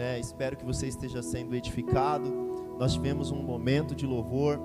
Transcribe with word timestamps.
É, 0.00 0.18
espero 0.18 0.56
que 0.56 0.64
você 0.64 0.88
esteja 0.88 1.22
sendo 1.22 1.54
edificado. 1.54 2.30
Nós 2.78 2.94
tivemos 2.94 3.30
um 3.30 3.42
momento 3.42 3.94
de 3.94 4.06
louvor 4.06 4.58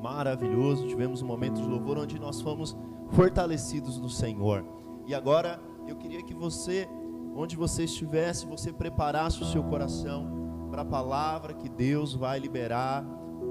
maravilhoso, 0.00 0.86
tivemos 0.86 1.22
um 1.22 1.26
momento 1.26 1.60
de 1.60 1.68
louvor 1.68 1.98
onde 1.98 2.20
nós 2.20 2.40
fomos 2.40 2.76
fortalecidos 3.10 3.98
no 3.98 4.08
Senhor. 4.08 4.64
E 5.06 5.14
agora 5.14 5.60
eu 5.88 5.96
queria 5.96 6.22
que 6.22 6.32
você, 6.32 6.88
onde 7.34 7.56
você 7.56 7.84
estivesse, 7.84 8.46
você 8.46 8.72
preparasse 8.72 9.42
o 9.42 9.44
seu 9.44 9.64
coração 9.64 10.68
para 10.70 10.82
a 10.82 10.84
palavra 10.84 11.54
que 11.54 11.68
Deus 11.68 12.14
vai 12.14 12.38
liberar 12.38 13.04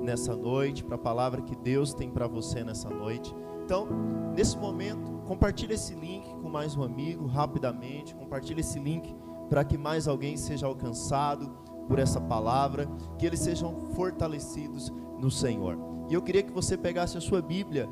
nessa 0.04 0.36
noite, 0.36 0.84
para 0.84 0.96
a 0.96 1.00
palavra 1.00 1.42
que 1.42 1.56
Deus 1.56 1.94
tem 1.94 2.10
para 2.10 2.28
você 2.28 2.64
nessa 2.64 2.90
noite. 2.90 3.36
Então, 3.66 3.88
nesse 4.34 4.58
momento, 4.58 5.12
compartilhe 5.26 5.74
esse 5.74 5.96
link 5.96 6.28
com 6.42 6.50
mais 6.50 6.76
um 6.76 6.84
amigo 6.84 7.26
rapidamente, 7.26 8.16
compartilhe 8.16 8.62
esse 8.62 8.80
link 8.80 9.16
para 9.50 9.64
que 9.64 9.78
mais 9.78 10.08
alguém 10.08 10.38
seja 10.38 10.66
alcançado 10.66 11.50
por 11.88 12.00
essa 12.00 12.20
palavra, 12.20 12.88
que 13.18 13.26
eles 13.26 13.40
sejam 13.40 13.76
fortalecidos 13.96 14.92
no 15.20 15.30
Senhor. 15.30 15.78
E 16.10 16.14
eu 16.14 16.22
queria 16.22 16.44
que 16.44 16.52
você 16.52 16.78
pegasse 16.78 17.18
a 17.18 17.22
sua 17.22 17.42
Bíblia 17.42 17.90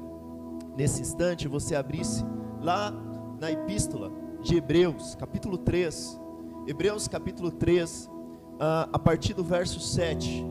nesse 0.76 1.02
instante, 1.02 1.48
você 1.48 1.76
abrisse 1.76 2.26
lá 2.62 2.92
na 3.40 3.52
epístola 3.52 4.12
de 4.42 4.56
Hebreus, 4.56 5.16
capítulo 5.16 5.58
3. 5.58 6.20
Hebreus, 6.68 7.08
capítulo 7.08 7.52
3, 7.52 8.10
ah, 8.60 8.90
a 8.94 9.00
partir 9.00 9.34
do 9.34 9.44
verso 9.44 9.80
7. 9.80 10.46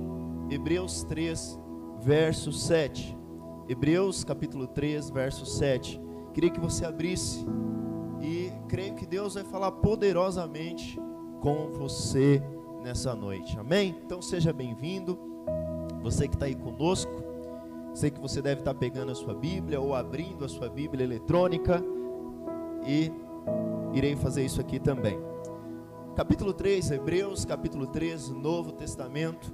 Hebreus 0.50 1.04
3, 1.04 1.58
verso 2.00 2.52
7. 2.52 3.16
Hebreus, 3.68 4.24
capítulo 4.24 4.66
3, 4.66 5.10
verso 5.10 5.46
7. 5.46 6.00
Queria 6.34 6.50
que 6.50 6.60
você 6.60 6.84
abrisse 6.84 7.46
creio 8.70 8.94
que 8.94 9.04
Deus 9.04 9.34
vai 9.34 9.42
falar 9.42 9.72
poderosamente 9.72 10.96
com 11.40 11.72
você 11.72 12.40
nessa 12.80 13.16
noite. 13.16 13.58
Amém? 13.58 13.96
Então 14.06 14.22
seja 14.22 14.52
bem-vindo. 14.52 15.18
Você 16.04 16.28
que 16.28 16.34
está 16.34 16.46
aí 16.46 16.54
conosco, 16.54 17.10
sei 17.92 18.12
que 18.12 18.20
você 18.20 18.40
deve 18.40 18.60
estar 18.60 18.72
tá 18.72 18.78
pegando 18.78 19.10
a 19.10 19.14
sua 19.16 19.34
Bíblia 19.34 19.80
ou 19.80 19.92
abrindo 19.92 20.44
a 20.44 20.48
sua 20.48 20.68
Bíblia 20.68 21.02
eletrônica 21.02 21.82
e 22.86 23.10
irei 23.92 24.14
fazer 24.14 24.44
isso 24.44 24.60
aqui 24.60 24.78
também. 24.78 25.18
Capítulo 26.14 26.52
3, 26.52 26.92
Hebreus, 26.92 27.44
capítulo 27.44 27.88
3, 27.88 28.28
Novo 28.28 28.70
Testamento, 28.70 29.52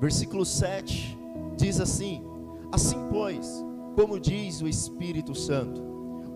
versículo 0.00 0.44
7, 0.44 1.16
diz 1.56 1.80
assim: 1.80 2.24
Assim, 2.72 3.06
pois, 3.08 3.64
como 3.94 4.18
diz 4.18 4.60
o 4.60 4.66
Espírito 4.66 5.32
Santo, 5.32 5.88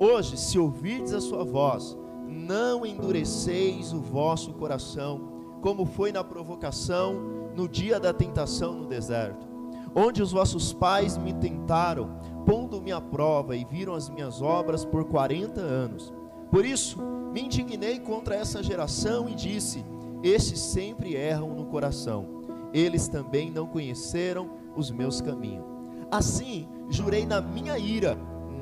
Hoje, 0.05 0.37
se 0.37 0.59
ouvirdes 0.59 1.13
a 1.13 1.21
sua 1.21 1.45
voz, 1.45 1.97
não 2.33 2.85
endureceis 2.87 3.93
o 3.93 4.01
vosso 4.01 4.53
coração, 4.55 5.33
como 5.61 5.85
foi 5.85 6.11
na 6.11 6.25
provocação 6.25 7.15
no 7.55 7.69
dia 7.69 8.01
da 8.01 8.13
tentação 8.13 8.73
no 8.75 8.87
deserto, 8.87 9.47
onde 9.95 10.23
os 10.23 10.33
vossos 10.33 10.73
pais 10.73 11.17
me 11.17 11.33
tentaram, 11.33 12.19
pondo-me 12.45 12.91
à 12.91 13.01
prova 13.01 13.57
e 13.57 13.65
viram 13.65 13.95
as 13.95 14.09
minhas 14.09 14.41
obras 14.43 14.85
por 14.85 15.05
quarenta 15.05 15.61
anos. 15.61 16.13
Por 16.51 16.65
isso, 16.65 17.01
me 17.33 17.43
indignei 17.43 18.01
contra 18.01 18.35
essa 18.35 18.63
geração 18.63 19.29
e 19.29 19.35
disse: 19.35 19.85
Estes 20.23 20.61
sempre 20.61 21.15
erram 21.15 21.55
no 21.55 21.67
coração, 21.67 22.43
eles 22.73 23.07
também 23.07 23.51
não 23.51 23.67
conheceram 23.67 24.51
os 24.77 24.91
meus 24.91 25.21
caminhos. 25.21 25.65
Assim, 26.11 26.69
jurei 26.91 27.25
na 27.25 27.41
minha 27.41 27.79
ira 27.79 28.19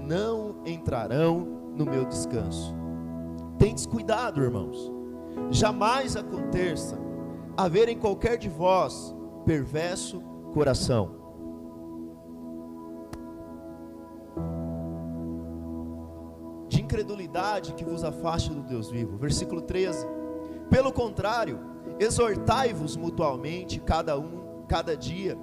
não 0.07 0.57
entrarão 0.67 1.47
no 1.77 1.85
meu 1.85 2.05
descanso. 2.05 2.80
Tendes 3.61 3.85
cuidado, 3.85 4.43
irmãos. 4.43 4.91
Jamais 5.51 6.17
aconteça 6.17 6.99
haver 7.55 7.91
em 7.91 7.99
qualquer 7.99 8.39
de 8.39 8.49
vós 8.49 9.15
perverso 9.45 10.23
coração. 10.55 11.15
De 16.69 16.81
incredulidade 16.81 17.75
que 17.75 17.85
vos 17.85 18.03
afaste 18.03 18.49
do 18.49 18.63
Deus 18.63 18.91
vivo. 18.91 19.19
Versículo 19.19 19.61
13. 19.61 20.07
Pelo 20.71 20.91
contrário, 20.91 21.61
exortai-vos 21.99 22.97
mutualmente, 22.97 23.79
cada 23.79 24.19
um, 24.19 24.65
cada 24.67 24.97
dia, 24.97 25.37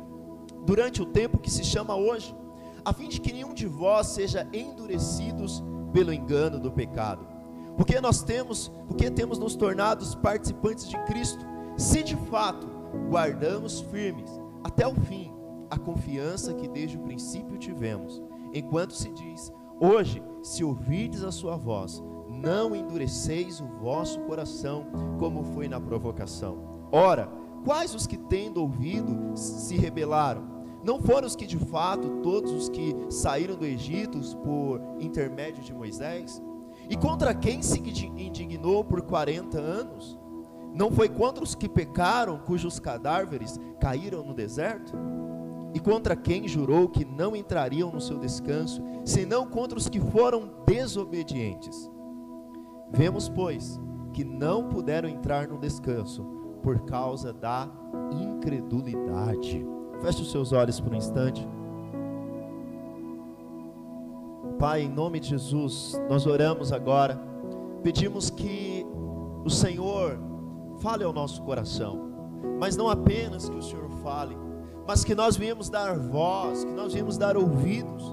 durante 0.66 1.04
o 1.04 1.06
tempo 1.06 1.38
que 1.38 1.52
se 1.52 1.64
chama 1.64 1.96
hoje 1.96 2.36
a 2.84 2.92
fim 2.92 3.10
de 3.10 3.22
que 3.22 3.32
nenhum 3.32 3.54
de 3.54 3.68
vós 3.68 4.08
seja 4.08 4.48
endurecidos 4.52 5.64
pelo 5.94 6.12
engano 6.12 6.60
do 6.60 6.72
pecado. 6.72 7.37
Porque 7.78 8.02
nós 8.02 8.24
temos, 8.24 8.70
porque 8.88 9.10
temos 9.12 9.38
nos 9.38 9.56
tornado 9.56 10.06
participantes 10.18 10.90
de 10.90 10.98
Cristo, 11.06 11.46
se 11.78 12.04
de 12.04 12.16
fato 12.16 12.68
guardamos 13.10 13.82
firmes 13.82 14.30
até 14.64 14.88
o 14.88 14.96
fim 14.96 15.32
a 15.70 15.78
confiança 15.78 16.54
que 16.54 16.68
desde 16.68 16.98
o 16.98 17.02
princípio 17.02 17.58
tivemos. 17.58 18.22
Enquanto 18.54 18.94
se 18.94 19.10
diz: 19.12 19.52
Hoje, 19.80 20.24
se 20.42 20.64
ouvirdes 20.64 21.24
a 21.24 21.32
sua 21.32 21.56
voz, 21.56 22.04
não 22.30 22.76
endureceis 22.76 23.60
o 23.60 23.68
vosso 23.68 24.20
coração, 24.22 24.88
como 25.20 25.44
foi 25.44 25.68
na 25.68 25.80
provocação. 25.80 26.88
Ora, 26.92 27.30
quais 27.64 27.94
os 27.94 28.08
que 28.08 28.18
tendo 28.18 28.62
ouvido 28.62 29.36
se 29.36 29.76
rebelaram? 29.76 30.58
Não 30.84 31.02
foram 31.02 31.28
os 31.28 31.36
que 31.36 31.46
de 31.46 31.58
fato, 31.58 32.22
todos 32.22 32.52
os 32.52 32.70
que 32.70 32.96
saíram 33.10 33.56
do 33.56 33.66
Egito 33.66 34.20
por 34.38 34.80
intermédio 35.00 35.64
de 35.64 35.74
Moisés? 35.74 36.42
E 36.90 36.96
contra 36.96 37.34
quem 37.34 37.62
se 37.62 37.80
indignou 37.80 38.84
por 38.84 39.02
40 39.02 39.58
anos? 39.58 40.18
Não 40.74 40.92
foi 40.92 41.10
contra 41.10 41.44
os 41.44 41.56
que 41.56 41.68
pecaram, 41.68 42.40
cujos 42.40 42.80
cadáveres 42.80 43.60
caíram 43.80 44.24
no 44.24 44.34
deserto? 44.34 44.94
E 45.74 45.80
contra 45.80 46.16
quem 46.16 46.48
jurou 46.48 46.88
que 46.88 47.04
não 47.04 47.36
entrariam 47.36 47.92
no 47.92 48.00
seu 48.00 48.18
descanso, 48.18 48.82
senão 49.04 49.46
contra 49.48 49.78
os 49.78 49.90
que 49.90 50.00
foram 50.00 50.50
desobedientes? 50.66 51.90
Vemos, 52.92 53.28
pois, 53.28 53.80
que 54.14 54.24
não 54.24 54.70
puderam 54.70 55.10
entrar 55.10 55.48
no 55.48 55.58
descanso 55.58 56.24
por 56.64 56.80
causa 56.82 57.34
da 57.34 57.70
incredulidade. 58.12 59.66
Feche 60.02 60.22
os 60.22 60.32
seus 60.32 60.52
olhos 60.54 60.80
por 60.80 60.94
um 60.94 60.98
instante. 60.98 61.48
Pai, 64.60 64.82
em 64.82 64.90
nome 64.90 65.20
de 65.20 65.30
Jesus, 65.30 66.02
nós 66.10 66.26
oramos 66.26 66.74
agora. 66.74 67.22
Pedimos 67.84 68.32
que 68.32 68.84
o 69.46 69.50
Senhor 69.52 70.18
fale 70.80 71.04
ao 71.04 71.14
nosso 71.14 71.44
coração, 71.44 72.12
mas 72.60 72.76
não 72.76 72.90
apenas 72.90 73.48
que 73.48 73.56
o 73.56 73.62
Senhor 73.62 73.88
fale, 74.02 74.36
mas 74.88 75.04
que 75.04 75.14
nós 75.14 75.38
viemos 75.38 75.70
dar 75.70 75.96
voz, 76.00 76.64
que 76.64 76.72
nós 76.72 76.94
viemos 76.94 77.20
dar 77.20 77.38
ouvidos, 77.38 78.04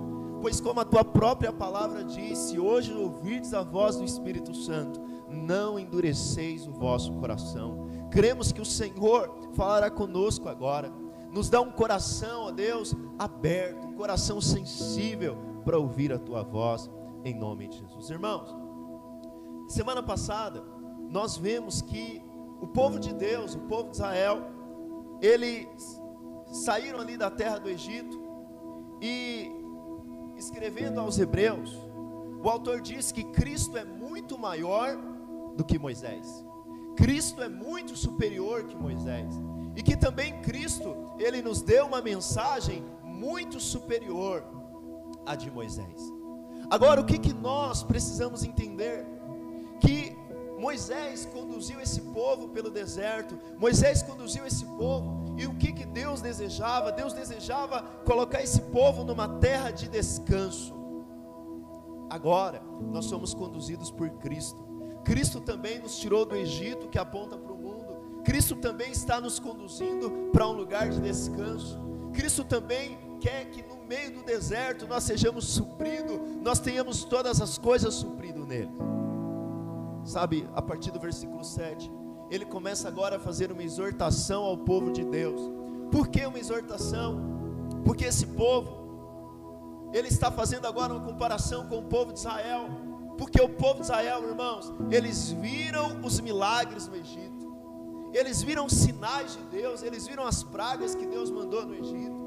pois 0.43 0.61
como 0.61 0.81
a 0.81 0.85
tua 0.85 1.03
própria 1.03 1.51
palavra 1.51 2.05
disse, 2.05 2.59
hoje 2.59 2.93
ouvirdes 2.93 3.55
a 3.55 3.63
voz 3.63 3.97
do 3.97 4.05
Espírito 4.05 4.55
Santo, 4.55 5.01
não 5.31 5.79
endureceis 5.79 6.67
o 6.67 6.73
vosso 6.73 7.11
coração. 7.15 7.87
Cremos 8.11 8.53
que 8.53 8.61
o 8.61 8.67
Senhor 8.67 9.35
falará 9.55 9.91
conosco 9.91 10.47
agora 10.47 10.93
nos 11.33 11.51
dá 11.51 11.61
um 11.61 11.73
coração, 11.73 12.43
ó 12.43 12.51
Deus, 12.53 12.95
aberto, 13.19 13.89
um 13.89 13.95
coração 13.95 14.41
sensível 14.41 15.54
para 15.65 15.79
ouvir 15.79 16.13
a 16.13 16.19
tua 16.19 16.43
voz, 16.43 16.91
em 17.25 17.35
nome 17.35 17.69
de 17.69 17.79
Jesus. 17.79 18.11
Irmãos, 18.11 18.55
semana 19.69 20.03
passada, 20.03 20.63
nós 21.11 21.37
vemos 21.37 21.81
que 21.81 22.23
o 22.61 22.67
povo 22.67 22.99
de 22.99 23.13
Deus, 23.13 23.55
o 23.55 23.61
povo 23.61 23.91
de 23.91 23.97
Israel, 23.97 24.43
eles 25.21 26.01
saíram 26.65 27.01
ali 27.01 27.17
da 27.17 27.31
terra 27.31 27.59
do 27.59 27.69
Egito 27.69 28.21
e, 29.01 29.51
escrevendo 30.37 31.01
aos 31.01 31.19
Hebreus, 31.19 31.75
o 32.43 32.49
autor 32.49 32.81
diz 32.81 33.11
que 33.11 33.25
Cristo 33.25 33.79
é 33.79 33.85
muito 33.85 34.39
maior 34.39 34.97
do 35.57 35.65
que 35.65 35.79
Moisés. 35.79 36.45
Cristo 36.97 37.43
é 37.43 37.49
muito 37.49 37.97
superior 37.97 38.65
que 38.65 38.77
Moisés 38.77 39.35
e 39.75 39.83
que 39.83 39.97
também 39.97 40.41
Cristo, 40.43 40.95
ele 41.19 41.43
nos 41.43 41.63
deu 41.63 41.87
uma 41.87 42.01
mensagem 42.01 42.85
muito 43.03 43.59
superior 43.59 44.45
à 45.27 45.35
de 45.35 45.51
Moisés. 45.51 46.13
Agora, 46.71 47.01
o 47.01 47.05
que, 47.05 47.19
que 47.19 47.33
nós 47.33 47.83
precisamos 47.83 48.43
entender? 48.43 49.07
Que 49.81 50.17
Moisés 50.59 51.27
conduziu 51.27 51.81
esse 51.81 52.01
povo 52.01 52.49
pelo 52.49 52.71
deserto, 52.71 53.39
Moisés 53.59 54.03
conduziu 54.03 54.47
esse 54.47 54.65
povo, 54.65 55.35
e 55.37 55.47
o 55.47 55.55
que, 55.57 55.73
que 55.73 55.85
Deus 55.85 56.21
desejava? 56.21 56.93
Deus 56.93 57.13
desejava 57.13 57.83
colocar 58.05 58.43
esse 58.43 58.61
povo 58.63 59.05
numa 59.05 59.29
terra 59.41 59.71
de 59.71 59.89
descanso. 59.89 60.75
Agora, 62.09 62.63
nós 62.81 63.07
somos 63.07 63.35
conduzidos 63.35 63.91
por 63.91 64.09
Cristo. 64.11 64.65
Cristo 65.05 65.41
também 65.41 65.81
nos 65.81 65.99
tirou 65.99 66.25
do 66.25 66.35
Egito, 66.35 66.89
que 66.89 66.99
aponta 66.99 67.37
para 67.37 67.53
o 67.53 67.65
Cristo 68.25 68.57
também 68.57 68.91
está 68.91 69.21
nos 69.21 69.39
conduzindo 69.39 70.11
para 70.33 70.49
um 70.49 70.53
lugar 70.53 70.89
de 70.89 70.99
descanso. 70.99 71.79
Cristo 72.15 72.43
também 72.43 72.99
quer 73.21 73.51
que 73.51 73.63
no 73.63 73.74
meio 73.89 74.13
do 74.13 74.23
deserto 74.23 74.87
nós 74.87 75.05
sejamos 75.05 75.47
supridos, 75.47 76.19
nós 76.43 76.59
tenhamos 76.59 77.05
todas 77.05 77.41
as 77.41 77.59
coisas 77.59 77.95
supridas 77.95 78.47
nele. 78.47 78.71
Sabe, 80.05 80.49
a 80.55 80.61
partir 80.61 80.91
do 80.91 81.01
versículo 81.01 81.45
7, 81.45 81.91
ele 82.31 82.45
começa 82.45 82.89
agora 82.89 83.17
a 83.17 83.21
fazer 83.21 83.51
uma 83.51 83.63
exortação 83.63 84.45
ao 84.45 84.59
povo 84.59 84.93
de 84.93 85.05
Deus. 85.05 85.41
Por 85.91 86.09
que 86.09 86.25
uma 86.27 86.39
exortação? 86.39 87.21
Porque 87.85 88.05
esse 88.05 88.27
povo, 88.27 89.91
ele 89.93 90.09
está 90.09 90.31
fazendo 90.31 90.67
agora 90.67 90.93
uma 90.93 91.05
comparação 91.05 91.67
com 91.69 91.79
o 91.79 91.85
povo 91.85 92.13
de 92.13 92.19
Israel. 92.19 92.69
Porque 93.17 93.41
o 93.41 93.49
povo 93.49 93.77
de 93.77 93.83
Israel, 93.83 94.29
irmãos, 94.29 94.73
eles 94.91 95.31
viram 95.31 96.01
os 96.03 96.21
milagres 96.21 96.89
no 96.89 96.97
Egito 96.97 97.45
eles 98.15 98.43
viram 98.43 98.69
sinais 98.69 99.33
de 99.33 99.43
Deus, 99.43 99.83
eles 99.83 100.07
viram 100.07 100.25
as 100.25 100.45
pragas 100.45 100.95
que 100.95 101.05
Deus 101.05 101.31
mandou 101.31 101.67
no 101.67 101.75
Egito. 101.75 102.24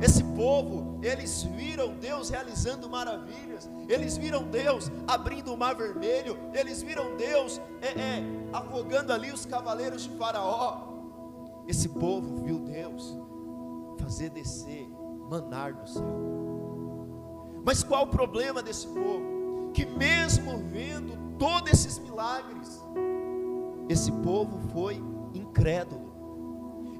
Esse 0.00 0.22
povo, 0.22 0.98
eles 1.02 1.42
viram 1.42 1.94
Deus 1.94 2.30
realizando 2.30 2.88
maravilhas, 2.88 3.68
eles 3.88 4.16
viram 4.16 4.44
Deus 4.44 4.90
abrindo 5.06 5.52
o 5.52 5.56
mar 5.56 5.74
vermelho, 5.74 6.38
eles 6.54 6.80
viram 6.82 7.16
Deus 7.16 7.60
é, 7.82 7.88
é, 7.88 8.24
afogando 8.52 9.12
ali 9.12 9.32
os 9.32 9.44
cavaleiros 9.44 10.04
de 10.04 10.10
Faraó. 10.16 10.88
Esse 11.66 11.88
povo 11.88 12.42
viu 12.42 12.60
Deus 12.60 13.16
fazer 13.98 14.30
descer 14.30 14.88
manar 15.28 15.74
do 15.74 15.88
céu. 15.88 16.30
Mas 17.64 17.82
qual 17.82 18.04
o 18.04 18.08
problema 18.08 18.62
desse 18.62 18.86
povo? 18.86 19.70
Que 19.72 19.84
mesmo 19.84 20.58
vendo 20.58 21.36
todos 21.38 21.70
esses 21.72 21.98
milagres, 21.98 22.82
esse 23.88 24.10
povo 24.10 24.58
foi 24.72 25.02
incrédulo. 25.34 25.99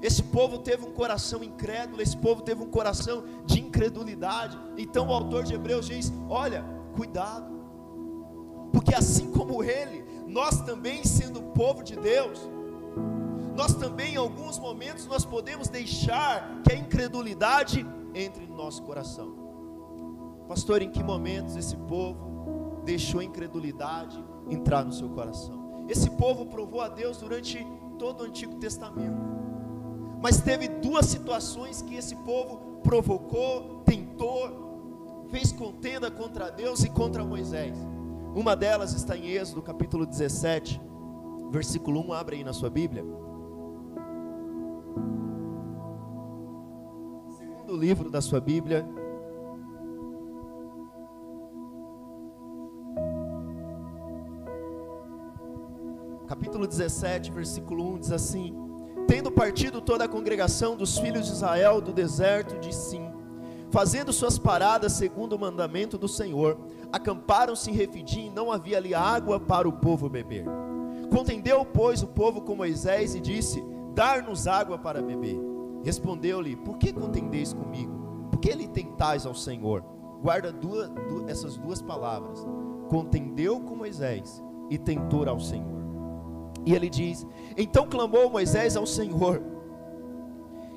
Esse 0.01 0.23
povo 0.23 0.57
teve 0.57 0.85
um 0.85 0.91
coração 0.91 1.43
incrédulo, 1.43 2.01
esse 2.01 2.17
povo 2.17 2.41
teve 2.41 2.61
um 2.61 2.69
coração 2.69 3.23
de 3.45 3.59
incredulidade. 3.59 4.57
Então 4.77 5.07
o 5.07 5.13
autor 5.13 5.43
de 5.43 5.53
Hebreus 5.53 5.85
diz: 5.87 6.11
Olha, 6.27 6.65
cuidado, 6.95 7.51
porque 8.71 8.95
assim 8.95 9.31
como 9.31 9.63
ele, 9.63 10.03
nós 10.27 10.61
também, 10.61 11.03
sendo 11.03 11.41
povo 11.41 11.83
de 11.83 11.95
Deus, 11.95 12.39
nós 13.55 13.75
também 13.75 14.13
em 14.13 14.17
alguns 14.17 14.57
momentos 14.57 15.05
nós 15.05 15.25
podemos 15.25 15.67
deixar 15.67 16.61
que 16.63 16.73
a 16.73 16.75
incredulidade 16.75 17.85
entre 18.15 18.47
no 18.47 18.55
nosso 18.55 18.81
coração. 18.83 19.35
Pastor, 20.47 20.81
em 20.81 20.89
que 20.89 21.03
momentos 21.03 21.55
esse 21.55 21.75
povo 21.75 22.81
deixou 22.83 23.19
a 23.19 23.23
incredulidade 23.23 24.23
entrar 24.49 24.83
no 24.83 24.91
seu 24.91 25.09
coração? 25.09 25.85
Esse 25.87 26.09
povo 26.09 26.45
provou 26.45 26.81
a 26.81 26.89
Deus 26.89 27.17
durante 27.17 27.65
todo 27.99 28.21
o 28.21 28.23
Antigo 28.23 28.55
Testamento. 28.55 29.40
Mas 30.21 30.39
teve 30.39 30.67
duas 30.67 31.07
situações 31.07 31.81
que 31.81 31.95
esse 31.95 32.15
povo 32.17 32.79
provocou, 32.83 33.81
tentou, 33.83 35.25
fez 35.31 35.51
contenda 35.51 36.11
contra 36.11 36.51
Deus 36.51 36.83
e 36.83 36.89
contra 36.89 37.25
Moisés. 37.25 37.75
Uma 38.35 38.55
delas 38.55 38.93
está 38.93 39.17
em 39.17 39.29
Êxodo 39.29 39.63
capítulo 39.63 40.05
17, 40.05 40.79
versículo 41.51 42.07
1. 42.07 42.13
Abre 42.13 42.35
aí 42.35 42.43
na 42.43 42.53
sua 42.53 42.69
Bíblia. 42.69 43.03
Segundo 47.35 47.75
livro 47.75 48.09
da 48.09 48.21
sua 48.21 48.39
Bíblia, 48.39 48.87
capítulo 56.27 56.67
17, 56.67 57.31
versículo 57.31 57.95
1 57.95 57.99
diz 57.99 58.11
assim: 58.11 58.70
Tendo 59.11 59.29
partido 59.29 59.81
toda 59.81 60.05
a 60.05 60.07
congregação 60.07 60.77
dos 60.77 60.97
filhos 60.97 61.25
de 61.25 61.33
Israel 61.33 61.81
do 61.81 61.91
deserto 61.91 62.57
de 62.61 62.73
Sim, 62.73 63.11
fazendo 63.69 64.13
suas 64.13 64.39
paradas 64.39 64.93
segundo 64.93 65.33
o 65.33 65.39
mandamento 65.39 65.97
do 65.97 66.07
Senhor, 66.07 66.57
acamparam-se 66.93 67.69
em 67.69 67.73
Refidim 67.73 68.27
e 68.27 68.29
não 68.29 68.49
havia 68.49 68.77
ali 68.77 68.95
água 68.95 69.37
para 69.37 69.67
o 69.67 69.73
povo 69.73 70.07
beber. 70.07 70.45
Contendeu, 71.09 71.65
pois, 71.65 72.01
o 72.01 72.07
povo 72.07 72.39
com 72.39 72.55
Moisés 72.55 73.13
e 73.13 73.19
disse: 73.19 73.61
Dar-nos 73.93 74.47
água 74.47 74.77
para 74.77 75.01
beber. 75.01 75.37
Respondeu-lhe: 75.83 76.55
Por 76.55 76.77
que 76.77 76.93
contendeis 76.93 77.51
comigo? 77.51 78.29
Por 78.31 78.39
que 78.39 78.53
lhe 78.53 78.69
tentais 78.69 79.25
ao 79.25 79.35
Senhor? 79.35 79.83
Guarda 80.21 80.53
duas, 80.53 80.89
duas, 80.89 81.27
essas 81.27 81.57
duas 81.57 81.81
palavras: 81.81 82.47
contendeu 82.87 83.59
com 83.59 83.75
Moisés 83.75 84.41
e 84.69 84.77
tentou 84.77 85.27
ao 85.27 85.41
Senhor. 85.41 85.80
E 86.65 86.73
ele 86.73 86.89
diz: 86.89 87.25
Então 87.57 87.87
clamou 87.87 88.29
Moisés 88.29 88.75
ao 88.75 88.85
Senhor: 88.85 89.41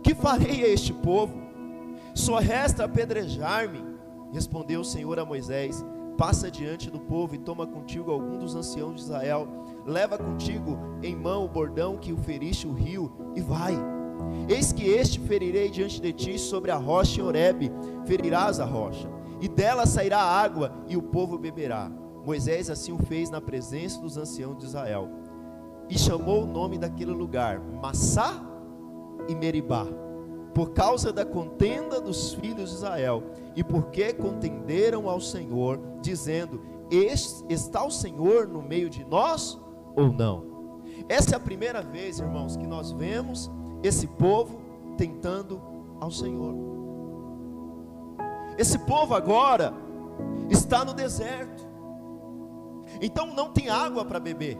Que 0.03 0.15
farei 0.15 0.65
a 0.65 0.69
este 0.69 0.93
povo? 0.93 1.43
Só 2.15 2.39
resta 2.39 2.85
apedrejar-me. 2.85 3.83
Respondeu 4.33 4.81
o 4.81 4.85
Senhor 4.85 5.19
a 5.19 5.25
Moisés: 5.25 5.85
Passa 6.17 6.51
diante 6.51 6.91
do 6.91 7.01
povo 7.01 7.35
e 7.35 7.39
toma 7.39 7.67
contigo 7.67 8.11
algum 8.11 8.39
dos 8.39 8.55
anciãos 8.55 8.97
de 8.97 9.03
Israel. 9.03 9.47
Leva 9.87 10.17
contigo 10.17 10.79
em 11.03 11.15
mão 11.15 11.45
o 11.45 11.49
bordão 11.49 11.99
que 11.99 12.13
o 12.13 12.17
feriste 12.17 12.67
o 12.67 12.73
rio 12.73 13.13
e 13.35 13.41
vai. 13.41 13.75
Eis 14.49 14.73
que 14.73 14.85
este 14.85 15.21
ferirei 15.21 15.69
diante 15.69 16.01
de 16.01 16.13
ti 16.13 16.39
sobre 16.39 16.71
a 16.71 16.77
rocha 16.77 17.21
em 17.21 17.25
Horebe, 17.25 17.71
ferirás 18.07 18.59
a 18.59 18.65
rocha, 18.65 19.09
e 19.41 19.49
dela 19.49 19.87
sairá 19.87 20.19
água 20.19 20.73
e 20.89 20.97
o 20.97 21.03
povo 21.03 21.37
beberá. 21.37 21.91
Moisés 22.25 22.71
assim 22.71 22.93
o 22.93 22.99
fez 22.99 23.29
na 23.29 23.41
presença 23.41 24.01
dos 24.01 24.17
anciãos 24.17 24.57
de 24.57 24.65
Israel 24.65 25.24
e 25.89 25.99
chamou 25.99 26.43
o 26.43 26.47
nome 26.47 26.79
daquele 26.79 27.13
lugar 27.13 27.61
Massá 27.61 28.43
e 29.29 29.35
Meribá, 29.35 29.87
por 30.55 30.71
causa 30.71 31.13
da 31.13 31.25
contenda 31.25 32.01
dos 32.01 32.35
filhos 32.35 32.71
de 32.71 32.77
Israel, 32.77 33.23
e 33.57 33.63
porque 33.63 34.13
contenderam 34.13 35.09
ao 35.09 35.21
Senhor, 35.21 35.81
dizendo: 36.01 36.61
Está 37.49 37.85
o 37.85 37.91
Senhor 37.91 38.47
no 38.47 38.63
meio 38.63 38.89
de 38.89 39.05
nós 39.05 39.59
ou 39.97 40.13
não? 40.13 40.55
Essa 41.09 41.35
é 41.35 41.37
a 41.37 41.41
primeira 41.41 41.83
vez, 41.83 42.19
irmãos, 42.19 42.57
que 42.57 42.67
nós 42.67 42.93
vemos 42.93 43.51
esse 43.83 44.07
povo 44.07 44.61
tentando 44.97 45.61
ao 46.01 46.11
Senhor. 46.11 46.55
Esse 48.57 48.79
povo 48.79 49.15
agora 49.15 49.75
está 50.49 50.85
no 50.85 50.95
deserto, 50.95 51.67
então 53.01 53.27
não 53.35 53.51
tem 53.51 53.69
água 53.69 54.05
para 54.05 54.21
beber. 54.21 54.59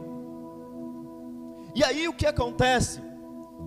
E 1.75 1.83
aí 1.83 2.07
o 2.09 2.13
que 2.15 2.27
acontece? 2.27 3.03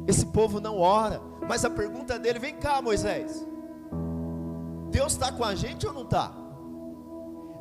Esse 0.08 0.26
povo 0.28 0.60
não 0.60 0.80
ora, 0.80 1.22
mas 1.48 1.66
a 1.66 1.70
pergunta 1.70 2.18
dele: 2.18 2.40
vem 2.40 2.56
cá, 2.56 2.82
Moisés, 2.82 3.46
Deus 4.90 5.14
está 5.14 5.32
com 5.32 5.44
a 5.44 5.54
gente 5.54 5.86
ou 5.86 5.94
não 5.94 6.04
está? 6.04 6.32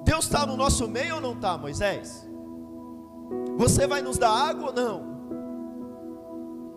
Deus 0.04 0.24
está 0.24 0.46
no 0.46 0.56
nosso 0.56 0.86
meio 0.86 1.16
ou 1.16 1.20
não 1.20 1.32
está, 1.32 1.58
Moisés? 1.58 2.28
Você 3.56 3.86
vai 3.86 4.00
nos 4.02 4.18
dar 4.18 4.30
água 4.30 4.68
ou 4.68 4.72
não? 4.72 5.16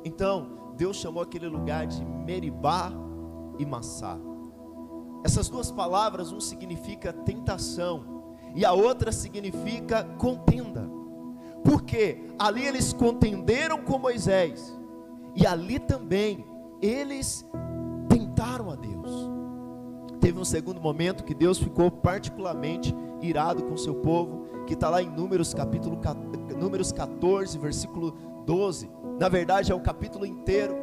Então, 0.03 0.73
Deus 0.75 0.97
chamou 0.97 1.21
aquele 1.21 1.47
lugar 1.47 1.85
de 1.85 2.03
Meribá 2.03 2.91
e 3.59 3.65
Massá. 3.65 4.17
Essas 5.23 5.49
duas 5.49 5.69
palavras, 5.71 6.31
um 6.31 6.39
significa 6.39 7.11
tentação 7.11 8.23
e 8.55 8.65
a 8.65 8.71
outra 8.71 9.11
significa 9.11 10.03
contenda. 10.17 10.89
Porque 11.63 12.27
ali 12.37 12.65
eles 12.65 12.93
contenderam 12.93 13.81
com 13.83 13.97
Moisés, 13.97 14.77
e 15.35 15.45
ali 15.45 15.79
também 15.79 16.45
eles 16.81 17.45
tentaram 18.07 18.71
a 18.71 18.75
Deus. 18.75 19.29
Teve 20.19 20.39
um 20.39 20.45
segundo 20.45 20.81
momento 20.81 21.23
que 21.23 21.33
Deus 21.33 21.57
ficou 21.57 21.89
particularmente 21.89 22.93
irado 23.21 23.63
com 23.63 23.77
seu 23.77 23.95
povo, 23.95 24.47
que 24.65 24.73
está 24.73 24.89
lá 24.89 25.01
em 25.01 25.09
Números 25.09 25.53
capítulo 25.53 25.99
Números 26.59 26.91
14, 26.91 27.57
versículo 27.57 28.15
12. 28.45 28.89
Na 29.19 29.29
verdade 29.29 29.71
é 29.71 29.75
o 29.75 29.79
capítulo 29.79 30.25
inteiro, 30.25 30.75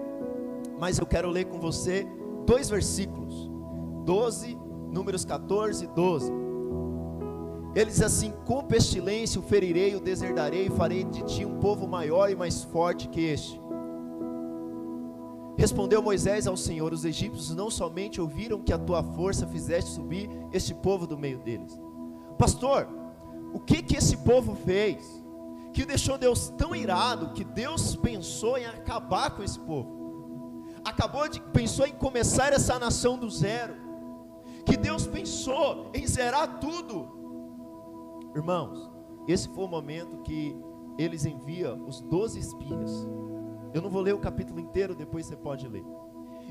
mas 0.79 0.99
eu 0.99 1.07
quero 1.07 1.31
ler 1.31 1.47
com 1.47 1.59
você 1.59 2.07
dois 2.47 2.69
versículos. 2.71 3.51
12, 4.05 4.57
Números 4.91 5.25
14, 5.25 5.87
12. 5.89 6.33
Ele 7.77 7.91
diz 7.91 8.01
assim: 8.01 8.33
Com 8.47 8.65
pestilência 8.65 9.39
o 9.39 9.43
ferirei, 9.43 9.95
o 9.95 10.01
deserdarei, 10.01 10.67
e 10.67 10.71
farei 10.71 11.05
de 11.05 11.23
ti 11.25 11.45
um 11.45 11.61
povo 11.61 11.87
maior 11.87 12.31
e 12.31 12.35
mais 12.35 12.65
forte 12.65 13.07
que 13.07 13.21
este. 13.21 13.61
Respondeu 15.59 16.01
Moisés 16.01 16.47
ao 16.47 16.57
Senhor: 16.57 16.91
Os 16.95 17.05
egípcios 17.05 17.55
não 17.55 17.71
somente 17.71 18.19
ouviram 18.19 18.63
que 18.63 18.73
a 18.73 18.79
tua 18.79 19.03
força 19.03 19.47
fizeste 19.47 19.91
subir 19.91 20.31
este 20.55 20.73
povo 20.73 21.07
do 21.07 21.19
meio 21.19 21.39
deles. 21.41 21.79
Pastor, 22.39 22.89
o 23.53 23.61
que 23.61 23.83
que 23.83 23.97
esse 23.97 24.17
povo 24.17 24.57
fez? 24.65 25.23
Que 25.75 25.85
deixou 25.85 26.17
Deus 26.17 26.49
tão 26.57 26.75
irado 26.75 27.35
que 27.35 27.45
Deus 27.45 27.95
pensou 27.95 28.57
em 28.57 28.65
acabar 28.65 29.37
com 29.37 29.43
esse 29.43 29.61
povo. 29.61 30.65
Acabou 30.83 31.29
de 31.29 31.43
pensou 31.53 31.87
em 31.87 31.93
começar 31.93 32.55
essa 32.55 32.79
nação 32.79 33.19
do 33.19 33.29
zero. 33.29 33.75
Que 34.65 34.79
Deus 34.79 35.07
pensou 35.07 35.91
em 35.93 36.07
zerar 36.07 36.59
tudo 36.59 37.16
Irmãos, 38.37 38.93
esse 39.27 39.49
foi 39.49 39.65
o 39.65 39.69
momento 39.69 40.19
que 40.19 40.55
eles 40.99 41.25
enviam 41.25 41.87
os 41.87 42.03
doze 42.03 42.39
espias. 42.39 43.09
Eu 43.73 43.81
não 43.81 43.89
vou 43.89 44.03
ler 44.03 44.15
o 44.15 44.19
capítulo 44.19 44.61
inteiro, 44.61 44.95
depois 44.95 45.25
você 45.25 45.35
pode 45.35 45.67
ler. 45.67 45.85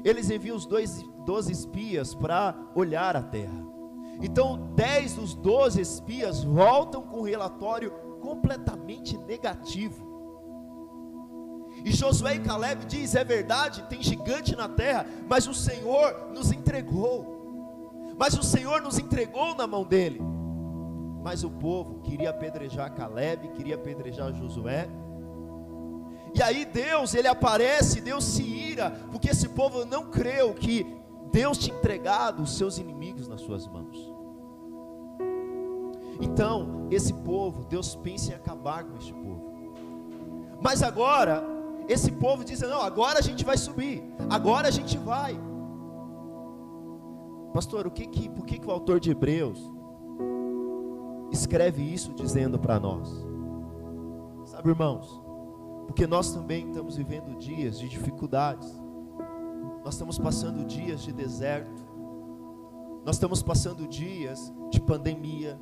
Eles 0.04 0.32
enviam 0.32 0.58
os 0.58 0.66
dois, 0.66 1.04
doze 1.28 1.52
espias 1.52 2.16
para 2.16 2.56
olhar 2.74 3.16
a 3.16 3.22
terra. 3.22 3.64
Então, 4.20 4.74
dez 4.76 5.14
dos 5.14 5.36
doze 5.36 5.80
espias 5.80 6.44
voltam 6.44 7.04
com 7.04 7.20
um 7.20 7.24
relatório 7.24 7.92
completamente 8.20 9.16
negativo. 9.20 10.04
E 11.84 11.92
Josué 11.92 12.36
e 12.36 12.40
Caleb 12.40 12.86
diz: 12.86 13.14
é 13.14 13.24
verdade, 13.24 13.84
tem 13.84 14.02
gigante 14.02 14.56
na 14.56 14.68
terra, 14.68 15.06
mas 15.30 15.48
o 15.48 15.54
Senhor 15.54 16.32
nos 16.34 16.52
entregou. 16.52 18.16
Mas 18.18 18.34
o 18.34 18.42
Senhor 18.42 18.82
nos 18.82 18.98
entregou 18.98 19.54
na 19.54 19.68
mão 19.68 19.84
dele. 19.84 20.20
Mas 21.26 21.44
o 21.44 21.50
povo 21.50 22.02
queria 22.04 22.30
apedrejar 22.30 22.94
Caleb, 22.94 23.48
queria 23.56 23.74
apedrejar 23.74 24.32
Josué. 24.32 24.88
E 26.36 26.44
aí 26.44 26.66
Deus, 26.66 27.16
ele 27.16 27.28
aparece, 27.28 28.00
Deus 28.00 28.24
se 28.24 28.44
ira, 28.44 28.92
porque 29.12 29.32
esse 29.32 29.50
povo 29.50 29.86
não 29.86 30.12
creu 30.12 30.54
que 30.54 30.86
Deus 31.32 31.58
tinha 31.58 31.76
entregado 31.76 32.44
os 32.44 32.56
seus 32.56 32.78
inimigos 32.78 33.28
nas 33.28 33.42
suas 33.42 33.66
mãos. 33.66 33.98
Então, 36.22 36.88
esse 36.92 37.12
povo, 37.12 37.64
Deus 37.64 37.96
pensa 37.96 38.34
em 38.34 38.36
acabar 38.36 38.84
com 38.84 38.96
este 38.96 39.12
povo. 39.12 39.74
Mas 40.62 40.84
agora, 40.84 41.44
esse 41.90 42.12
povo 42.12 42.46
diz: 42.46 42.62
não, 42.62 42.82
agora 42.82 43.18
a 43.18 43.24
gente 43.24 43.44
vai 43.44 43.58
subir, 43.58 44.04
agora 44.30 44.68
a 44.68 44.72
gente 44.72 44.96
vai. 44.96 45.36
Pastor, 47.52 47.88
o 47.88 47.92
que 47.92 48.06
que, 48.06 48.30
por 48.30 48.46
que, 48.46 48.60
que 48.60 48.68
o 48.68 48.72
autor 48.72 49.00
de 49.00 49.10
Hebreus 49.10 49.74
escreve 51.32 51.82
isso 51.82 52.14
dizendo 52.14 52.60
para 52.60 52.80
nós? 52.80 53.26
Sabe, 54.46 54.70
irmãos, 54.70 55.22
porque 55.88 56.08
nós 56.08 56.32
também 56.34 56.68
estamos 56.68 56.96
vivendo 56.96 57.38
dias 57.38 57.80
de 57.80 57.90
dificuldades, 57.90 58.82
nós 59.84 59.94
estamos 59.94 60.18
passando 60.18 60.66
dias 60.66 61.02
de 61.02 61.12
deserto, 61.12 61.84
nós 63.04 63.16
estamos 63.16 63.44
passando 63.44 63.88
dias 63.88 64.52
de 64.72 64.82
pandemia, 64.82 65.60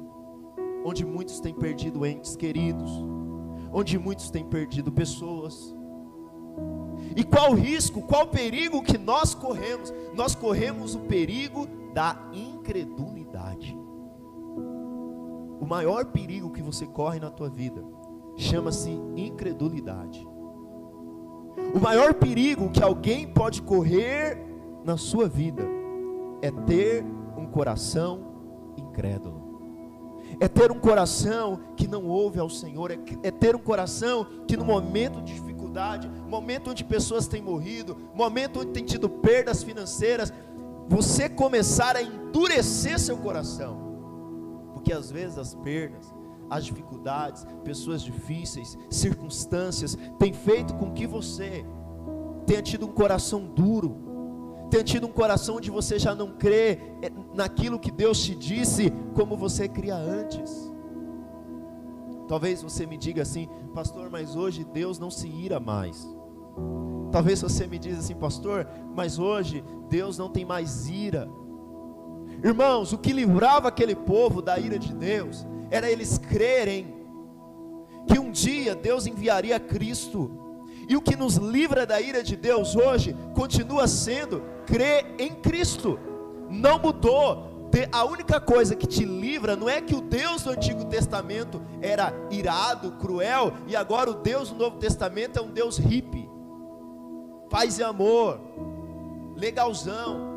onde 0.85 1.05
muitos 1.05 1.39
têm 1.39 1.53
perdido 1.53 2.05
entes 2.05 2.35
queridos, 2.35 2.91
onde 3.71 3.97
muitos 3.97 4.29
têm 4.29 4.45
perdido 4.45 4.91
pessoas. 4.91 5.75
E 7.15 7.23
qual 7.23 7.53
risco, 7.53 8.01
qual 8.01 8.27
perigo 8.27 8.81
que 8.81 8.97
nós 8.97 9.33
corremos? 9.33 9.93
Nós 10.13 10.35
corremos 10.35 10.95
o 10.95 10.99
perigo 11.01 11.67
da 11.93 12.17
incredulidade. 12.31 13.77
O 15.63 15.65
maior 15.65 16.07
perigo 16.07 16.49
que 16.49 16.61
você 16.61 16.85
corre 16.85 17.21
na 17.21 17.31
tua 17.31 17.49
vida 17.49 17.81
chama-se 18.35 18.89
incredulidade. 19.15 20.27
O 21.73 21.79
maior 21.79 22.13
perigo 22.15 22.69
que 22.69 22.83
alguém 22.83 23.25
pode 23.25 23.61
correr 23.61 24.45
na 24.83 24.97
sua 24.97 25.29
vida 25.29 25.63
é 26.41 26.51
ter 26.51 27.05
um 27.37 27.45
coração 27.45 28.73
incrédulo. 28.75 29.41
É 30.37 30.49
ter 30.49 30.69
um 30.69 30.79
coração 30.79 31.61
que 31.77 31.87
não 31.87 32.07
ouve 32.07 32.41
ao 32.41 32.49
Senhor, 32.49 32.91
é, 32.91 32.99
é 33.23 33.31
ter 33.31 33.55
um 33.55 33.59
coração 33.59 34.27
que 34.45 34.57
no 34.57 34.65
momento 34.65 35.21
de 35.21 35.33
dificuldade, 35.33 36.11
momento 36.27 36.71
onde 36.71 36.83
pessoas 36.83 37.25
têm 37.25 37.41
morrido, 37.41 37.95
momento 38.13 38.59
onde 38.59 38.71
tem 38.73 38.83
tido 38.83 39.07
perdas 39.09 39.63
financeiras, 39.63 40.33
você 40.89 41.29
começar 41.29 41.95
a 41.95 42.01
endurecer 42.01 42.99
seu 42.99 43.15
coração, 43.15 43.82
porque 44.83 44.91
às 44.91 45.09
vezes 45.09 45.37
as 45.37 45.55
perdas, 45.55 46.13
as 46.49 46.65
dificuldades, 46.65 47.47
pessoas 47.63 48.01
difíceis, 48.01 48.77
circunstâncias, 48.89 49.97
têm 50.19 50.33
feito 50.33 50.73
com 50.73 50.91
que 50.91 51.07
você 51.07 51.65
tenha 52.45 52.61
tido 52.61 52.85
um 52.85 52.91
coração 52.91 53.45
duro, 53.45 53.95
tenha 54.69 54.83
tido 54.83 55.07
um 55.07 55.11
coração 55.11 55.55
onde 55.55 55.71
você 55.71 55.97
já 55.97 56.13
não 56.13 56.33
crê 56.33 56.79
é, 57.01 57.09
naquilo 57.33 57.79
que 57.79 57.89
Deus 57.89 58.21
te 58.21 58.35
disse, 58.35 58.91
como 59.15 59.37
você 59.37 59.69
cria 59.69 59.95
antes. 59.95 60.69
Talvez 62.27 62.61
você 62.61 62.85
me 62.85 62.97
diga 62.97 63.21
assim, 63.21 63.47
pastor, 63.73 64.09
mas 64.09 64.35
hoje 64.35 64.65
Deus 64.65 64.99
não 64.99 65.09
se 65.09 65.29
ira 65.29 65.61
mais. 65.61 66.05
Talvez 67.09 67.41
você 67.41 67.65
me 67.65 67.79
diga 67.79 67.99
assim, 67.99 68.15
pastor, 68.15 68.67
mas 68.93 69.17
hoje 69.17 69.63
Deus 69.87 70.17
não 70.17 70.29
tem 70.29 70.43
mais 70.43 70.89
ira. 70.89 71.29
Irmãos, 72.43 72.91
o 72.91 72.97
que 72.97 73.13
livrava 73.13 73.69
aquele 73.69 73.95
povo 73.95 74.41
da 74.41 74.59
ira 74.59 74.77
de 74.77 74.93
Deus 74.93 75.45
era 75.71 75.89
eles 75.89 76.17
crerem 76.17 76.93
que 78.05 78.19
um 78.19 78.29
dia 78.29 78.75
Deus 78.75 79.07
enviaria 79.07 79.59
Cristo. 79.59 80.29
E 80.89 80.97
o 80.97 81.01
que 81.01 81.15
nos 81.15 81.37
livra 81.37 81.85
da 81.85 82.01
ira 82.01 82.21
de 82.21 82.35
Deus 82.35 82.75
hoje 82.75 83.15
continua 83.33 83.87
sendo 83.87 84.43
crer 84.65 85.15
em 85.17 85.33
Cristo. 85.33 85.97
Não 86.49 86.77
mudou. 86.77 87.53
A 87.91 88.03
única 88.03 88.39
coisa 88.39 88.75
que 88.75 88.85
te 88.85 89.03
livra 89.03 89.55
não 89.55 89.67
é 89.67 89.81
que 89.81 89.95
o 89.95 90.01
Deus 90.01 90.43
do 90.43 90.51
Antigo 90.51 90.85
Testamento 90.85 91.59
era 91.81 92.13
irado, 92.29 92.91
cruel, 92.99 93.51
e 93.65 93.75
agora 93.75 94.11
o 94.11 94.13
Deus 94.13 94.49
do 94.49 94.55
Novo 94.55 94.77
Testamento 94.77 95.39
é 95.39 95.41
um 95.41 95.49
Deus 95.49 95.77
hippie, 95.77 96.29
paz 97.49 97.79
e 97.79 97.83
amor, 97.83 98.39
legalzão. 99.35 100.32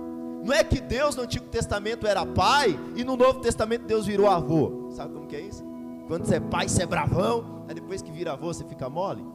Não 0.47 0.55
é 0.55 0.62
que 0.62 0.81
Deus 0.81 1.17
no 1.17 1.25
Antigo 1.25 1.49
Testamento 1.49 2.07
era 2.07 2.25
pai 2.25 2.79
e 2.95 3.03
no 3.03 3.17
Novo 3.17 3.41
Testamento 3.41 3.85
Deus 3.85 4.07
virou 4.07 4.29
avô. 4.29 4.91
Sabe 4.93 5.12
como 5.12 5.26
que 5.26 5.35
é 5.35 5.41
isso? 5.41 5.65
Quando 6.07 6.25
você 6.25 6.37
é 6.37 6.41
pai, 6.41 6.69
você 6.69 6.85
é 6.85 6.87
bravão, 6.87 7.65
aí 7.67 7.75
depois 7.75 8.00
que 8.00 8.12
vira 8.12 8.33
avô, 8.33 8.55
você 8.55 8.62
fica 8.62 8.88
mole. 8.88 9.26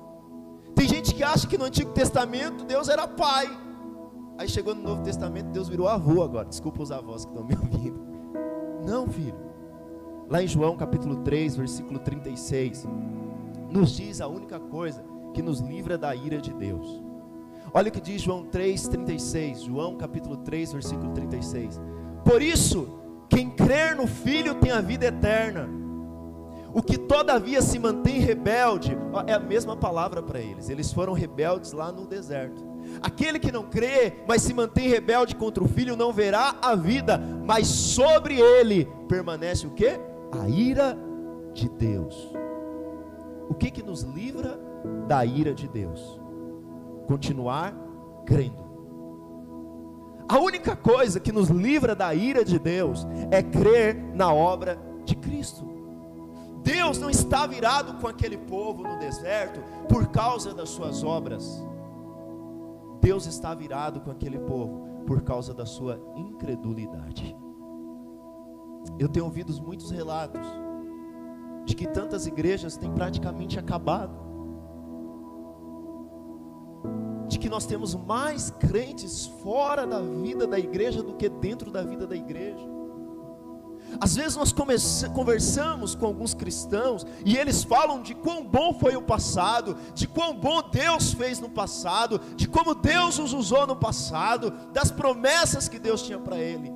Tem 0.74 0.88
gente 0.88 1.13
que 1.13 1.22
acha 1.22 1.46
que 1.46 1.58
no 1.58 1.65
Antigo 1.65 1.91
Testamento 1.91 2.63
Deus 2.63 2.88
era 2.88 3.06
pai. 3.10 3.46
Aí 4.38 4.48
chegou 4.48 4.74
no 4.74 4.82
Novo 4.82 5.03
Testamento, 5.03 5.48
Deus 5.48 5.68
virou 5.68 5.89
avô 5.89 6.24
agora. 6.24 6.48
Desculpa 6.48 6.82
os 6.82 6.94
avós 6.94 7.25
que 7.25 7.32
estão 7.32 7.46
me 7.46 7.56
ouvindo. 7.56 8.00
Não, 8.88 9.06
filho. 9.06 9.36
Lá 10.30 10.41
em 10.41 10.48
João 10.48 10.77
capítulo 10.77 11.18
3, 11.18 11.58
versículo 11.58 12.00
36, 12.00 12.88
nos 13.70 13.91
diz 13.91 14.22
a 14.22 14.27
única 14.30 14.62
coisa 14.62 15.03
que 15.34 15.41
nos 15.41 15.60
livra 15.60 15.98
da 15.98 16.15
ira 16.15 16.38
de 16.38 16.53
Deus. 16.53 17.11
Olha 17.74 17.88
o 17.88 17.92
que 17.92 18.01
diz 18.01 18.22
João 18.22 18.46
3,36. 18.46 19.66
João 19.66 19.96
capítulo 19.96 20.38
3, 20.38 20.74
versículo 20.74 21.12
36. 21.13 21.80
Por 22.25 22.42
isso, 22.42 23.00
quem 23.30 23.50
crer 23.50 23.96
no 23.96 24.08
Filho 24.08 24.56
tem 24.56 24.72
a 24.72 24.82
vida 24.82 25.06
eterna. 25.06 25.70
O 26.74 26.82
que 26.82 26.98
todavia 26.98 27.62
se 27.62 27.78
mantém 27.80 28.20
rebelde, 28.20 28.98
é 29.28 29.34
a 29.34 29.40
mesma 29.40 29.75
palavra 29.75 30.22
para 30.22 30.40
eles. 30.40 30.70
Eles 30.70 30.92
foram 30.92 31.13
rebeldes 31.13 31.72
lá 31.74 31.92
no 31.92 32.06
deserto. 32.06 32.63
Aquele 33.01 33.40
que 33.40 33.51
não 33.51 33.63
crê, 33.63 34.13
mas 34.28 34.42
se 34.42 34.54
mantém 34.54 34.88
rebelde 34.88 35.36
contra 35.36 35.63
o 35.63 35.68
filho, 35.68 35.98
não 35.98 36.13
verá 36.13 36.56
a 36.62 36.75
vida, 36.75 37.18
mas 37.46 37.68
sobre 37.68 38.40
ele 38.40 38.88
permanece 39.08 39.68
o 39.68 39.72
que? 39.72 40.00
A 40.32 40.48
ira 40.48 40.98
de 41.54 41.70
Deus. 41.70 42.34
O 43.50 43.54
que 43.54 43.70
que 43.70 43.84
nos 43.84 44.04
livra 44.04 44.58
da 45.08 45.25
ira 45.25 45.54
de 45.54 45.68
Deus? 45.68 46.21
Continuar 47.08 47.75
crendo. 48.25 48.72
A 50.27 50.39
única 50.39 50.75
coisa 50.75 51.20
que 51.20 51.31
nos 51.31 51.50
livra 51.50 51.93
da 51.93 52.13
ira 52.13 52.46
de 52.46 52.58
Deus 52.58 53.05
é 53.29 53.43
crer 53.43 53.96
na 54.13 54.34
obra 54.34 54.79
de 55.03 55.15
Cristo. 55.15 55.70
Deus 56.63 57.00
não 57.00 57.10
está 57.10 57.46
virado 57.48 57.96
com 58.00 58.08
aquele 58.08 58.38
povo 58.38 58.84
no 58.84 59.00
deserto 59.00 59.60
por 59.89 60.08
causa 60.08 60.53
das 60.53 60.70
suas 60.70 61.03
obras. 61.03 61.62
Deus 63.01 63.25
está 63.25 63.53
virado 63.53 64.00
com 64.00 64.12
aquele 64.12 64.39
povo 64.39 65.03
por 65.05 65.22
causa 65.22 65.53
da 65.53 65.65
sua 65.65 66.00
incredulidade. 66.15 67.36
Eu 69.00 69.10
tenho 69.10 69.25
ouvido 69.25 69.51
muitos 69.62 69.91
relatos 69.91 70.46
de 71.65 71.75
que 71.75 71.88
tantas 71.88 72.25
igrejas 72.25 72.77
têm 72.77 72.91
praticamente 72.91 73.60
acabado, 73.60 74.15
de 77.27 77.39
que 77.39 77.50
nós 77.50 77.65
temos 77.65 77.95
mais 77.95 78.50
crentes 78.51 79.25
fora 79.41 79.88
da 79.88 80.01
vida 80.01 80.45
da 80.45 80.59
igreja 80.59 81.01
do 81.01 81.13
que 81.13 81.29
dentro 81.29 81.71
da 81.71 81.81
vida 81.81 82.05
da 82.05 82.15
igreja. 82.15 82.69
Às 84.00 84.15
vezes 84.15 84.38
nós 84.38 84.53
conversamos 84.53 85.95
com 85.95 86.05
alguns 86.05 86.33
cristãos 86.33 87.05
e 87.25 87.38
eles 87.38 87.63
falam 87.63 88.01
de 88.01 88.15
quão 88.15 88.45
bom 88.45 88.73
foi 88.73 88.95
o 88.95 89.01
passado, 89.01 89.75
de 89.93 90.07
quão 90.07 90.33
bom 90.33 90.61
Deus 90.69 91.13
fez 91.13 91.39
no 91.39 91.50
passado, 91.50 92.19
de 92.35 92.47
como 92.47 92.73
Deus 92.73 93.19
os 93.19 93.33
usou 93.33 93.67
no 93.67 93.75
passado, 93.75 94.51
das 94.71 94.91
promessas 94.91 95.67
que 95.67 95.79
Deus 95.79 96.01
tinha 96.03 96.19
para 96.19 96.38
ele. 96.38 96.71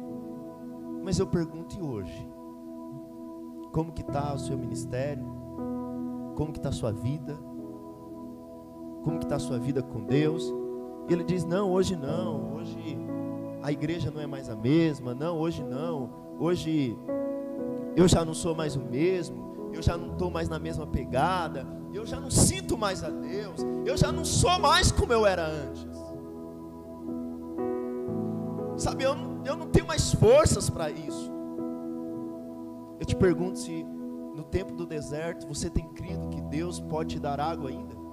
Mas 1.04 1.20
eu 1.20 1.28
pergunto 1.28 1.78
e 1.78 1.82
hoje, 1.82 2.28
como 3.72 3.94
que 3.94 4.02
está 4.02 4.34
o 4.34 4.40
seu 4.40 4.58
ministério? 4.58 5.26
Como 6.36 6.52
que 6.52 6.60
está 6.60 6.70
a 6.70 6.74
sua 6.74 6.92
vida? 6.92 7.38
Como 9.06 9.20
que 9.20 9.26
está 9.26 9.38
a 9.38 9.40
sua 9.40 9.58
vida 9.58 9.82
com 9.82 10.04
Deus? 10.04 10.54
E 11.08 11.14
ele 11.14 11.24
diz: 11.24 11.46
não, 11.46 11.72
hoje 11.72 11.96
não, 11.96 12.56
hoje 12.56 12.98
a 13.64 13.72
igreja 13.72 14.12
não 14.12 14.20
é 14.20 14.28
mais 14.28 14.50
a 14.50 14.56
mesma, 14.56 15.16
não, 15.16 15.38
hoje 15.38 15.64
não 15.64 16.26
Hoje 16.38 16.98
eu 17.96 18.08
já 18.08 18.26
não 18.26 18.34
sou 18.34 18.54
mais 18.54 18.76
o 18.76 18.82
mesmo, 18.82 19.70
eu 19.74 19.82
já 19.82 19.96
não 19.96 20.12
estou 20.12 20.30
mais 20.30 20.50
na 20.50 20.60
mesma 20.60 20.86
pegada, 20.86 21.66
eu 21.94 22.06
já 22.06 22.20
não 22.20 22.30
sinto 22.30 22.78
mais 22.78 23.04
a 23.04 23.10
Deus, 23.10 23.62
eu 23.86 23.96
já 23.96 24.12
não 24.12 24.26
sou 24.26 24.60
mais 24.60 24.92
como 24.92 25.14
eu 25.14 25.26
era 25.26 25.48
antes. 25.48 25.88
Sabe, 28.76 29.04
eu 29.04 29.16
eu 29.46 29.56
não 29.56 29.68
tenho 29.68 29.88
mais 29.88 30.12
forças 30.12 30.70
para 30.70 30.90
isso. 30.90 31.32
Eu 33.00 33.06
te 33.06 33.16
pergunto 33.16 33.60
se 33.60 33.84
no 34.36 34.44
tempo 34.44 34.74
do 34.74 34.86
deserto 34.86 35.48
você 35.48 35.70
tem 35.70 35.88
crido 35.94 36.28
que 36.30 36.42
Deus 36.42 36.82
pode 36.82 37.16
te 37.16 37.20
dar 37.22 37.40
água 37.40 37.70
ainda? 37.70 38.05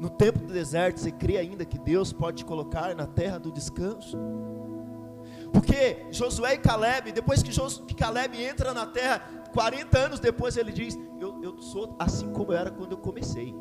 No 0.00 0.08
tempo 0.08 0.38
do 0.38 0.50
deserto, 0.50 0.98
você 0.98 1.12
crê 1.12 1.36
ainda 1.36 1.62
que 1.62 1.78
Deus 1.78 2.10
pode 2.10 2.38
te 2.38 2.44
colocar 2.46 2.96
na 2.96 3.06
terra 3.06 3.38
do 3.38 3.52
descanso? 3.52 4.18
Porque 5.52 6.06
Josué 6.10 6.54
e 6.54 6.58
Caleb, 6.58 7.12
depois 7.12 7.42
que, 7.42 7.94
Caleb 7.94 8.42
entra 8.42 8.72
na 8.72 8.86
terra, 8.86 9.20
40 9.52 9.98
anos 9.98 10.18
depois 10.18 10.56
ele 10.56 10.72
diz: 10.72 10.98
eu, 11.20 11.42
eu 11.42 11.60
sou 11.60 11.94
assim 11.98 12.32
como 12.32 12.50
eu 12.50 12.56
era 12.56 12.70
quando 12.70 12.92
eu 12.92 12.98
comecei. 12.98 13.54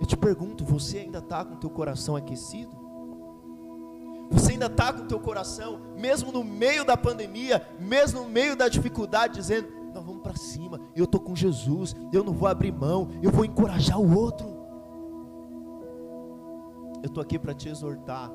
Eu 0.00 0.06
te 0.06 0.16
pergunto, 0.16 0.64
você 0.64 0.98
ainda 0.98 1.18
está 1.20 1.44
com 1.44 1.54
o 1.54 1.58
teu 1.58 1.70
coração 1.70 2.16
aquecido? 2.16 2.76
Você 4.32 4.52
ainda 4.52 4.66
está 4.66 4.92
com 4.92 5.04
o 5.04 5.06
teu 5.06 5.20
coração, 5.20 5.80
mesmo 5.96 6.32
no 6.32 6.42
meio 6.42 6.84
da 6.84 6.96
pandemia, 6.96 7.66
mesmo 7.78 8.22
no 8.22 8.28
meio 8.28 8.56
da 8.56 8.68
dificuldade, 8.68 9.34
dizendo: 9.34 9.68
nós 9.92 10.04
vamos 10.04 10.22
para 10.22 10.36
cima, 10.36 10.80
eu 10.94 11.04
estou 11.04 11.20
com 11.20 11.34
Jesus, 11.34 11.94
eu 12.12 12.22
não 12.22 12.32
vou 12.32 12.48
abrir 12.48 12.72
mão, 12.72 13.08
eu 13.22 13.30
vou 13.30 13.44
encorajar 13.44 14.00
o 14.00 14.16
outro. 14.16 14.48
Eu 17.02 17.06
estou 17.06 17.22
aqui 17.22 17.38
para 17.38 17.54
te 17.54 17.68
exortar 17.68 18.30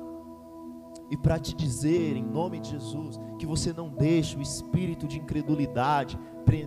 e 1.10 1.16
para 1.16 1.38
te 1.38 1.54
dizer, 1.54 2.16
em 2.16 2.24
nome 2.24 2.60
de 2.60 2.70
Jesus, 2.70 3.20
que 3.38 3.46
você 3.46 3.72
não 3.72 3.88
deixe 3.88 4.36
o 4.36 4.42
espírito 4.42 5.06
de 5.06 5.18
incredulidade 5.18 6.18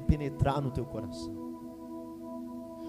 penetrar 0.07 0.61
no 0.61 0.71
teu 0.71 0.85
coração. 0.85 1.35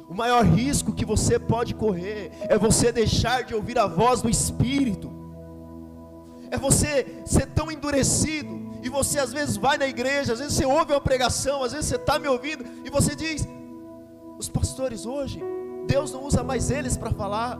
O 0.09 0.15
maior 0.15 0.45
risco 0.45 0.93
que 0.93 1.05
você 1.05 1.39
pode 1.39 1.75
correr 1.75 2.33
é 2.49 2.57
você 2.57 2.91
deixar 2.91 3.45
de 3.45 3.55
ouvir 3.55 3.79
a 3.79 3.87
voz 3.87 4.23
do 4.23 4.31
Espírito, 4.31 5.11
é 6.51 6.57
você 6.57 7.23
ser 7.27 7.47
tão 7.49 7.71
endurecido, 7.71 8.68
e 8.83 8.89
você 8.89 9.19
às 9.19 9.33
vezes 9.33 9.57
vai 9.57 9.77
na 9.77 9.87
igreja, 9.87 10.33
às 10.33 10.39
vezes 10.39 10.55
você 10.55 10.65
ouve 10.65 10.93
uma 10.93 11.01
pregação, 11.01 11.63
às 11.63 11.73
vezes 11.73 11.87
você 11.87 11.97
está 11.97 12.19
me 12.19 12.29
ouvindo, 12.29 12.65
e 12.85 12.91
você 12.91 13.15
diz: 13.15 13.47
os 14.39 14.49
pastores 14.49 15.05
hoje, 15.07 15.43
Deus 15.87 16.13
não 16.13 16.25
usa 16.25 16.43
mais 16.43 16.71
eles 16.71 16.97
para 16.97 17.11
falar, 17.11 17.59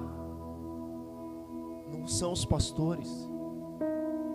não 1.91 2.07
são 2.07 2.33
os 2.33 2.45
pastores, 2.45 3.09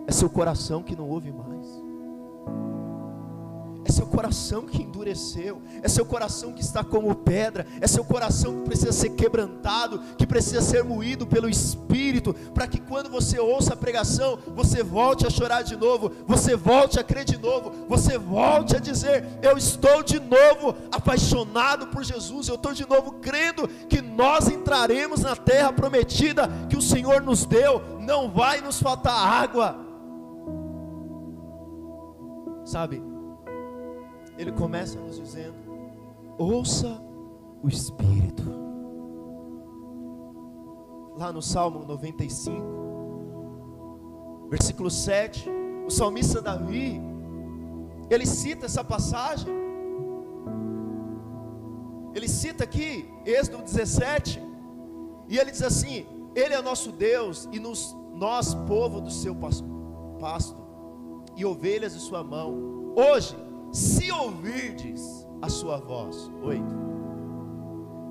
é 0.06 0.12
seu 0.12 0.28
coração 0.28 0.82
que 0.82 0.94
não 0.94 1.08
ouve 1.08 1.32
mais. 1.32 1.53
É 3.84 3.92
seu 3.92 4.06
coração 4.06 4.62
que 4.62 4.82
endureceu, 4.82 5.60
é 5.82 5.88
seu 5.88 6.06
coração 6.06 6.52
que 6.52 6.62
está 6.62 6.82
como 6.82 7.14
pedra, 7.14 7.66
é 7.80 7.86
seu 7.86 8.02
coração 8.02 8.60
que 8.60 8.68
precisa 8.68 8.92
ser 8.92 9.10
quebrantado, 9.10 10.00
que 10.16 10.26
precisa 10.26 10.62
ser 10.62 10.82
moído 10.82 11.26
pelo 11.26 11.48
Espírito, 11.48 12.32
para 12.54 12.66
que 12.66 12.80
quando 12.80 13.10
você 13.10 13.38
ouça 13.38 13.74
a 13.74 13.76
pregação, 13.76 14.38
você 14.54 14.82
volte 14.82 15.26
a 15.26 15.30
chorar 15.30 15.62
de 15.62 15.76
novo, 15.76 16.10
você 16.26 16.56
volte 16.56 16.98
a 16.98 17.04
crer 17.04 17.24
de 17.24 17.36
novo, 17.36 17.72
você 17.86 18.16
volte 18.16 18.74
a 18.74 18.80
dizer: 18.80 19.26
Eu 19.42 19.58
estou 19.58 20.02
de 20.02 20.18
novo 20.18 20.74
apaixonado 20.90 21.88
por 21.88 22.02
Jesus, 22.02 22.48
eu 22.48 22.54
estou 22.54 22.72
de 22.72 22.88
novo 22.88 23.12
crendo 23.20 23.68
que 23.88 24.00
nós 24.00 24.48
entraremos 24.48 25.20
na 25.20 25.36
terra 25.36 25.72
prometida 25.72 26.48
que 26.70 26.76
o 26.76 26.82
Senhor 26.82 27.20
nos 27.20 27.44
deu, 27.44 27.82
não 28.00 28.30
vai 28.30 28.62
nos 28.62 28.80
faltar 28.80 29.14
água. 29.14 29.78
Sabe, 32.64 33.02
ele 34.38 34.52
começa 34.52 35.00
nos 35.00 35.18
dizendo: 35.18 35.56
ouça 36.38 37.02
o 37.62 37.68
Espírito. 37.68 38.64
Lá 41.16 41.32
no 41.32 41.40
Salmo 41.40 41.84
95, 41.84 44.48
versículo 44.50 44.90
7, 44.90 45.48
o 45.86 45.90
salmista 45.90 46.42
Davi, 46.42 47.00
ele 48.10 48.26
cita 48.26 48.66
essa 48.66 48.82
passagem. 48.82 49.54
Ele 52.14 52.28
cita 52.28 52.64
aqui, 52.64 53.08
Êxodo 53.24 53.62
17, 53.62 54.42
e 55.28 55.38
ele 55.38 55.50
diz 55.50 55.62
assim: 55.62 56.06
Ele 56.34 56.54
é 56.54 56.62
nosso 56.62 56.92
Deus 56.92 57.48
e 57.52 57.58
nos, 57.58 57.94
nós, 58.14 58.54
povo 58.54 59.00
do 59.00 59.10
seu 59.10 59.36
pasto 60.20 60.62
e 61.36 61.44
ovelhas 61.44 61.94
de 61.94 62.00
sua 62.00 62.22
mão. 62.22 62.92
Hoje, 62.96 63.36
se 63.74 64.12
ouvirdes 64.12 65.26
a 65.42 65.48
sua 65.48 65.78
voz, 65.78 66.30
oito, 66.44 66.74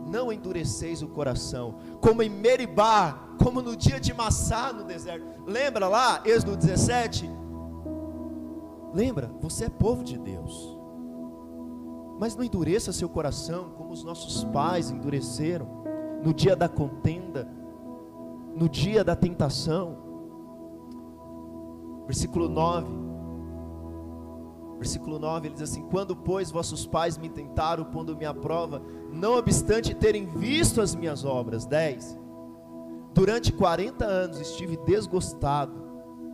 não 0.06 0.30
endureceis 0.30 1.02
o 1.02 1.08
coração, 1.08 1.76
como 2.02 2.22
em 2.22 2.30
Meribá, 2.30 3.30
como 3.42 3.62
no 3.62 3.74
dia 3.74 3.98
de 3.98 4.14
Massá 4.14 4.74
no 4.74 4.84
deserto. 4.84 5.26
Lembra 5.48 5.88
lá, 5.88 6.22
Êxodo 6.26 6.58
17? 6.58 7.30
Lembra, 8.94 9.34
você 9.40 9.66
é 9.66 9.70
povo 9.70 10.04
de 10.04 10.18
Deus. 10.18 10.78
Mas 12.20 12.36
não 12.36 12.44
endureça 12.44 12.92
seu 12.92 13.08
coração 13.08 13.70
como 13.78 13.94
os 13.94 14.04
nossos 14.04 14.44
pais 14.44 14.92
endureceram 14.92 15.66
no 16.22 16.34
dia 16.34 16.58
da 16.58 16.68
contenda, 16.68 17.48
no 18.54 18.68
dia 18.68 19.02
da 19.02 19.16
tentação. 19.16 19.98
Versículo 22.06 22.50
9 22.50 23.03
Versículo 24.84 25.18
9, 25.18 25.48
ele 25.48 25.54
diz 25.54 25.64
assim: 25.64 25.82
Quando, 25.84 26.14
pois, 26.14 26.52
vossos 26.52 26.86
pais 26.86 27.18
me 27.18 27.30
tentaram, 27.30 27.86
pondo-me 27.86 28.26
à 28.26 28.34
prova, 28.34 28.82
não 29.10 29.38
obstante 29.38 29.96
terem 29.96 30.26
visto 30.26 30.82
as 30.82 30.94
minhas 30.94 31.24
obras. 31.24 31.66
10. 31.66 32.20
Durante 33.14 33.54
40 33.54 34.04
anos 34.04 34.42
estive 34.42 34.76
desgostado 34.76 35.82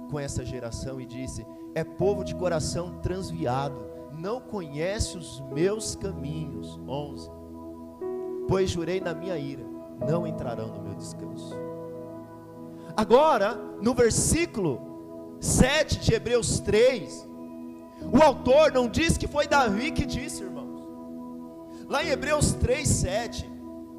com 0.09 0.19
essa 0.19 0.43
geração 0.43 0.99
e 0.99 1.05
disse: 1.05 1.45
É 1.75 1.83
povo 1.83 2.23
de 2.23 2.33
coração 2.33 2.97
transviado, 3.03 3.79
não 4.17 4.41
conhece 4.41 5.15
os 5.15 5.39
meus 5.51 5.95
caminhos. 5.95 6.79
11. 6.87 7.29
Pois 8.47 8.71
jurei 8.71 8.99
na 8.99 9.13
minha 9.13 9.37
ira, 9.37 9.63
não 10.09 10.25
entrarão 10.25 10.69
no 10.69 10.81
meu 10.81 10.95
descanso. 10.95 11.55
Agora, 12.97 13.53
no 13.79 13.93
versículo 13.93 15.37
7 15.39 15.99
de 15.99 16.15
Hebreus 16.15 16.59
3, 16.61 17.28
o 18.11 18.21
autor 18.23 18.71
não 18.71 18.87
diz 18.87 19.17
que 19.17 19.27
foi 19.27 19.47
Davi 19.47 19.91
que 19.91 20.05
disse, 20.05 20.43
irmãos. 20.43 20.83
Lá 21.87 22.03
em 22.03 22.09
Hebreus 22.09 22.53
3:7, 22.55 23.45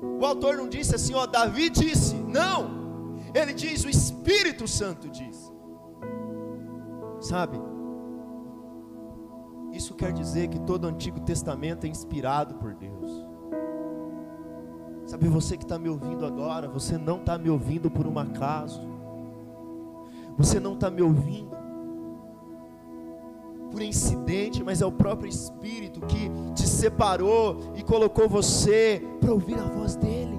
o 0.03 0.25
autor 0.25 0.57
não 0.57 0.69
disse 0.69 0.95
assim, 0.95 1.15
ó, 1.15 1.27
Davi 1.27 1.71
disse. 1.71 2.15
Não. 2.15 2.81
Ele 3.35 3.53
diz 3.53 3.85
o 3.85 3.91
Espírito 3.91 4.67
Santo 4.67 5.09
disse. 5.09 5.51
Sabe? 7.21 7.61
Isso 9.73 9.95
quer 9.95 10.13
dizer 10.13 10.49
que 10.49 10.59
todo 10.61 10.85
o 10.85 10.89
Antigo 10.89 11.21
Testamento 11.21 11.85
é 11.85 11.89
inspirado 11.89 12.55
por 12.55 12.75
Deus. 12.75 13.29
Sabe, 15.07 15.29
você 15.29 15.57
que 15.57 15.65
está 15.65 15.79
me 15.79 15.89
ouvindo 15.89 16.25
agora, 16.25 16.69
você 16.69 16.97
não 16.97 17.19
está 17.19 17.37
me 17.37 17.51
ouvindo 17.51 17.91
por 17.91 18.07
um 18.07 18.19
acaso. 18.19 18.81
Você 20.39 20.59
não 20.59 20.75
está 20.75 20.91
me 20.91 21.03
ouvindo 21.03 21.60
por 23.71 23.81
incidente, 23.81 24.63
mas 24.63 24.83
é 24.83 24.87
o 24.87 24.93
próprio 24.93 25.29
Espírito 25.29 26.01
que 26.01 26.31
te 26.55 26.67
separou 26.67 27.73
e 27.77 27.83
colocou 27.83 28.29
você 28.29 29.03
para 29.21 29.33
ouvir 29.33 29.59
a 29.59 29.65
voz 29.65 29.97
dEle. 29.97 30.39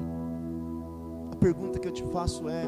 A 1.32 1.36
pergunta 1.36 1.80
que 1.80 1.88
eu 1.88 1.92
te 1.92 2.04
faço 2.04 2.48
é: 2.50 2.66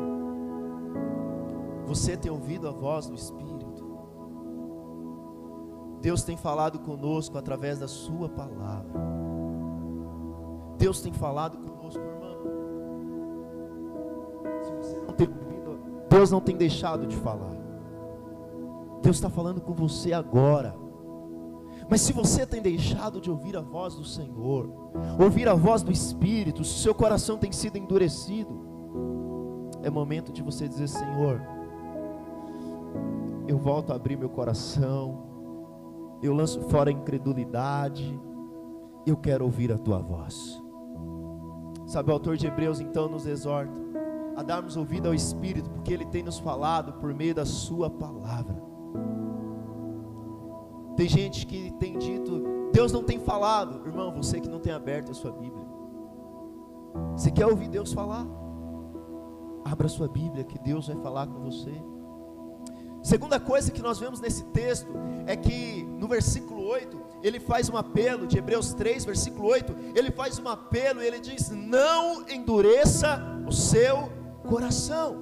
você 1.86 2.16
tem 2.16 2.32
ouvido 2.32 2.68
a 2.68 2.72
voz 2.72 3.08
do 3.08 3.16
Espírito? 3.16 3.64
Deus 6.02 6.24
tem 6.24 6.36
falado 6.36 6.80
conosco 6.80 7.38
através 7.38 7.80
da 7.80 7.88
Sua 7.88 8.28
palavra. 8.28 8.92
Deus 10.78 11.02
tem 11.02 11.14
falado 11.14 11.58
conosco, 11.58 12.02
irmão. 12.02 12.34
Se 14.64 14.72
você 14.74 15.00
não 15.00 15.14
tem 15.14 15.28
ouvido, 15.28 15.80
Deus 16.10 16.30
não 16.30 16.42
tem 16.42 16.58
deixado 16.58 17.08
de 17.08 17.16
falar. 17.16 17.63
Deus 19.04 19.18
está 19.18 19.30
falando 19.30 19.60
com 19.60 19.74
você 19.74 20.14
agora. 20.14 20.74
Mas 21.90 22.00
se 22.00 22.14
você 22.14 22.46
tem 22.46 22.62
deixado 22.62 23.20
de 23.20 23.30
ouvir 23.30 23.58
a 23.58 23.62
voz 23.62 23.96
do 23.96 24.06
Senhor, 24.06 24.70
ouvir 25.20 25.50
a 25.50 25.54
voz 25.54 25.84
do 25.84 25.92
Espírito, 25.92 26.64
se 26.64 26.82
seu 26.82 26.96
coração 26.96 27.38
tem 27.38 27.52
sido 27.52 27.78
endurecido, 27.78 28.58
é 29.84 29.90
momento 29.90 30.32
de 30.32 30.42
você 30.42 30.70
dizer: 30.70 30.88
Senhor, 30.88 31.42
eu 33.46 33.58
volto 33.58 33.92
a 33.92 33.98
abrir 33.98 34.18
meu 34.18 34.30
coração, 34.30 35.28
eu 36.22 36.34
lanço 36.34 36.62
fora 36.70 36.90
a 36.90 36.94
incredulidade, 36.94 38.18
eu 39.06 39.18
quero 39.18 39.44
ouvir 39.44 39.70
a 39.74 39.78
tua 39.78 40.00
voz. 40.00 40.62
Sabe, 41.86 42.10
o 42.10 42.14
autor 42.14 42.38
de 42.38 42.48
Hebreus 42.48 42.80
então 42.80 43.10
nos 43.10 43.28
exorta 43.28 43.84
a 44.38 44.42
darmos 44.42 44.78
ouvido 44.78 45.10
ao 45.10 45.14
Espírito, 45.14 45.70
porque 45.70 45.94
ele 45.94 46.06
tem 46.06 46.24
nos 46.24 46.40
falado 46.40 46.94
por 46.94 47.14
meio 47.14 47.36
da 47.36 47.46
Sua 47.46 47.90
palavra. 47.90 48.73
Tem 50.96 51.08
gente 51.08 51.46
que 51.46 51.72
tem 51.80 51.98
dito, 51.98 52.44
Deus 52.72 52.92
não 52.92 53.04
tem 53.04 53.20
falado. 53.20 53.86
Irmão, 53.86 54.12
você 54.12 54.40
que 54.40 54.50
não 54.50 54.60
tem 54.60 54.74
aberto 54.74 55.12
a 55.12 55.14
sua 55.14 55.32
Bíblia. 55.32 55.66
Você 57.18 57.32
quer 57.32 57.46
ouvir 57.48 57.68
Deus 57.68 57.94
falar? 57.94 58.26
Abra 59.66 59.88
a 59.88 59.90
sua 59.90 60.08
Bíblia 60.08 60.44
que 60.44 60.60
Deus 60.60 60.88
vai 60.88 60.98
falar 60.98 61.28
com 61.28 61.40
você. 61.40 61.74
Segunda 63.02 63.40
coisa 63.40 63.72
que 63.72 63.82
nós 63.82 64.00
vemos 64.00 64.22
nesse 64.22 64.46
texto 64.46 64.90
é 65.26 65.36
que 65.36 65.84
no 65.84 66.08
versículo 66.08 66.66
8, 66.66 67.02
ele 67.22 67.40
faz 67.40 67.70
um 67.70 67.78
apelo, 67.78 68.28
de 68.28 68.38
Hebreus 68.38 68.74
3, 68.74 69.06
versículo 69.06 69.48
8, 69.48 69.76
ele 69.96 70.12
faz 70.12 70.40
um 70.40 70.48
apelo 70.48 71.02
e 71.02 71.08
ele 71.08 71.20
diz: 71.20 71.50
Não 71.50 72.28
endureça 72.30 73.22
o 73.48 73.52
seu 73.52 74.10
coração. 74.48 75.18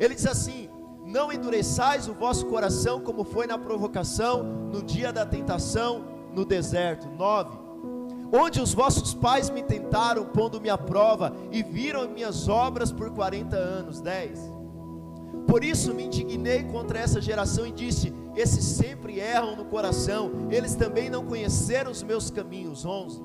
Ele 0.00 0.14
diz 0.14 0.26
assim: 0.26 0.68
Não 1.12 1.30
endureçais 1.30 2.08
o 2.08 2.14
vosso 2.14 2.46
coração 2.46 2.98
como 2.98 3.22
foi 3.22 3.46
na 3.46 3.58
provocação, 3.58 4.42
no 4.42 4.82
dia 4.82 5.12
da 5.12 5.26
tentação, 5.26 6.02
no 6.34 6.42
deserto. 6.42 7.06
9 7.10 7.60
onde 8.34 8.62
os 8.62 8.72
vossos 8.72 9.12
pais 9.12 9.50
me 9.50 9.62
tentaram, 9.62 10.24
pondo-me 10.24 10.70
à 10.70 10.78
prova, 10.78 11.34
e 11.50 11.62
viram 11.62 12.08
minhas 12.08 12.48
obras 12.48 12.90
por 12.90 13.10
40 13.10 13.54
anos. 13.54 14.00
10. 14.00 14.50
Por 15.46 15.62
isso 15.62 15.94
me 15.94 16.04
indignei 16.04 16.62
contra 16.62 16.98
essa 16.98 17.20
geração 17.20 17.66
e 17.66 17.72
disse: 17.72 18.10
Esses 18.34 18.64
sempre 18.64 19.20
erram 19.20 19.54
no 19.54 19.66
coração, 19.66 20.48
eles 20.50 20.74
também 20.74 21.10
não 21.10 21.26
conheceram 21.26 21.90
os 21.90 22.02
meus 22.02 22.30
caminhos. 22.30 22.86
11. 22.86 23.22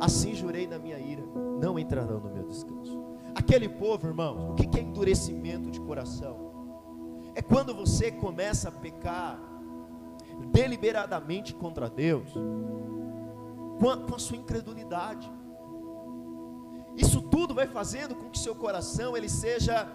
Assim 0.00 0.34
jurei 0.34 0.66
na 0.66 0.80
minha 0.80 0.98
ira, 0.98 1.22
não 1.62 1.78
entrarão 1.78 2.18
no 2.18 2.34
meu 2.34 2.42
descanso. 2.42 3.04
Aquele 3.36 3.68
povo, 3.68 4.08
irmãos, 4.08 4.50
o 4.50 4.54
que 4.54 4.78
é 4.78 4.82
endurecimento 4.82 5.70
de 5.70 5.80
coração? 5.80 6.43
É 7.34 7.42
quando 7.42 7.74
você 7.74 8.10
começa 8.10 8.68
a 8.68 8.72
pecar 8.72 9.40
deliberadamente 10.52 11.54
contra 11.54 11.88
Deus, 11.88 12.32
com 13.78 13.90
a, 13.90 13.96
com 13.96 14.14
a 14.14 14.18
sua 14.18 14.36
incredulidade. 14.36 15.30
Isso 16.96 17.20
tudo 17.22 17.54
vai 17.54 17.66
fazendo 17.66 18.14
com 18.14 18.30
que 18.30 18.38
seu 18.38 18.54
coração 18.54 19.16
ele 19.16 19.28
seja 19.28 19.88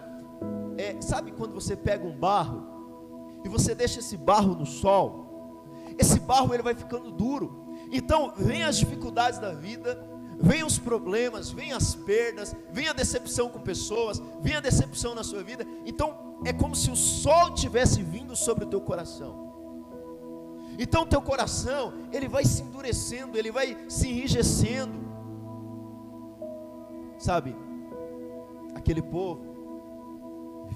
é, 0.76 1.00
sabe 1.00 1.32
quando 1.32 1.52
você 1.52 1.76
pega 1.76 2.06
um 2.06 2.16
barro 2.16 3.40
e 3.44 3.48
você 3.48 3.74
deixa 3.74 4.00
esse 4.00 4.16
barro 4.16 4.54
no 4.54 4.66
sol? 4.66 5.64
Esse 5.98 6.18
barro 6.20 6.54
ele 6.54 6.62
vai 6.62 6.74
ficando 6.74 7.10
duro. 7.10 7.66
Então, 7.90 8.32
vem 8.36 8.62
as 8.62 8.76
dificuldades 8.78 9.38
da 9.38 9.52
vida, 9.52 10.02
vem 10.40 10.64
os 10.64 10.78
problemas, 10.78 11.50
vem 11.50 11.72
as 11.72 11.94
perdas, 11.94 12.56
vem 12.72 12.88
a 12.88 12.92
decepção 12.92 13.50
com 13.50 13.60
pessoas, 13.60 14.22
vem 14.40 14.56
a 14.56 14.60
decepção 14.60 15.14
na 15.14 15.22
sua 15.22 15.42
vida. 15.42 15.66
Então, 15.84 16.38
é 16.44 16.52
como 16.52 16.74
se 16.74 16.90
o 16.90 16.96
sol 16.96 17.52
tivesse 17.52 18.02
vindo 18.02 18.34
sobre 18.34 18.64
o 18.64 18.68
teu 18.68 18.80
coração. 18.80 19.50
Então, 20.78 21.06
teu 21.06 21.20
coração, 21.20 21.92
ele 22.10 22.26
vai 22.26 22.44
se 22.44 22.62
endurecendo, 22.62 23.36
ele 23.36 23.52
vai 23.52 23.76
se 23.88 24.08
enrijecendo. 24.08 24.98
Sabe? 27.18 27.54
Aquele 28.74 29.02
povo 29.02 29.42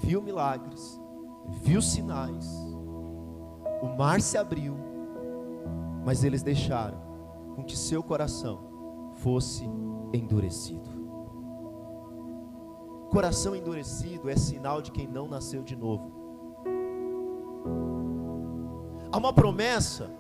viu 0.03 0.21
milagres, 0.21 1.01
viu 1.63 1.81
sinais, 1.81 2.47
o 3.81 3.97
mar 3.97 4.21
se 4.21 4.37
abriu, 4.37 4.77
mas 6.05 6.23
eles 6.23 6.43
deixaram 6.43 7.01
com 7.55 7.65
que 7.65 7.77
seu 7.77 8.03
coração 8.03 8.64
fosse 9.25 9.65
endurecido. 10.13 10.91
Coração 13.11 13.57
endurecido 13.57 14.29
é 14.29 14.37
sinal 14.37 14.83
de 14.83 14.93
quem 14.93 15.07
não 15.07 15.27
nasceu 15.27 15.63
de 15.63 15.75
novo. 15.75 16.13
Há 19.11 19.17
uma 19.17 19.33
promessa 19.33 20.11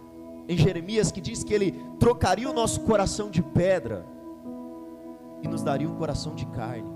em 0.49 0.57
Jeremias 0.57 1.13
que 1.13 1.21
diz 1.21 1.45
que 1.45 1.53
ele 1.53 1.73
trocaria 2.01 2.49
o 2.49 2.55
nosso 2.55 2.81
coração 2.81 3.29
de 3.29 3.43
pedra 3.43 4.07
e 5.43 5.49
nos 5.49 5.63
daria 5.63 5.89
um 5.89 5.97
coração 5.97 6.35
de 6.35 6.47
carne. 6.47 6.91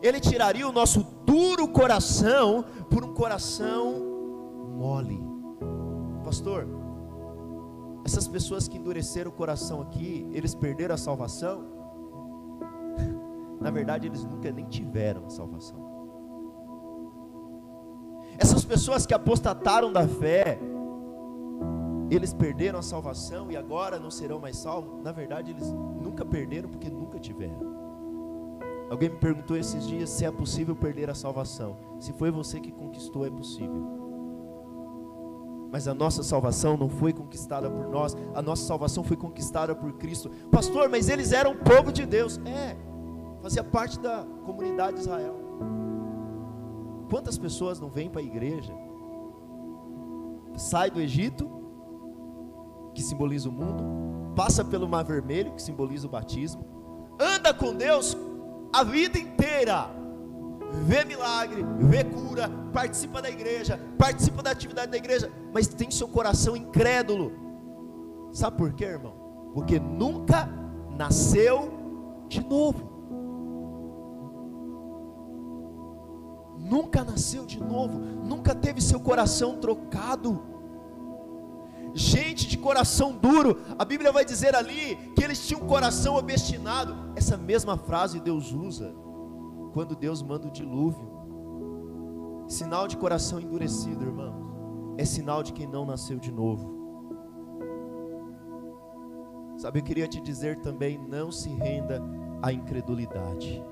Ele 0.00 0.20
tiraria 0.20 0.66
o 0.66 0.72
nosso 0.72 1.06
duro 1.26 1.68
coração 1.68 2.64
por 2.88 3.04
um 3.04 3.12
coração 3.12 3.94
mole. 4.74 5.22
Pastor, 6.24 6.66
essas 8.04 8.26
pessoas 8.26 8.66
que 8.66 8.78
endureceram 8.78 9.30
o 9.30 9.34
coração 9.34 9.80
aqui, 9.80 10.26
eles 10.32 10.54
perderam 10.54 10.94
a 10.94 10.98
salvação? 10.98 11.64
Na 13.60 13.70
verdade, 13.70 14.06
eles 14.06 14.24
nunca 14.24 14.50
nem 14.50 14.64
tiveram 14.64 15.26
a 15.26 15.30
salvação. 15.30 15.90
Essas 18.38 18.64
pessoas 18.64 19.04
que 19.04 19.12
apostataram 19.12 19.92
da 19.92 20.08
fé, 20.08 20.58
eles 22.10 22.32
perderam 22.32 22.78
a 22.78 22.82
salvação 22.82 23.50
e 23.50 23.56
agora 23.56 23.98
não 23.98 24.10
serão 24.10 24.40
mais 24.40 24.56
salvos? 24.56 25.02
Na 25.02 25.12
verdade, 25.12 25.50
eles 25.50 25.70
nunca 25.70 26.24
perderam 26.24 26.68
porque 26.68 26.88
nunca 26.88 27.18
tiveram. 27.18 27.78
Alguém 28.90 29.10
me 29.10 29.16
perguntou 29.16 29.56
esses 29.56 29.86
dias 29.86 30.10
se 30.10 30.24
é 30.24 30.30
possível 30.32 30.74
perder 30.74 31.10
a 31.10 31.14
salvação. 31.14 31.76
Se 32.00 32.12
foi 32.14 32.30
você 32.30 32.58
que 32.58 32.72
conquistou, 32.72 33.24
é 33.24 33.30
possível. 33.30 33.99
Mas 35.70 35.86
a 35.86 35.94
nossa 35.94 36.22
salvação 36.22 36.76
não 36.76 36.88
foi 36.88 37.12
conquistada 37.12 37.70
por 37.70 37.88
nós, 37.88 38.16
a 38.34 38.42
nossa 38.42 38.64
salvação 38.64 39.04
foi 39.04 39.16
conquistada 39.16 39.74
por 39.74 39.92
Cristo. 39.92 40.30
Pastor, 40.50 40.88
mas 40.88 41.08
eles 41.08 41.32
eram 41.32 41.56
povo 41.56 41.92
de 41.92 42.04
Deus. 42.04 42.38
É, 42.44 42.76
fazia 43.40 43.62
parte 43.62 43.98
da 43.98 44.24
comunidade 44.44 44.94
de 44.96 45.02
Israel. 45.02 45.36
Quantas 47.08 47.38
pessoas 47.38 47.78
não 47.80 47.88
vêm 47.88 48.10
para 48.10 48.20
a 48.20 48.24
igreja? 48.24 48.72
Sai 50.56 50.90
do 50.90 51.00
Egito, 51.00 51.48
que 52.94 53.02
simboliza 53.02 53.48
o 53.48 53.52
mundo, 53.52 53.84
passa 54.34 54.64
pelo 54.64 54.88
Mar 54.88 55.04
Vermelho, 55.04 55.52
que 55.52 55.62
simboliza 55.62 56.06
o 56.06 56.10
batismo, 56.10 56.64
anda 57.18 57.54
com 57.54 57.74
Deus 57.74 58.16
a 58.72 58.82
vida 58.82 59.18
inteira 59.18 59.99
vê 60.72 61.04
milagre, 61.04 61.64
vê 61.78 62.04
cura, 62.04 62.50
participa 62.72 63.20
da 63.20 63.30
igreja, 63.30 63.80
participa 63.98 64.42
da 64.42 64.50
atividade 64.50 64.90
da 64.90 64.96
igreja, 64.96 65.32
mas 65.52 65.66
tem 65.66 65.90
seu 65.90 66.08
coração 66.08 66.56
incrédulo. 66.56 67.32
Sabe 68.32 68.56
por 68.56 68.72
quê, 68.72 68.84
irmão? 68.84 69.14
Porque 69.54 69.78
nunca 69.78 70.48
nasceu 70.96 71.72
de 72.28 72.44
novo. 72.44 72.88
Nunca 76.58 77.02
nasceu 77.02 77.44
de 77.46 77.58
novo, 77.58 77.98
nunca 77.98 78.54
teve 78.54 78.80
seu 78.80 79.00
coração 79.00 79.56
trocado 79.56 80.50
gente 81.94 82.46
de 82.46 82.56
coração 82.56 83.12
duro. 83.12 83.60
A 83.78 83.84
Bíblia 83.84 84.12
vai 84.12 84.24
dizer 84.24 84.54
ali 84.54 84.96
que 85.16 85.24
eles 85.24 85.46
tinham 85.46 85.62
um 85.62 85.66
coração 85.66 86.16
obstinado. 86.16 86.96
Essa 87.16 87.36
mesma 87.36 87.76
frase 87.76 88.20
Deus 88.20 88.52
usa 88.52 88.94
quando 89.72 89.96
Deus 89.96 90.22
manda 90.22 90.48
o 90.48 90.50
dilúvio. 90.50 91.08
Sinal 92.46 92.88
de 92.88 92.96
coração 92.96 93.40
endurecido, 93.40 94.04
irmãos, 94.04 94.34
é 94.98 95.04
sinal 95.04 95.42
de 95.42 95.52
quem 95.52 95.66
não 95.66 95.86
nasceu 95.86 96.18
de 96.18 96.32
novo. 96.32 96.78
Sabe, 99.56 99.80
eu 99.80 99.84
queria 99.84 100.08
te 100.08 100.20
dizer 100.20 100.56
também: 100.60 100.98
não 100.98 101.30
se 101.30 101.48
renda 101.50 102.02
à 102.42 102.52
incredulidade. 102.52 103.62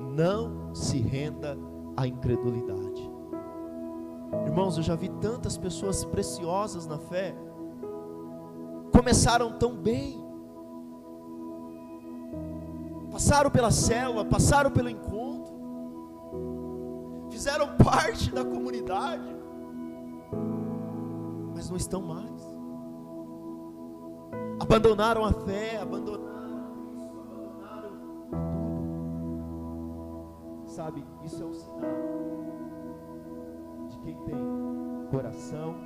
Não 0.00 0.74
se 0.74 0.98
renda 0.98 1.56
à 1.96 2.06
incredulidade. 2.06 3.10
Irmãos, 4.46 4.76
eu 4.76 4.82
já 4.82 4.94
vi 4.94 5.08
tantas 5.20 5.56
pessoas 5.58 6.04
preciosas 6.04 6.86
na 6.86 6.98
fé, 6.98 7.34
começaram 8.90 9.52
tão 9.58 9.76
bem, 9.76 10.18
passaram 13.22 13.50
pela 13.52 13.70
célula, 13.70 14.24
passaram 14.24 14.68
pelo 14.68 14.88
encontro, 14.88 15.54
fizeram 17.30 17.76
parte 17.76 18.32
da 18.32 18.44
comunidade, 18.44 19.36
mas 21.54 21.70
não 21.70 21.76
estão 21.76 22.02
mais, 22.02 22.42
abandonaram 24.58 25.24
a 25.24 25.32
fé, 25.32 25.78
abandonaram 25.80 26.32
abandonaram 27.12 27.92
tudo, 28.32 30.64
sabe, 30.66 31.04
isso 31.24 31.40
é 31.40 31.46
um 31.46 31.54
sinal 31.54 31.92
quem 34.02 34.16
tem 34.24 34.34
coração 35.12 35.76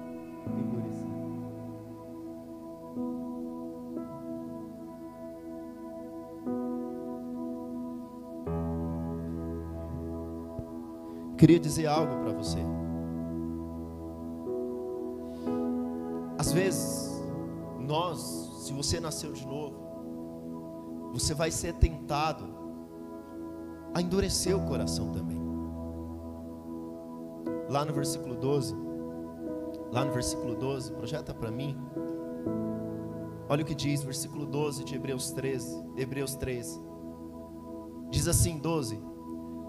endurecido. 0.46 1.25
Queria 11.46 11.60
dizer 11.60 11.86
algo 11.86 12.24
para 12.24 12.32
você. 12.32 12.58
Às 16.36 16.50
vezes, 16.50 17.22
nós, 17.78 18.18
se 18.64 18.72
você 18.72 18.98
nasceu 18.98 19.32
de 19.32 19.46
novo, 19.46 19.76
você 21.12 21.34
vai 21.34 21.52
ser 21.52 21.74
tentado 21.74 22.44
a 23.94 24.02
endurecer 24.02 24.56
o 24.56 24.66
coração 24.66 25.12
também 25.12 25.40
lá 27.70 27.84
no 27.84 27.92
versículo 27.92 28.34
12. 28.34 28.74
Lá 29.92 30.04
no 30.04 30.10
versículo 30.12 30.56
12, 30.56 30.94
projeta 30.94 31.32
para 31.32 31.52
mim. 31.52 31.78
Olha 33.48 33.62
o 33.62 33.64
que 33.64 33.76
diz, 33.76 34.02
versículo 34.02 34.46
12 34.46 34.82
de 34.82 34.96
Hebreus 34.96 35.30
13, 35.30 35.84
Hebreus 35.96 36.34
13. 36.34 36.80
Diz 38.10 38.26
assim, 38.26 38.58
12: 38.58 39.00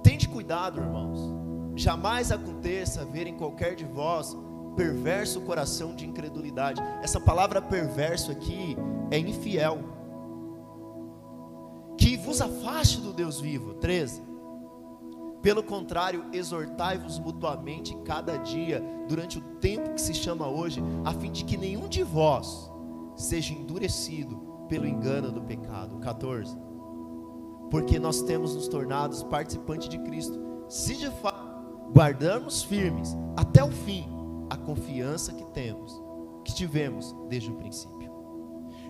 Tende 0.01 0.27
cuidado, 0.27 0.81
irmãos, 0.81 1.45
jamais 1.77 2.31
aconteça 2.31 3.05
ver 3.05 3.27
em 3.27 3.37
qualquer 3.37 3.75
de 3.75 3.85
vós 3.85 4.35
perverso 4.75 5.41
coração 5.41 5.95
de 5.95 6.05
incredulidade. 6.05 6.81
Essa 7.01 7.19
palavra 7.19 7.61
perverso 7.61 8.31
aqui 8.31 8.75
é 9.09 9.17
infiel. 9.17 9.79
Que 11.97 12.17
vos 12.17 12.41
afaste 12.41 12.99
do 12.99 13.13
Deus 13.13 13.39
vivo. 13.39 13.73
13. 13.75 14.21
Pelo 15.41 15.63
contrário, 15.63 16.25
exortai-vos 16.33 17.19
mutuamente 17.19 17.95
cada 18.03 18.37
dia, 18.37 18.83
durante 19.07 19.37
o 19.37 19.41
tempo 19.59 19.93
que 19.93 20.01
se 20.01 20.13
chama 20.13 20.47
hoje, 20.47 20.83
a 21.05 21.13
fim 21.13 21.31
de 21.31 21.45
que 21.45 21.57
nenhum 21.57 21.87
de 21.87 22.03
vós 22.03 22.71
seja 23.15 23.53
endurecido 23.53 24.37
pelo 24.67 24.85
engano 24.85 25.31
do 25.31 25.41
pecado. 25.41 25.97
14. 25.99 26.57
Porque 27.69 27.99
nós 27.99 28.21
temos 28.21 28.55
nos 28.55 28.67
tornado 28.67 29.25
participantes 29.25 29.89
de 29.89 29.99
Cristo, 29.99 30.39
se 30.67 30.95
de 30.95 31.09
fato 31.09 31.36
guardarmos 31.97 32.61
firmes 32.61 33.17
até 33.35 33.63
o 33.63 33.71
fim 33.71 34.07
a 34.51 34.55
confiança 34.55 35.33
que 35.33 35.43
temos, 35.45 35.99
que 36.45 36.53
tivemos 36.53 37.15
desde 37.27 37.49
o 37.49 37.55
princípio. 37.55 38.13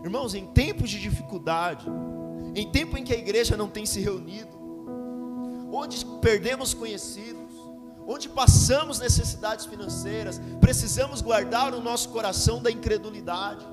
Irmãos, 0.04 0.36
em 0.36 0.46
tempos 0.48 0.90
de 0.90 1.00
dificuldade, 1.00 1.88
em 2.54 2.70
tempo 2.70 2.98
em 2.98 3.06
que 3.06 3.14
a 3.14 3.18
igreja 3.18 3.56
não 3.56 3.70
tem 3.70 3.86
se 3.86 4.02
reunido, 4.02 4.50
onde 5.72 6.06
perdemos 6.22 6.74
conhecidos, 6.74 7.54
onde 8.06 8.28
passamos 8.28 9.00
necessidades 9.00 9.66
financeiras, 9.66 10.42
precisamos 10.60 11.22
guardar 11.22 11.74
o 11.74 11.82
nosso 11.82 12.10
coração 12.10 12.62
da 12.62 12.70
incredulidade. 12.70 13.66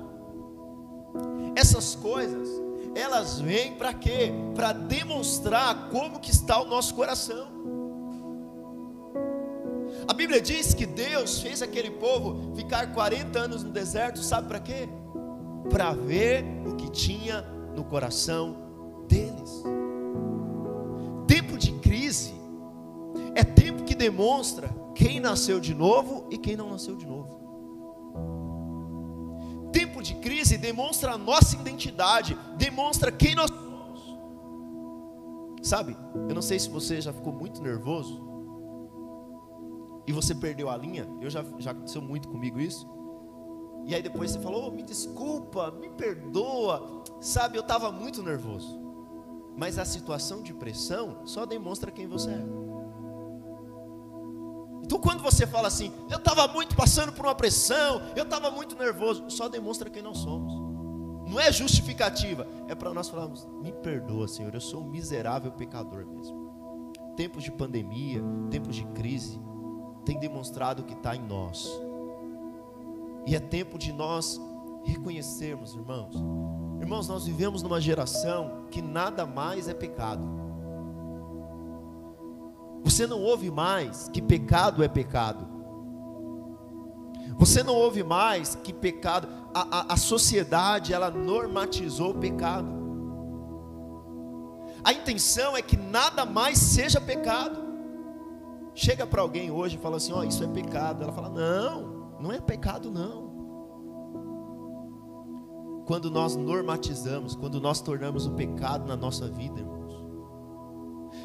Essas 1.57 1.93
coisas, 1.93 2.47
elas 2.95 3.37
vêm 3.41 3.75
para 3.75 3.93
quê? 3.93 4.31
Para 4.55 4.71
demonstrar 4.71 5.89
como 5.89 6.21
que 6.21 6.31
está 6.31 6.61
o 6.61 6.65
nosso 6.65 6.95
coração. 6.95 7.74
A 10.07 10.13
Bíblia 10.13 10.39
diz 10.39 10.73
que 10.73 10.85
Deus 10.85 11.41
fez 11.41 11.61
aquele 11.61 11.89
povo 11.89 12.55
ficar 12.55 12.93
40 12.93 13.39
anos 13.39 13.63
no 13.63 13.71
deserto, 13.71 14.19
sabe 14.19 14.47
para 14.47 14.59
quê? 14.59 14.87
Para 15.69 15.93
ver 15.93 16.45
o 16.65 16.75
que 16.75 16.89
tinha 16.91 17.41
no 17.75 17.83
coração 17.83 18.55
deles. 19.07 19.63
Tempo 21.27 21.57
de 21.57 21.71
crise 21.73 22.35
é 23.33 23.43
tempo 23.43 23.83
que 23.83 23.95
demonstra 23.95 24.69
quem 24.93 25.19
nasceu 25.19 25.59
de 25.59 25.73
novo 25.73 26.27
e 26.29 26.37
quem 26.37 26.55
não 26.55 26.69
nasceu 26.69 26.95
de 26.95 27.07
novo. 27.07 27.43
Tempo 29.71 30.03
de 30.03 30.13
crise 30.15 30.55
demonstra 30.55 31.13
a 31.13 31.17
nossa 31.17 31.55
identidade, 31.55 32.37
demonstra 32.57 33.11
quem 33.11 33.33
nós 33.33 33.49
somos. 33.49 34.19
Sabe, 35.63 35.97
eu 36.29 36.35
não 36.35 36.43
sei 36.43 36.59
se 36.59 36.69
você 36.69 37.01
já 37.01 37.11
ficou 37.11 37.33
muito 37.33 37.59
nervoso 37.59 38.34
e 40.07 40.11
você 40.11 40.35
perdeu 40.35 40.69
a 40.69 40.77
linha, 40.77 41.07
eu 41.19 41.29
já, 41.29 41.43
já 41.57 41.71
aconteceu 41.71 42.01
muito 42.01 42.27
comigo 42.27 42.59
isso. 42.59 42.87
E 43.85 43.93
aí 43.93 44.01
depois 44.01 44.31
você 44.31 44.39
falou, 44.39 44.67
oh, 44.67 44.71
me 44.71 44.83
desculpa, 44.83 45.71
me 45.71 45.89
perdoa. 45.89 47.03
Sabe, 47.21 47.57
eu 47.57 47.61
estava 47.61 47.91
muito 47.91 48.23
nervoso. 48.23 48.79
Mas 49.55 49.77
a 49.77 49.85
situação 49.85 50.41
de 50.41 50.53
pressão 50.53 51.25
só 51.25 51.45
demonstra 51.45 51.91
quem 51.91 52.07
você 52.07 52.29
é. 52.29 52.45
Então 54.83 54.99
quando 54.99 55.23
você 55.23 55.47
fala 55.47 55.67
assim, 55.67 55.91
eu 56.09 56.17
estava 56.17 56.47
muito 56.47 56.75
passando 56.75 57.11
por 57.11 57.25
uma 57.25 57.33
pressão, 57.33 58.01
eu 58.15 58.23
estava 58.23 58.51
muito 58.51 58.75
nervoso, 58.75 59.23
só 59.29 59.47
demonstra 59.47 59.89
quem 59.89 60.03
nós 60.03 60.17
somos. 60.19 60.53
Não 61.27 61.39
é 61.39 61.51
justificativa, 61.51 62.47
é 62.67 62.75
para 62.75 62.93
nós 62.93 63.09
falarmos, 63.09 63.47
me 63.61 63.71
perdoa, 63.71 64.27
Senhor, 64.27 64.53
eu 64.53 64.61
sou 64.61 64.81
um 64.81 64.89
miserável 64.89 65.51
pecador 65.51 66.05
mesmo. 66.05 66.93
Tempos 67.15 67.43
de 67.43 67.51
pandemia, 67.51 68.21
tempos 68.51 68.75
de 68.75 68.85
crise, 68.89 69.39
tem 70.05 70.19
demonstrado 70.19 70.83
que 70.83 70.93
está 70.93 71.15
em 71.15 71.21
nós. 71.21 71.67
E 73.25 73.35
é 73.35 73.39
tempo 73.39 73.77
de 73.77 73.91
nós 73.91 74.39
reconhecermos, 74.83 75.73
irmãos. 75.73 76.15
Irmãos, 76.79 77.07
nós 77.07 77.25
vivemos 77.25 77.63
numa 77.63 77.81
geração 77.81 78.67
que 78.69 78.81
nada 78.81 79.25
mais 79.25 79.67
é 79.67 79.73
pecado. 79.73 80.23
Você 82.83 83.07
não 83.07 83.19
ouve 83.19 83.49
mais 83.49 84.07
que 84.09 84.21
pecado 84.21 84.83
é 84.83 84.87
pecado. 84.87 85.47
Você 87.37 87.63
não 87.63 87.73
ouve 87.73 88.03
mais 88.03 88.53
que 88.55 88.71
pecado. 88.71 89.27
A, 89.53 89.79
a, 89.79 89.93
a 89.93 89.97
sociedade 89.97 90.93
ela 90.93 91.09
normatizou 91.09 92.11
o 92.11 92.19
pecado. 92.19 92.69
A 94.83 94.93
intenção 94.93 95.57
é 95.57 95.63
que 95.63 95.75
nada 95.75 96.25
mais 96.25 96.59
seja 96.59 97.01
pecado. 97.01 97.64
Chega 98.75 99.07
para 99.07 99.21
alguém 99.21 99.49
hoje 99.49 99.77
e 99.77 99.79
fala 99.79 99.95
assim: 99.95 100.11
Ó, 100.11 100.19
oh, 100.19 100.23
isso 100.25 100.43
é 100.43 100.47
pecado. 100.47 101.01
Ela 101.01 101.13
fala: 101.13 101.29
Não, 101.29 102.11
não 102.19 102.31
é 102.31 102.41
pecado, 102.41 102.91
não. 102.91 103.33
Quando 105.87 106.11
nós 106.11 106.35
normatizamos, 106.35 107.35
quando 107.35 107.61
nós 107.61 107.79
tornamos 107.79 108.25
o 108.25 108.31
pecado 108.31 108.85
na 108.85 108.97
nossa 108.97 109.29
vida, 109.29 109.61
irmãos, 109.61 110.03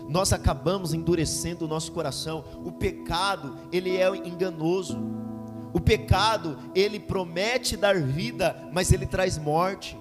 nós 0.08 0.32
acabamos 0.32 0.94
endurecendo 0.94 1.64
o 1.64 1.68
nosso 1.68 1.90
coração. 1.90 2.44
O 2.64 2.70
pecado, 2.70 3.58
ele 3.72 3.96
é 3.96 4.06
enganoso. 4.16 4.96
O 5.72 5.80
pecado, 5.80 6.56
ele 6.72 7.00
promete 7.00 7.76
dar 7.76 8.00
vida, 8.00 8.68
mas 8.72 8.92
ele 8.92 9.06
traz 9.06 9.36
morte. 9.38 9.98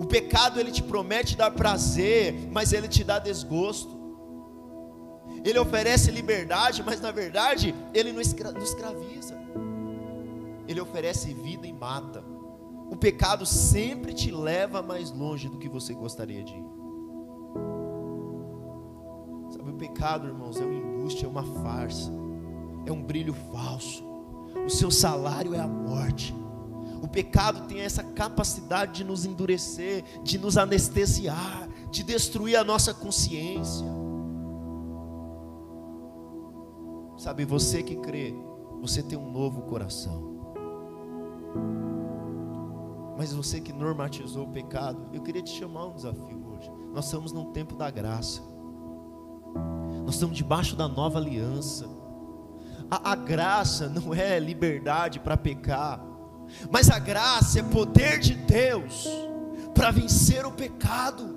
O 0.00 0.06
pecado, 0.06 0.60
ele 0.60 0.70
te 0.70 0.82
promete 0.82 1.36
dar 1.36 1.50
prazer, 1.50 2.48
mas 2.52 2.72
ele 2.72 2.88
te 2.88 3.04
dá 3.04 3.18
desgosto 3.18 3.95
ele 5.48 5.60
oferece 5.60 6.10
liberdade, 6.10 6.82
mas 6.82 7.00
na 7.00 7.12
verdade 7.12 7.72
ele 7.94 8.12
não 8.12 8.20
escraviza. 8.20 9.36
Ele 10.66 10.80
oferece 10.80 11.32
vida 11.32 11.66
e 11.66 11.72
mata. 11.72 12.24
O 12.90 12.96
pecado 12.96 13.46
sempre 13.46 14.12
te 14.12 14.32
leva 14.32 14.82
mais 14.82 15.12
longe 15.12 15.48
do 15.48 15.56
que 15.56 15.68
você 15.68 15.94
gostaria 15.94 16.42
de 16.42 16.52
ir. 16.52 16.64
Sabe, 19.52 19.70
o 19.70 19.74
pecado, 19.74 20.26
irmãos, 20.26 20.60
é 20.60 20.64
um 20.64 20.72
embuste, 20.72 21.24
é 21.24 21.28
uma 21.28 21.44
farsa, 21.62 22.10
é 22.84 22.90
um 22.90 23.02
brilho 23.02 23.34
falso. 23.52 24.04
O 24.66 24.68
seu 24.68 24.90
salário 24.90 25.54
é 25.54 25.60
a 25.60 25.68
morte. 25.68 26.34
O 27.00 27.06
pecado 27.06 27.68
tem 27.68 27.82
essa 27.82 28.02
capacidade 28.02 28.94
de 28.94 29.04
nos 29.04 29.24
endurecer, 29.24 30.02
de 30.24 30.38
nos 30.38 30.56
anestesiar, 30.56 31.68
de 31.88 32.02
destruir 32.02 32.56
a 32.56 32.64
nossa 32.64 32.92
consciência. 32.92 34.05
Sabe, 37.16 37.44
você 37.44 37.82
que 37.82 37.96
crê, 37.96 38.34
você 38.80 39.02
tem 39.02 39.18
um 39.18 39.30
novo 39.30 39.62
coração. 39.62 40.36
Mas 43.16 43.32
você 43.32 43.60
que 43.60 43.72
normatizou 43.72 44.44
o 44.44 44.52
pecado, 44.52 45.08
eu 45.12 45.22
queria 45.22 45.42
te 45.42 45.50
chamar 45.50 45.86
um 45.86 45.94
desafio 45.94 46.46
hoje. 46.48 46.70
Nós 46.92 47.06
estamos 47.06 47.32
num 47.32 47.52
tempo 47.52 47.74
da 47.74 47.90
graça. 47.90 48.42
Nós 50.04 50.14
estamos 50.14 50.36
debaixo 50.36 50.76
da 50.76 50.86
nova 50.86 51.18
aliança. 51.18 51.88
A, 52.90 53.12
a 53.12 53.16
graça 53.16 53.88
não 53.88 54.14
é 54.14 54.38
liberdade 54.38 55.18
para 55.18 55.36
pecar, 55.36 56.04
mas 56.70 56.90
a 56.90 56.98
graça 56.98 57.60
é 57.60 57.62
poder 57.62 58.20
de 58.20 58.34
Deus 58.34 59.08
para 59.74 59.90
vencer 59.90 60.44
o 60.46 60.52
pecado. 60.52 61.35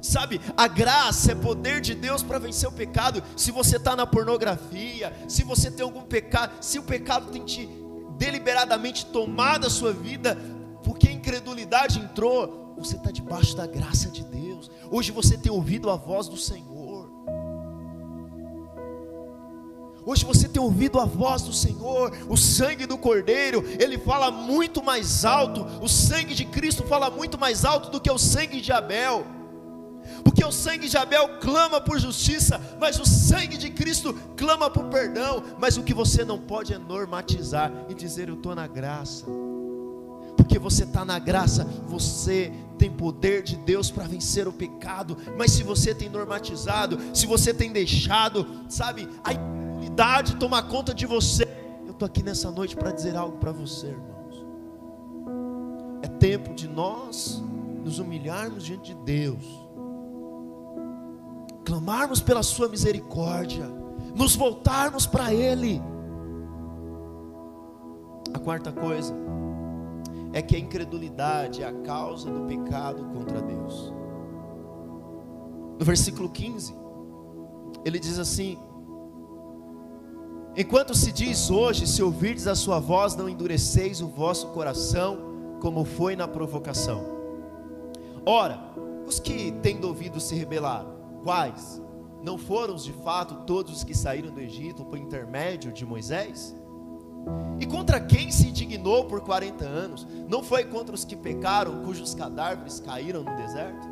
Sabe, 0.00 0.40
a 0.56 0.68
graça 0.68 1.32
é 1.32 1.34
poder 1.34 1.80
de 1.80 1.94
Deus 1.94 2.22
para 2.22 2.38
vencer 2.38 2.68
o 2.68 2.72
pecado. 2.72 3.22
Se 3.36 3.50
você 3.50 3.76
está 3.76 3.96
na 3.96 4.06
pornografia, 4.06 5.12
se 5.28 5.42
você 5.42 5.70
tem 5.70 5.84
algum 5.84 6.02
pecado, 6.02 6.52
se 6.60 6.78
o 6.78 6.82
pecado 6.82 7.30
tem 7.30 7.44
te 7.44 7.68
deliberadamente 8.16 9.06
tomado 9.06 9.66
a 9.66 9.70
sua 9.70 9.92
vida, 9.92 10.36
porque 10.84 11.08
a 11.08 11.12
incredulidade 11.12 11.98
entrou, 11.98 12.74
você 12.78 12.96
está 12.96 13.10
debaixo 13.10 13.56
da 13.56 13.66
graça 13.66 14.08
de 14.10 14.24
Deus. 14.24 14.70
Hoje 14.90 15.10
você 15.10 15.36
tem 15.36 15.50
ouvido 15.50 15.90
a 15.90 15.96
voz 15.96 16.28
do 16.28 16.36
Senhor. 16.36 16.78
Hoje 20.06 20.24
você 20.24 20.48
tem 20.48 20.62
ouvido 20.62 20.98
a 20.98 21.04
voz 21.04 21.42
do 21.42 21.52
Senhor, 21.52 22.16
o 22.30 22.36
sangue 22.36 22.86
do 22.86 22.96
Cordeiro, 22.96 23.62
ele 23.78 23.98
fala 23.98 24.30
muito 24.30 24.82
mais 24.82 25.22
alto, 25.22 25.66
o 25.82 25.88
sangue 25.88 26.34
de 26.34 26.46
Cristo 26.46 26.82
fala 26.84 27.10
muito 27.10 27.36
mais 27.36 27.62
alto 27.62 27.90
do 27.90 28.00
que 28.00 28.10
o 28.10 28.16
sangue 28.16 28.60
de 28.62 28.72
Abel. 28.72 29.26
Porque 30.24 30.44
o 30.44 30.52
sangue 30.52 30.88
de 30.88 30.96
Abel 30.96 31.38
clama 31.40 31.80
por 31.80 31.98
justiça, 31.98 32.60
mas 32.80 32.98
o 32.98 33.06
sangue 33.06 33.56
de 33.56 33.70
Cristo 33.70 34.14
clama 34.36 34.70
por 34.70 34.84
perdão. 34.84 35.42
Mas 35.58 35.76
o 35.76 35.82
que 35.82 35.94
você 35.94 36.24
não 36.24 36.38
pode 36.38 36.72
é 36.72 36.78
normatizar 36.78 37.72
e 37.88 37.94
dizer: 37.94 38.28
Eu 38.28 38.34
estou 38.34 38.54
na 38.54 38.66
graça. 38.66 39.24
Porque 40.36 40.58
você 40.58 40.84
está 40.84 41.04
na 41.04 41.18
graça, 41.18 41.64
você 41.86 42.52
tem 42.78 42.90
poder 42.90 43.42
de 43.42 43.56
Deus 43.56 43.90
para 43.90 44.04
vencer 44.04 44.46
o 44.46 44.52
pecado. 44.52 45.16
Mas 45.36 45.52
se 45.52 45.62
você 45.62 45.94
tem 45.94 46.08
normatizado, 46.08 46.98
se 47.12 47.26
você 47.26 47.52
tem 47.52 47.72
deixado, 47.72 48.46
sabe, 48.68 49.08
a 49.24 49.32
impunidade 49.32 50.36
tomar 50.36 50.62
conta 50.62 50.94
de 50.94 51.06
você. 51.06 51.46
Eu 51.84 51.90
estou 51.90 52.06
aqui 52.06 52.22
nessa 52.22 52.50
noite 52.50 52.76
para 52.76 52.92
dizer 52.92 53.16
algo 53.16 53.36
para 53.38 53.52
você, 53.52 53.88
irmãos. 53.88 54.46
É 56.02 56.08
tempo 56.08 56.54
de 56.54 56.68
nós 56.68 57.42
nos 57.84 57.98
humilharmos 57.98 58.64
diante 58.64 58.94
de 58.94 59.00
Deus 59.02 59.67
clamarmos 61.68 62.22
pela 62.22 62.42
Sua 62.42 62.66
misericórdia, 62.66 63.66
nos 64.14 64.34
voltarmos 64.34 65.06
para 65.06 65.34
Ele. 65.34 65.82
A 68.32 68.38
quarta 68.38 68.72
coisa 68.72 69.14
é 70.32 70.40
que 70.40 70.56
a 70.56 70.58
incredulidade 70.58 71.62
é 71.62 71.66
a 71.66 71.72
causa 71.82 72.30
do 72.30 72.46
pecado 72.46 73.04
contra 73.12 73.42
Deus. 73.42 73.92
No 75.78 75.84
versículo 75.84 76.30
15, 76.30 76.74
ele 77.84 77.98
diz 77.98 78.18
assim: 78.18 78.58
Enquanto 80.56 80.94
se 80.94 81.12
diz 81.12 81.50
hoje, 81.50 81.86
se 81.86 82.02
ouvirdes 82.02 82.46
a 82.46 82.54
sua 82.54 82.80
voz, 82.80 83.14
não 83.14 83.28
endureceis 83.28 84.00
o 84.00 84.08
vosso 84.08 84.48
coração, 84.48 85.18
como 85.60 85.84
foi 85.84 86.16
na 86.16 86.26
provocação. 86.26 87.04
Ora, 88.24 88.58
os 89.06 89.20
que 89.20 89.52
tendo 89.62 89.86
ouvido 89.86 90.18
se 90.18 90.34
rebelaram, 90.34 90.97
quais? 91.22 91.80
Não 92.22 92.36
foram 92.36 92.74
de 92.74 92.92
fato 92.92 93.46
todos 93.46 93.72
os 93.76 93.84
que 93.84 93.94
saíram 93.94 94.32
do 94.32 94.40
Egito 94.40 94.84
por 94.84 94.98
intermédio 94.98 95.72
de 95.72 95.86
Moisés? 95.86 96.54
E 97.60 97.66
contra 97.66 98.00
quem 98.00 98.30
se 98.30 98.48
indignou 98.48 99.04
por 99.04 99.20
40 99.20 99.64
anos? 99.64 100.06
Não 100.28 100.42
foi 100.42 100.64
contra 100.64 100.94
os 100.94 101.04
que 101.04 101.16
pecaram, 101.16 101.84
cujos 101.84 102.14
cadáveres 102.14 102.80
caíram 102.80 103.22
no 103.22 103.36
deserto? 103.36 103.88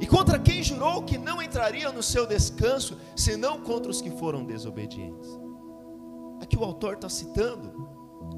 E 0.00 0.06
contra 0.06 0.38
quem 0.38 0.62
jurou 0.62 1.02
que 1.02 1.16
não 1.16 1.40
entraria 1.40 1.90
no 1.92 2.02
seu 2.02 2.26
descanso, 2.26 2.98
senão 3.14 3.60
contra 3.60 3.90
os 3.90 4.00
que 4.00 4.10
foram 4.10 4.44
desobedientes? 4.44 5.28
Aqui 6.40 6.56
o 6.56 6.64
autor 6.64 6.94
está 6.94 7.08
citando 7.08 7.88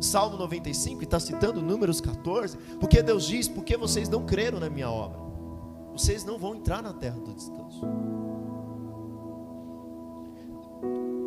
Salmo 0.00 0.36
95 0.36 1.00
e 1.00 1.04
está 1.04 1.18
citando 1.18 1.62
Números 1.62 2.00
14, 2.00 2.56
porque 2.78 3.02
Deus 3.02 3.26
diz: 3.26 3.48
porque 3.48 3.76
vocês 3.76 4.08
não 4.08 4.26
creram 4.26 4.60
na 4.60 4.68
minha 4.68 4.90
obra, 4.90 5.18
vocês 5.96 6.24
não 6.24 6.36
vão 6.36 6.56
entrar 6.56 6.82
na 6.82 6.92
terra 6.92 7.18
do 7.20 7.32
descanso. 7.32 7.86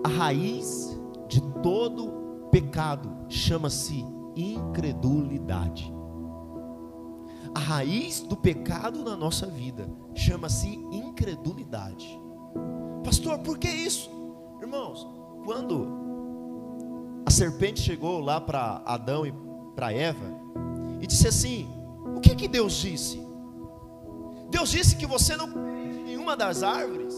A 0.03 0.09
raiz 0.09 0.99
de 1.29 1.41
todo 1.61 2.49
pecado 2.51 3.09
chama-se 3.29 4.05
incredulidade. 4.35 5.93
A 7.55 7.59
raiz 7.59 8.19
do 8.19 8.35
pecado 8.35 9.03
na 9.03 9.15
nossa 9.15 9.47
vida 9.47 9.89
chama-se 10.13 10.67
incredulidade. 10.91 12.19
Pastor, 13.03 13.39
por 13.39 13.57
que 13.57 13.69
isso? 13.69 14.11
Irmãos, 14.61 15.07
quando 15.45 15.87
a 17.25 17.31
serpente 17.31 17.79
chegou 17.79 18.19
lá 18.19 18.41
para 18.41 18.81
Adão 18.85 19.25
e 19.25 19.33
para 19.75 19.93
Eva 19.93 20.25
e 20.99 21.07
disse 21.07 21.27
assim: 21.27 21.69
O 22.15 22.19
que 22.19 22.35
que 22.35 22.47
Deus 22.47 22.73
disse? 22.73 23.26
Deus 24.49 24.69
disse 24.69 24.95
que 24.95 25.05
você 25.05 25.35
não 25.35 25.49
comeria 25.49 26.03
nenhuma 26.03 26.35
das 26.35 26.63
árvores. 26.63 27.13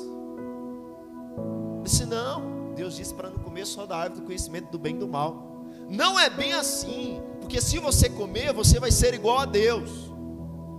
Disse 1.84 2.06
não. 2.06 2.74
Deus 2.76 2.96
disse 2.96 3.14
para 3.14 3.30
não 3.30 3.40
comer 3.40 3.66
só 3.66 3.86
da 3.86 3.98
árvore 3.98 4.22
do 4.22 4.26
conhecimento 4.26 4.72
do 4.72 4.80
bem 4.80 4.96
e 4.96 5.00
do 5.00 5.08
mal. 5.08 5.66
Não 5.90 6.20
é 6.20 6.30
bem 6.30 6.54
assim, 6.54 7.22
porque 7.40 7.60
se 7.60 7.78
você 7.80 8.10
comer, 8.10 8.54
você 8.54 8.80
vai 8.80 8.92
ser 8.92 9.14
igual 9.14 9.40
a 9.40 9.46
Deus 9.46 10.10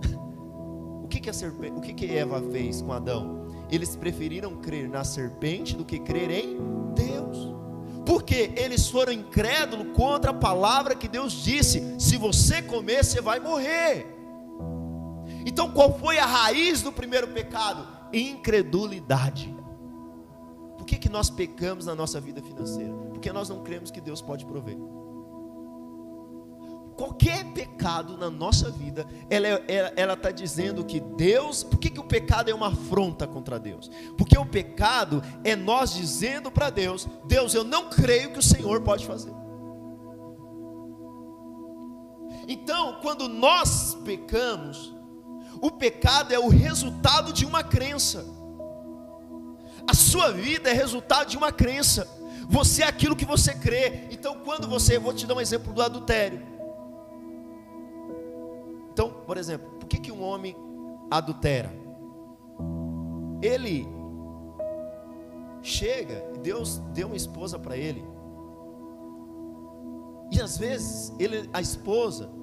que, 1.11 1.19
que, 1.19 1.29
a 1.29 1.33
serpente, 1.33 1.77
o 1.77 1.81
que, 1.81 1.93
que 1.93 2.05
Eva 2.05 2.41
fez 2.51 2.81
com 2.81 2.93
Adão? 2.93 3.45
Eles 3.69 3.95
preferiram 3.95 4.55
crer 4.55 4.89
na 4.89 5.03
serpente 5.03 5.75
do 5.75 5.85
que 5.85 5.99
crer 5.99 6.31
em 6.31 6.57
Deus. 6.95 7.53
Porque 8.05 8.53
eles 8.55 8.89
foram 8.89 9.13
incrédulos 9.13 9.95
contra 9.95 10.31
a 10.31 10.33
palavra 10.33 10.95
que 10.95 11.07
Deus 11.07 11.33
disse: 11.43 11.95
se 11.99 12.17
você 12.17 12.61
comer, 12.61 13.03
você 13.03 13.21
vai 13.21 13.39
morrer. 13.39 14.20
Então, 15.45 15.71
qual 15.71 15.97
foi 15.97 16.19
a 16.19 16.25
raiz 16.25 16.81
do 16.81 16.91
primeiro 16.91 17.27
pecado? 17.29 17.87
Incredulidade. 18.13 19.55
Por 20.77 20.85
que, 20.85 20.97
que 20.97 21.09
nós 21.09 21.29
pecamos 21.29 21.85
na 21.85 21.95
nossa 21.95 22.19
vida 22.19 22.41
financeira? 22.41 22.93
Porque 23.11 23.31
nós 23.31 23.49
não 23.49 23.63
cremos 23.63 23.91
que 23.91 24.01
Deus 24.01 24.21
pode 24.21 24.45
prover 24.45 24.77
qualquer 27.01 27.45
pecado 27.45 28.15
na 28.15 28.29
nossa 28.29 28.69
vida, 28.69 29.07
ela 29.27 30.13
está 30.13 30.29
dizendo 30.29 30.85
que 30.85 30.99
Deus, 30.99 31.63
por 31.63 31.79
que, 31.79 31.89
que 31.89 31.99
o 31.99 32.03
pecado 32.03 32.51
é 32.51 32.53
uma 32.53 32.67
afronta 32.67 33.25
contra 33.25 33.59
Deus? 33.59 33.89
Porque 34.15 34.37
o 34.37 34.45
pecado 34.45 35.23
é 35.43 35.55
nós 35.55 35.95
dizendo 35.95 36.51
para 36.51 36.69
Deus: 36.69 37.07
Deus, 37.25 37.55
eu 37.55 37.63
não 37.63 37.89
creio 37.89 38.31
que 38.31 38.37
o 38.37 38.43
Senhor 38.43 38.81
pode 38.81 39.07
fazer. 39.07 39.33
Então, 42.47 42.99
quando 43.01 43.27
nós 43.27 43.95
pecamos, 44.05 44.93
o 45.61 45.69
pecado 45.69 46.33
é 46.33 46.39
o 46.39 46.49
resultado 46.49 47.31
de 47.31 47.45
uma 47.45 47.63
crença. 47.63 48.25
A 49.87 49.93
sua 49.93 50.31
vida 50.31 50.69
é 50.69 50.73
resultado 50.73 51.29
de 51.29 51.37
uma 51.37 51.51
crença. 51.51 52.07
Você 52.49 52.81
é 52.81 52.87
aquilo 52.87 53.15
que 53.15 53.25
você 53.25 53.53
crê. 53.53 54.07
Então, 54.11 54.39
quando 54.43 54.67
você, 54.67 54.97
vou 54.97 55.13
te 55.13 55.27
dar 55.27 55.35
um 55.35 55.41
exemplo 55.41 55.71
do 55.71 55.81
adultério. 55.81 56.41
Então, 58.91 59.11
por 59.25 59.37
exemplo, 59.37 59.69
por 59.79 59.87
que, 59.87 59.99
que 59.99 60.11
um 60.11 60.23
homem 60.23 60.55
adultera? 61.09 61.71
Ele 63.41 63.87
chega, 65.61 66.23
Deus 66.41 66.79
deu 66.93 67.07
uma 67.07 67.15
esposa 67.15 67.59
para 67.59 67.77
ele. 67.77 68.03
E 70.31 70.41
às 70.41 70.57
vezes 70.57 71.13
ele, 71.19 71.49
a 71.53 71.61
esposa 71.61 72.40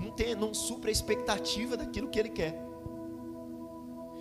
não 0.00 0.10
tem, 0.10 0.34
não 0.34 0.54
supra 0.54 0.90
a 0.90 0.92
expectativa 0.92 1.76
daquilo 1.76 2.08
que 2.08 2.18
ele 2.18 2.30
quer. 2.30 2.60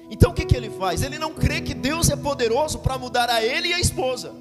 Então 0.09 0.31
o 0.31 0.33
que, 0.33 0.45
que 0.45 0.55
ele 0.55 0.69
faz? 0.69 1.03
Ele 1.03 1.19
não 1.19 1.33
crê 1.33 1.61
que 1.61 1.73
Deus 1.73 2.09
é 2.09 2.15
poderoso 2.15 2.79
para 2.79 2.97
mudar 2.97 3.29
a 3.29 3.43
ele 3.43 3.69
e 3.69 3.73
a 3.73 3.79
esposa. 3.79 4.33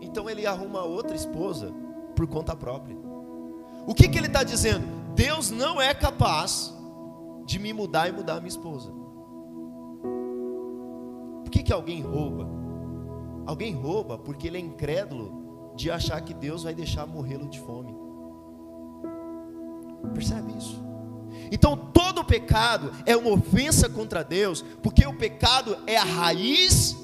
Então 0.00 0.28
ele 0.28 0.46
arruma 0.46 0.82
outra 0.82 1.16
esposa 1.16 1.72
por 2.14 2.26
conta 2.26 2.54
própria. 2.54 2.96
O 3.86 3.94
que, 3.94 4.08
que 4.08 4.18
ele 4.18 4.26
está 4.26 4.42
dizendo? 4.42 4.86
Deus 5.14 5.50
não 5.50 5.80
é 5.80 5.94
capaz 5.94 6.74
de 7.46 7.58
me 7.58 7.72
mudar 7.72 8.08
e 8.08 8.12
mudar 8.12 8.34
a 8.34 8.40
minha 8.40 8.48
esposa. 8.48 8.92
Por 11.42 11.50
que, 11.50 11.62
que 11.62 11.72
alguém 11.72 12.02
rouba? 12.02 12.46
Alguém 13.46 13.72
rouba 13.72 14.18
porque 14.18 14.48
ele 14.48 14.58
é 14.58 14.60
incrédulo 14.60 15.72
de 15.74 15.90
achar 15.90 16.20
que 16.20 16.34
Deus 16.34 16.64
vai 16.64 16.74
deixar 16.74 17.06
morrê-lo 17.06 17.48
de 17.48 17.60
fome. 17.60 18.05
Percebe 20.14 20.56
isso? 20.56 20.84
Então 21.50 21.76
todo 21.76 22.24
pecado 22.24 22.90
é 23.04 23.16
uma 23.16 23.30
ofensa 23.30 23.88
contra 23.88 24.24
Deus, 24.24 24.62
porque 24.82 25.06
o 25.06 25.16
pecado 25.16 25.76
é 25.86 25.96
a 25.96 26.04
raiz, 26.04 26.96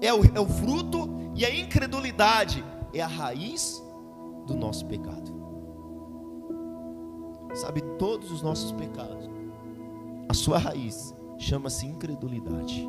é 0.00 0.12
o, 0.12 0.24
é 0.24 0.40
o 0.40 0.46
fruto, 0.46 1.08
e 1.34 1.44
a 1.44 1.54
incredulidade 1.54 2.64
é 2.92 3.00
a 3.00 3.06
raiz 3.06 3.82
do 4.46 4.54
nosso 4.54 4.86
pecado 4.86 5.42
sabe 7.54 7.82
todos 7.98 8.30
os 8.30 8.42
nossos 8.42 8.72
pecados. 8.72 9.30
A 10.28 10.34
sua 10.34 10.58
raiz 10.58 11.14
chama-se 11.38 11.86
incredulidade. 11.86 12.88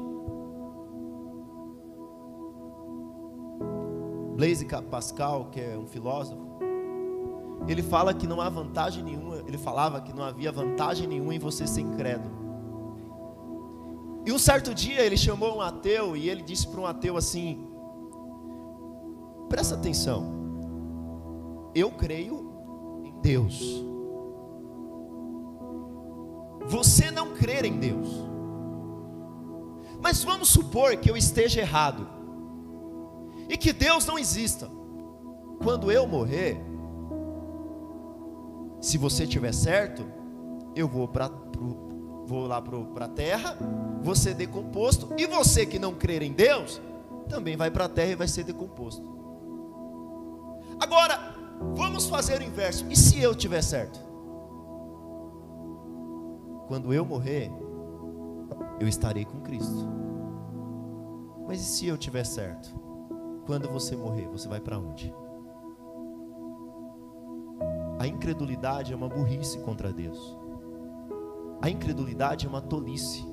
Blaise 4.36 4.66
Pascal, 4.90 5.50
que 5.52 5.62
é 5.62 5.78
um 5.78 5.86
filósofo, 5.86 6.42
ele 7.68 7.84
fala 7.84 8.14
que 8.14 8.26
não 8.26 8.42
há 8.42 8.50
vantagem 8.50 9.04
nenhuma, 9.04 9.33
ele 9.46 9.58
falava 9.58 10.02
que 10.02 10.14
não 10.14 10.24
havia 10.24 10.52
vantagem 10.52 11.08
nenhuma 11.08 11.36
em 11.36 11.40
você 11.40 11.68
ser 11.68 11.82
incrédulo. 11.82 12.44
E 14.26 14.32
um 14.32 14.40
certo 14.40 14.74
dia 14.74 15.02
ele 15.02 15.18
chamou 15.18 15.58
um 15.58 15.62
ateu 15.62 16.16
e 16.16 16.30
ele 16.30 16.42
disse 16.42 16.68
para 16.68 16.80
um 16.80 16.86
ateu 16.86 17.18
assim: 17.18 17.68
Presta 19.50 19.76
atenção, 19.76 20.32
eu 21.76 21.92
creio 21.92 23.02
em 23.04 23.20
Deus 23.22 23.84
você 26.66 27.12
não 27.12 27.34
crer 27.34 27.66
em 27.66 27.78
Deus. 27.78 28.08
Mas 30.02 30.24
vamos 30.24 30.50
supor 30.50 30.98
que 30.98 31.10
eu 31.10 31.16
esteja 31.16 31.62
errado 31.62 32.08
e 33.48 33.58
que 33.58 33.72
Deus 33.72 34.06
não 34.06 34.18
exista. 34.18 34.70
Quando 35.62 35.92
eu 35.92 36.08
morrer, 36.08 36.58
se 38.84 38.98
você 38.98 39.26
tiver 39.26 39.54
certo, 39.54 40.06
eu 40.76 40.88
vou 40.88 41.08
para 41.08 41.32
vou 42.26 42.48
lá 42.48 42.62
para 42.62 43.06
a 43.06 43.10
terra, 43.10 43.58
vou 44.02 44.16
ser 44.16 44.34
decomposto, 44.34 45.14
e 45.18 45.26
você 45.26 45.66
que 45.66 45.80
não 45.80 45.94
crer 45.94 46.22
em 46.22 46.34
Deus, 46.34 46.82
também 47.30 47.56
vai 47.56 47.72
para 47.72 47.86
a 47.86 47.90
terra 47.90 48.12
e 48.12 48.16
vai 48.16 48.28
ser 48.28 48.44
decomposto. 48.44 49.04
Agora, 50.80 51.18
vamos 51.76 52.08
fazer 52.08 52.40
o 52.42 52.44
inverso. 52.44 52.86
E 52.90 52.96
se 52.96 53.22
eu 53.22 53.34
tiver 53.34 53.62
certo? 53.62 54.00
quando 56.74 56.94
eu 56.94 57.06
morrer, 57.06 57.52
eu 58.80 58.88
estarei 58.88 59.26
com 59.26 59.42
Cristo. 59.42 59.88
Mas 61.46 61.62
e 61.62 61.66
se 61.66 61.86
eu 61.86 61.98
tiver 61.98 62.26
certo? 62.26 62.74
Quando 63.46 63.70
você 63.70 63.96
morrer, 63.96 64.28
você 64.28 64.48
vai 64.48 64.60
para 64.60 64.80
onde? 64.80 65.14
A 68.04 68.08
incredulidade 68.08 68.92
é 68.92 68.96
uma 68.98 69.08
burrice 69.08 69.60
contra 69.60 69.94
Deus. 69.94 70.38
A 71.62 71.70
incredulidade 71.70 72.46
é 72.46 72.50
uma 72.50 72.60
tolice. 72.60 73.26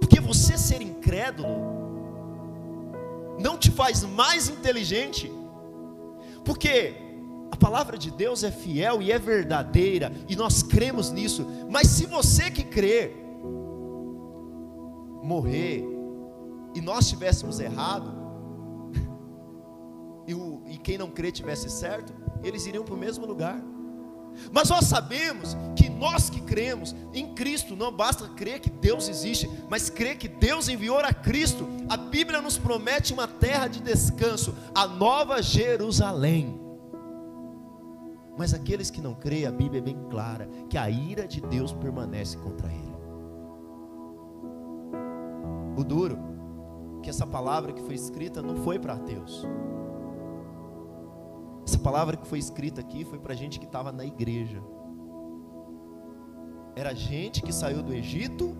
Porque 0.00 0.18
você 0.18 0.58
ser 0.58 0.82
incrédulo 0.82 1.46
não 3.38 3.56
te 3.56 3.70
faz 3.70 4.02
mais 4.02 4.48
inteligente. 4.48 5.32
Porque 6.44 6.96
a 7.52 7.56
palavra 7.56 7.96
de 7.96 8.10
Deus 8.10 8.42
é 8.42 8.50
fiel 8.50 9.00
e 9.00 9.12
é 9.12 9.20
verdadeira, 9.20 10.12
e 10.28 10.34
nós 10.34 10.64
cremos 10.64 11.12
nisso. 11.12 11.46
Mas 11.70 11.86
se 11.86 12.06
você 12.06 12.50
que 12.50 12.64
crê 12.64 13.12
morrer 15.22 15.84
e 16.74 16.80
nós 16.80 17.08
tivéssemos 17.08 17.60
errado, 17.60 18.12
e, 20.26 20.34
o, 20.34 20.60
e 20.66 20.76
quem 20.76 20.98
não 20.98 21.08
crê 21.08 21.30
tivesse 21.30 21.70
certo, 21.70 22.12
eles 22.42 22.66
iriam 22.66 22.84
para 22.84 22.94
o 22.94 22.98
mesmo 22.98 23.24
lugar. 23.24 23.75
Mas 24.52 24.68
nós 24.68 24.86
sabemos 24.86 25.56
que 25.74 25.88
nós 25.88 26.28
que 26.30 26.40
cremos 26.40 26.94
em 27.12 27.34
Cristo, 27.34 27.74
não 27.74 27.90
basta 27.90 28.28
crer 28.28 28.60
que 28.60 28.70
Deus 28.70 29.08
existe, 29.08 29.50
mas 29.68 29.90
crer 29.90 30.18
que 30.18 30.28
Deus 30.28 30.68
enviou 30.68 30.98
a 30.98 31.12
Cristo. 31.12 31.66
A 31.88 31.96
Bíblia 31.96 32.40
nos 32.40 32.58
promete 32.58 33.12
uma 33.12 33.26
terra 33.26 33.68
de 33.68 33.80
descanso, 33.80 34.54
a 34.74 34.86
nova 34.86 35.42
Jerusalém. 35.42 36.60
Mas 38.36 38.52
aqueles 38.52 38.90
que 38.90 39.00
não 39.00 39.14
creem, 39.14 39.46
a 39.46 39.52
Bíblia 39.52 39.80
é 39.80 39.84
bem 39.84 39.96
clara 40.10 40.48
que 40.68 40.76
a 40.76 40.90
ira 40.90 41.26
de 41.26 41.40
Deus 41.40 41.72
permanece 41.72 42.36
contra 42.36 42.68
ele. 42.68 42.96
O 45.76 45.82
duro, 45.82 46.18
que 47.02 47.08
essa 47.08 47.26
palavra 47.26 47.72
que 47.72 47.82
foi 47.82 47.94
escrita 47.94 48.42
não 48.42 48.56
foi 48.56 48.78
para 48.78 48.94
ateus. 48.94 49.46
Essa 51.66 51.78
palavra 51.78 52.16
que 52.16 52.26
foi 52.28 52.38
escrita 52.38 52.80
aqui 52.80 53.04
foi 53.04 53.18
para 53.18 53.34
gente 53.34 53.58
que 53.58 53.66
estava 53.66 53.90
na 53.90 54.04
igreja. 54.04 54.62
Era 56.76 56.94
gente 56.94 57.42
que 57.42 57.52
saiu 57.52 57.82
do 57.82 57.92
Egito, 57.92 58.56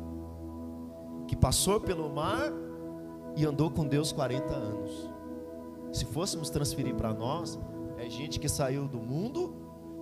que 1.29 1.37
passou 1.37 1.81
pelo 1.81 2.13
mar 2.13 2.51
e 3.37 3.47
andou 3.47 3.71
com 3.71 3.87
Deus 3.87 4.11
40 4.11 4.53
anos. 4.53 5.09
Se 5.93 6.05
fôssemos 6.05 6.51
transferir 6.51 6.97
para 6.97 7.15
nós, 7.15 7.57
é 7.97 8.11
gente 8.11 8.41
que 8.41 8.49
saiu 8.49 8.89
do 8.89 8.99
mundo, 8.99 9.55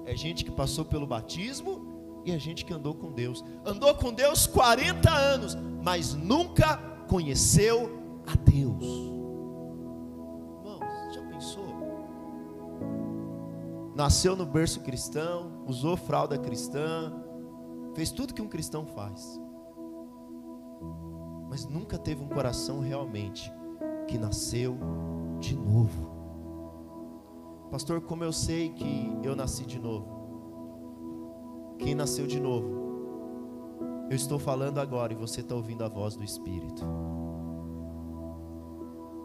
é 0.06 0.16
gente 0.16 0.42
que 0.42 0.50
passou 0.50 0.86
pelo 0.86 1.06
batismo 1.06 2.22
e 2.24 2.32
é 2.32 2.38
gente 2.38 2.64
que 2.64 2.72
andou 2.72 2.94
com 2.94 3.12
Deus. 3.12 3.44
Andou 3.66 3.94
com 3.96 4.14
Deus 4.14 4.46
40 4.46 5.10
anos, 5.10 5.54
mas 5.82 6.14
nunca 6.14 6.78
conheceu 7.06 8.22
a 8.26 8.34
Deus. 8.34 9.13
Nasceu 13.94 14.34
no 14.34 14.44
berço 14.44 14.80
cristão, 14.80 15.64
usou 15.66 15.96
fralda 15.96 16.36
cristã, 16.36 17.12
fez 17.94 18.10
tudo 18.10 18.34
que 18.34 18.42
um 18.42 18.48
cristão 18.48 18.84
faz, 18.86 19.40
mas 21.48 21.66
nunca 21.66 21.96
teve 21.96 22.22
um 22.22 22.28
coração 22.28 22.80
realmente 22.80 23.52
que 24.08 24.18
nasceu 24.18 24.76
de 25.38 25.54
novo. 25.54 26.12
Pastor, 27.70 28.00
como 28.00 28.24
eu 28.24 28.32
sei 28.32 28.70
que 28.70 29.18
eu 29.22 29.36
nasci 29.36 29.64
de 29.64 29.78
novo? 29.78 30.14
Quem 31.78 31.94
nasceu 31.94 32.26
de 32.26 32.40
novo? 32.40 32.82
Eu 34.10 34.16
estou 34.16 34.38
falando 34.38 34.78
agora 34.78 35.12
e 35.12 35.16
você 35.16 35.40
está 35.40 35.54
ouvindo 35.54 35.82
a 35.82 35.88
voz 35.88 36.16
do 36.16 36.22
Espírito. 36.22 36.84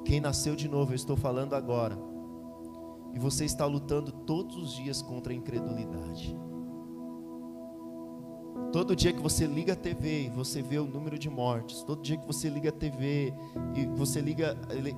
Quem 0.06 0.20
nasceu 0.20 0.56
de 0.56 0.68
novo, 0.68 0.92
eu 0.92 0.96
estou 0.96 1.16
falando 1.16 1.54
agora 1.54 2.09
e 3.14 3.20
você 3.20 3.46
está 3.46 3.66
lutando 3.66 4.12
todos 4.12 4.56
os 4.56 4.74
dias 4.74 5.02
contra 5.02 5.34
a 5.34 5.36
incredulidade. 5.36 6.38
Todo 8.72 8.96
dia 8.96 9.12
que 9.12 9.22
você 9.22 9.48
liga 9.48 9.74
a 9.74 9.76
TV 9.76 10.26
e 10.26 10.30
você 10.30 10.62
vê 10.62 10.78
o 10.78 10.86
número 10.86 11.18
de 11.18 11.28
mortes, 11.28 11.82
todo 11.82 12.04
dia 12.04 12.18
que 12.18 12.28
você 12.28 12.50
liga 12.50 12.70
a 12.70 12.72
TV 12.72 13.34
e 13.76 13.88
você 13.88 14.22
liga, 14.22 14.56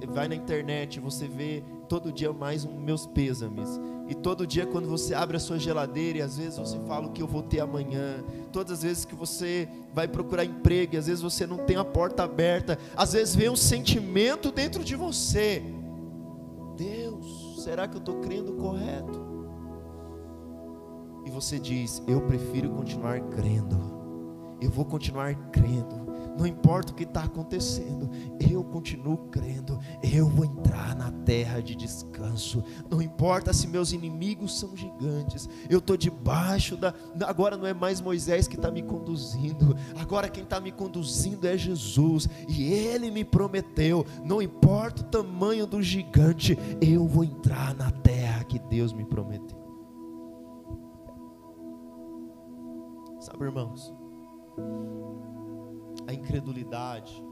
vai 0.10 0.28
na 0.28 0.36
internet, 0.36 1.00
você 1.00 1.26
vê 1.26 1.64
todo 1.88 2.12
dia 2.12 2.34
mais 2.34 2.66
um 2.66 2.78
meus 2.78 3.08
pêsames. 3.08 3.70
E 4.10 4.14
todo 4.14 4.46
dia 4.46 4.66
quando 4.66 4.90
você 4.90 5.14
abre 5.14 5.38
a 5.38 5.40
sua 5.40 5.58
geladeira 5.58 6.18
e 6.18 6.22
às 6.22 6.38
vezes 6.38 6.60
você 6.60 6.78
fala 6.82 7.08
o 7.08 7.12
que 7.14 7.22
eu 7.22 7.28
vou 7.28 7.44
ter 7.44 7.62
amanhã, 7.62 8.22
todas 8.52 8.74
as 8.74 8.84
vezes 8.84 9.06
que 9.06 9.16
você 9.16 9.70
vai 9.94 10.06
procurar 10.06 10.44
emprego 10.44 10.96
e 10.96 10.98
às 10.98 11.08
vezes 11.08 11.22
você 11.22 11.48
não 11.48 11.60
tem 11.60 11.78
a 11.78 11.86
porta 11.86 12.24
aberta, 12.24 12.78
às 12.94 13.14
vezes 13.14 13.34
vem 13.34 13.50
um 13.50 13.56
sentimento 13.56 14.52
dentro 14.52 14.84
de 14.84 14.98
você. 14.98 15.64
Será 17.62 17.88
que 17.88 17.96
eu 17.96 18.00
estou 18.00 18.20
crendo 18.22 18.54
correto? 18.54 19.22
E 21.28 21.30
você 21.30 21.60
diz: 21.60 22.02
Eu 22.08 22.22
prefiro 22.22 22.72
continuar 22.72 23.22
crendo. 23.30 23.78
Eu 24.60 24.72
vou 24.72 24.84
continuar 24.84 25.36
crendo. 25.52 26.11
Não 26.38 26.48
importa 26.48 26.92
o 26.92 26.96
que 26.96 27.04
está 27.04 27.24
acontecendo, 27.24 28.10
eu 28.40 28.64
continuo 28.64 29.18
crendo. 29.30 29.80
Eu 30.02 30.28
vou 30.28 30.46
entrar 30.46 30.96
na 30.96 31.12
terra 31.12 31.62
de 31.62 31.76
descanso. 31.76 32.64
Não 32.90 33.02
importa 33.02 33.54
se 33.54 33.68
meus 33.68 33.92
inimigos 33.92 34.60
são 34.60 34.76
gigantes. 34.76 35.50
Eu 35.70 35.80
estou 35.80 35.98
debaixo 35.98 36.76
da. 36.78 36.94
Agora 37.26 37.58
não 37.58 37.68
é 37.68 37.74
mais 37.74 38.02
Moisés 38.02 38.48
que 38.48 38.56
está 38.56 38.72
me 38.72 38.82
conduzindo. 38.82 39.76
Agora 39.96 40.30
quem 40.30 40.44
está 40.44 40.60
me 40.60 40.72
conduzindo 40.72 41.48
é 41.48 41.58
Jesus. 41.58 42.28
E 42.48 42.72
Ele 42.72 43.12
me 43.12 43.24
prometeu: 43.24 44.06
não 44.24 44.42
importa 44.42 45.02
o 45.02 45.06
tamanho 45.06 45.68
do 45.68 45.82
gigante, 45.82 46.58
eu 46.82 47.08
vou 47.08 47.24
entrar 47.24 47.76
na 47.76 47.92
terra 47.92 48.44
que 48.44 48.58
Deus 48.60 48.94
me 48.94 49.06
prometeu. 49.06 49.60
Sabe, 53.20 53.46
irmãos? 53.46 53.94
A 56.08 56.14
incredulidade, 56.14 57.24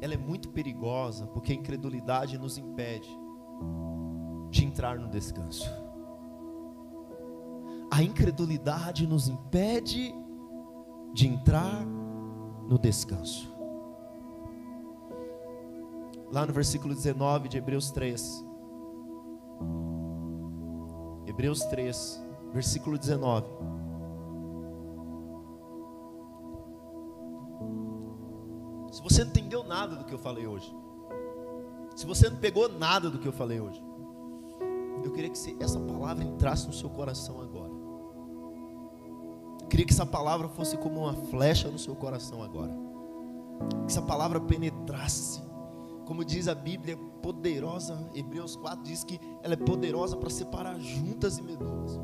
ela 0.00 0.14
é 0.14 0.18
muito 0.18 0.50
perigosa, 0.50 1.26
porque 1.26 1.52
a 1.52 1.54
incredulidade 1.54 2.38
nos 2.38 2.58
impede 2.58 3.08
de 4.50 4.64
entrar 4.64 4.98
no 4.98 5.08
descanso. 5.08 5.68
A 7.90 8.02
incredulidade 8.02 9.06
nos 9.06 9.28
impede 9.28 10.14
de 11.12 11.28
entrar 11.28 11.84
no 12.68 12.78
descanso. 12.78 13.52
Lá 16.32 16.44
no 16.44 16.52
versículo 16.52 16.94
19 16.94 17.48
de 17.48 17.58
Hebreus 17.58 17.90
3. 17.92 18.44
Hebreus 21.26 21.60
3, 21.66 22.22
versículo 22.52 22.98
19. 22.98 23.46
Do 30.04 30.08
que 30.08 30.14
eu 30.14 30.18
falei 30.18 30.46
hoje, 30.46 30.74
se 31.96 32.06
você 32.06 32.28
não 32.28 32.36
pegou 32.36 32.68
nada 32.68 33.10
do 33.10 33.18
que 33.18 33.26
eu 33.26 33.32
falei 33.32 33.60
hoje, 33.60 33.82
eu 35.02 35.10
queria 35.10 35.30
que 35.30 35.56
essa 35.62 35.80
palavra 35.80 36.24
entrasse 36.24 36.66
no 36.66 36.72
seu 36.72 36.88
coração 36.88 37.40
agora. 37.40 37.72
Eu 39.60 39.68
queria 39.68 39.86
que 39.86 39.92
essa 39.92 40.06
palavra 40.06 40.48
fosse 40.48 40.76
como 40.76 41.00
uma 41.00 41.14
flecha 41.14 41.68
no 41.68 41.78
seu 41.78 41.94
coração 41.94 42.42
agora. 42.42 42.72
Que 43.86 43.92
essa 43.92 44.02
palavra 44.02 44.40
penetrasse. 44.40 45.42
Como 46.06 46.24
diz 46.24 46.48
a 46.48 46.54
Bíblia, 46.54 46.96
poderosa. 47.22 48.10
Hebreus 48.14 48.56
4 48.56 48.82
diz 48.82 49.04
que 49.04 49.20
ela 49.42 49.54
é 49.54 49.56
poderosa 49.56 50.16
para 50.16 50.30
separar 50.30 50.78
juntas 50.78 51.38
e 51.38 51.42
medulas. 51.42 51.98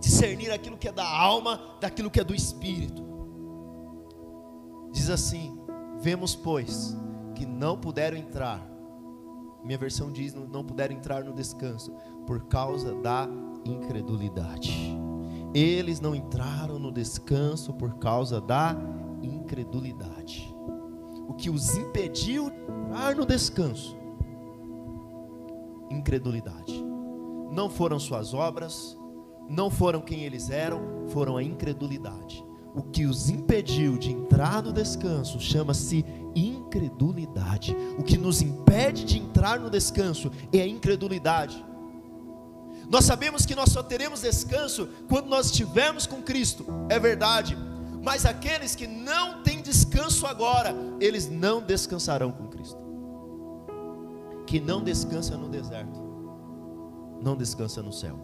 Discernir 0.00 0.50
aquilo 0.50 0.76
que 0.76 0.88
é 0.88 0.92
da 0.92 1.08
alma 1.08 1.60
daquilo 1.80 2.10
que 2.10 2.20
é 2.20 2.24
do 2.24 2.34
espírito. 2.34 3.02
Diz 4.92 5.08
assim: 5.08 5.61
Vemos, 6.02 6.34
pois, 6.34 6.96
que 7.32 7.46
não 7.46 7.78
puderam 7.78 8.16
entrar. 8.16 8.60
Minha 9.62 9.78
versão 9.78 10.10
diz: 10.10 10.34
não 10.34 10.64
puderam 10.64 10.96
entrar 10.96 11.22
no 11.22 11.32
descanso 11.32 11.92
por 12.26 12.48
causa 12.48 12.92
da 12.96 13.28
incredulidade. 13.64 14.98
Eles 15.54 16.00
não 16.00 16.12
entraram 16.12 16.76
no 16.80 16.90
descanso 16.90 17.72
por 17.74 17.98
causa 17.98 18.40
da 18.40 18.76
incredulidade. 19.22 20.52
O 21.28 21.34
que 21.34 21.48
os 21.48 21.76
impediu 21.76 22.50
de 22.50 22.56
entrar 22.56 23.14
no 23.14 23.24
descanso? 23.24 23.96
Incredulidade. 25.88 26.84
Não 27.52 27.70
foram 27.70 28.00
suas 28.00 28.34
obras, 28.34 28.98
não 29.48 29.70
foram 29.70 30.00
quem 30.00 30.24
eles 30.24 30.50
eram, 30.50 31.06
foram 31.06 31.36
a 31.36 31.44
incredulidade 31.44 32.44
o 32.74 32.82
que 32.82 33.04
os 33.04 33.28
impediu 33.28 33.98
de 33.98 34.10
entrar 34.10 34.62
no 34.62 34.72
descanso 34.72 35.38
chama-se 35.38 36.04
incredulidade. 36.34 37.76
O 37.98 38.02
que 38.02 38.16
nos 38.16 38.40
impede 38.40 39.04
de 39.04 39.18
entrar 39.18 39.60
no 39.60 39.68
descanso 39.68 40.30
é 40.52 40.60
a 40.60 40.66
incredulidade. 40.66 41.64
Nós 42.88 43.04
sabemos 43.04 43.44
que 43.44 43.54
nós 43.54 43.70
só 43.70 43.82
teremos 43.82 44.22
descanso 44.22 44.88
quando 45.08 45.26
nós 45.26 45.46
estivermos 45.46 46.06
com 46.06 46.22
Cristo, 46.22 46.64
é 46.88 46.98
verdade. 46.98 47.56
Mas 48.02 48.26
aqueles 48.26 48.74
que 48.74 48.86
não 48.86 49.42
têm 49.42 49.62
descanso 49.62 50.26
agora, 50.26 50.74
eles 50.98 51.30
não 51.30 51.62
descansarão 51.62 52.32
com 52.32 52.48
Cristo. 52.48 52.78
Que 54.46 54.58
não 54.58 54.82
descansa 54.82 55.36
no 55.36 55.48
deserto, 55.48 56.00
não 57.22 57.36
descansa 57.36 57.80
no 57.80 57.92
céu. 57.92 58.18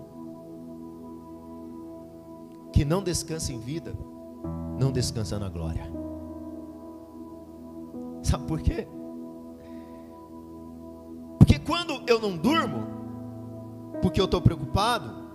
Que 2.72 2.84
não 2.84 3.02
descansa 3.02 3.52
em 3.52 3.58
vida, 3.60 3.94
não 4.78 4.92
descansa 4.92 5.38
na 5.38 5.48
glória. 5.48 5.90
Sabe 8.22 8.44
por 8.44 8.60
quê? 8.60 8.86
Porque 11.38 11.58
quando 11.58 12.02
eu 12.06 12.20
não 12.20 12.36
durmo, 12.36 12.86
porque 14.02 14.20
eu 14.20 14.26
estou 14.26 14.40
preocupado, 14.40 15.28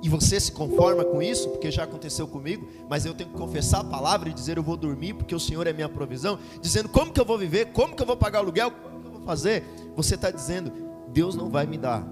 e 0.00 0.08
você 0.08 0.38
se 0.38 0.52
conforma 0.52 1.04
com 1.04 1.20
isso, 1.20 1.48
porque 1.50 1.70
já 1.70 1.82
aconteceu 1.82 2.28
comigo, 2.28 2.68
mas 2.88 3.04
eu 3.04 3.14
tenho 3.14 3.30
que 3.30 3.36
confessar 3.36 3.80
a 3.80 3.84
palavra 3.84 4.28
e 4.28 4.32
dizer 4.32 4.56
eu 4.56 4.62
vou 4.62 4.76
dormir, 4.76 5.14
porque 5.14 5.34
o 5.34 5.40
Senhor 5.40 5.66
é 5.66 5.72
minha 5.72 5.88
provisão, 5.88 6.38
dizendo 6.60 6.88
como 6.88 7.12
que 7.12 7.20
eu 7.20 7.24
vou 7.24 7.36
viver, 7.36 7.72
como 7.72 7.96
que 7.96 8.02
eu 8.02 8.06
vou 8.06 8.16
pagar 8.16 8.38
aluguel, 8.38 8.70
como 8.70 9.00
que 9.00 9.06
eu 9.08 9.12
vou 9.12 9.22
fazer. 9.22 9.64
Você 9.96 10.14
está 10.14 10.30
dizendo, 10.30 10.72
Deus 11.08 11.34
não 11.34 11.50
vai 11.50 11.66
me 11.66 11.76
dar, 11.76 12.06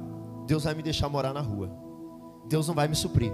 Deus 0.46 0.64
vai 0.64 0.74
me 0.74 0.82
deixar 0.82 1.08
morar 1.08 1.32
na 1.32 1.40
rua, 1.40 1.70
Deus 2.48 2.66
não 2.66 2.74
vai 2.74 2.88
me 2.88 2.96
suprir. 2.96 3.32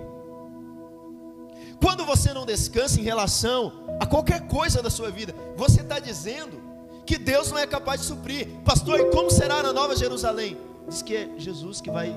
Quando 1.82 2.06
você 2.06 2.32
não 2.32 2.46
descansa 2.46 3.00
em 3.00 3.02
relação 3.02 3.72
a 3.98 4.06
qualquer 4.06 4.46
coisa 4.46 4.80
da 4.80 4.88
sua 4.88 5.10
vida, 5.10 5.34
você 5.56 5.80
está 5.80 5.98
dizendo 5.98 6.62
que 7.04 7.18
Deus 7.18 7.50
não 7.50 7.58
é 7.58 7.66
capaz 7.66 8.00
de 8.00 8.06
suprir. 8.06 8.46
Pastor, 8.64 9.00
e 9.00 9.10
como 9.10 9.28
será 9.32 9.64
na 9.64 9.72
Nova 9.72 9.96
Jerusalém? 9.96 10.56
Diz 10.88 11.02
que 11.02 11.16
é 11.16 11.34
Jesus 11.36 11.80
que 11.80 11.90
vai. 11.90 12.14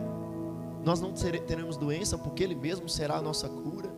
Nós 0.83 1.01
não 1.01 1.11
teremos 1.13 1.77
doença, 1.77 2.15
porque 2.15 2.43
Ele 2.43 2.53
mesmo 2.53 2.87
será 2.87 3.15
a 3.15 3.21
nossa 3.23 3.49
cura. 3.49 3.91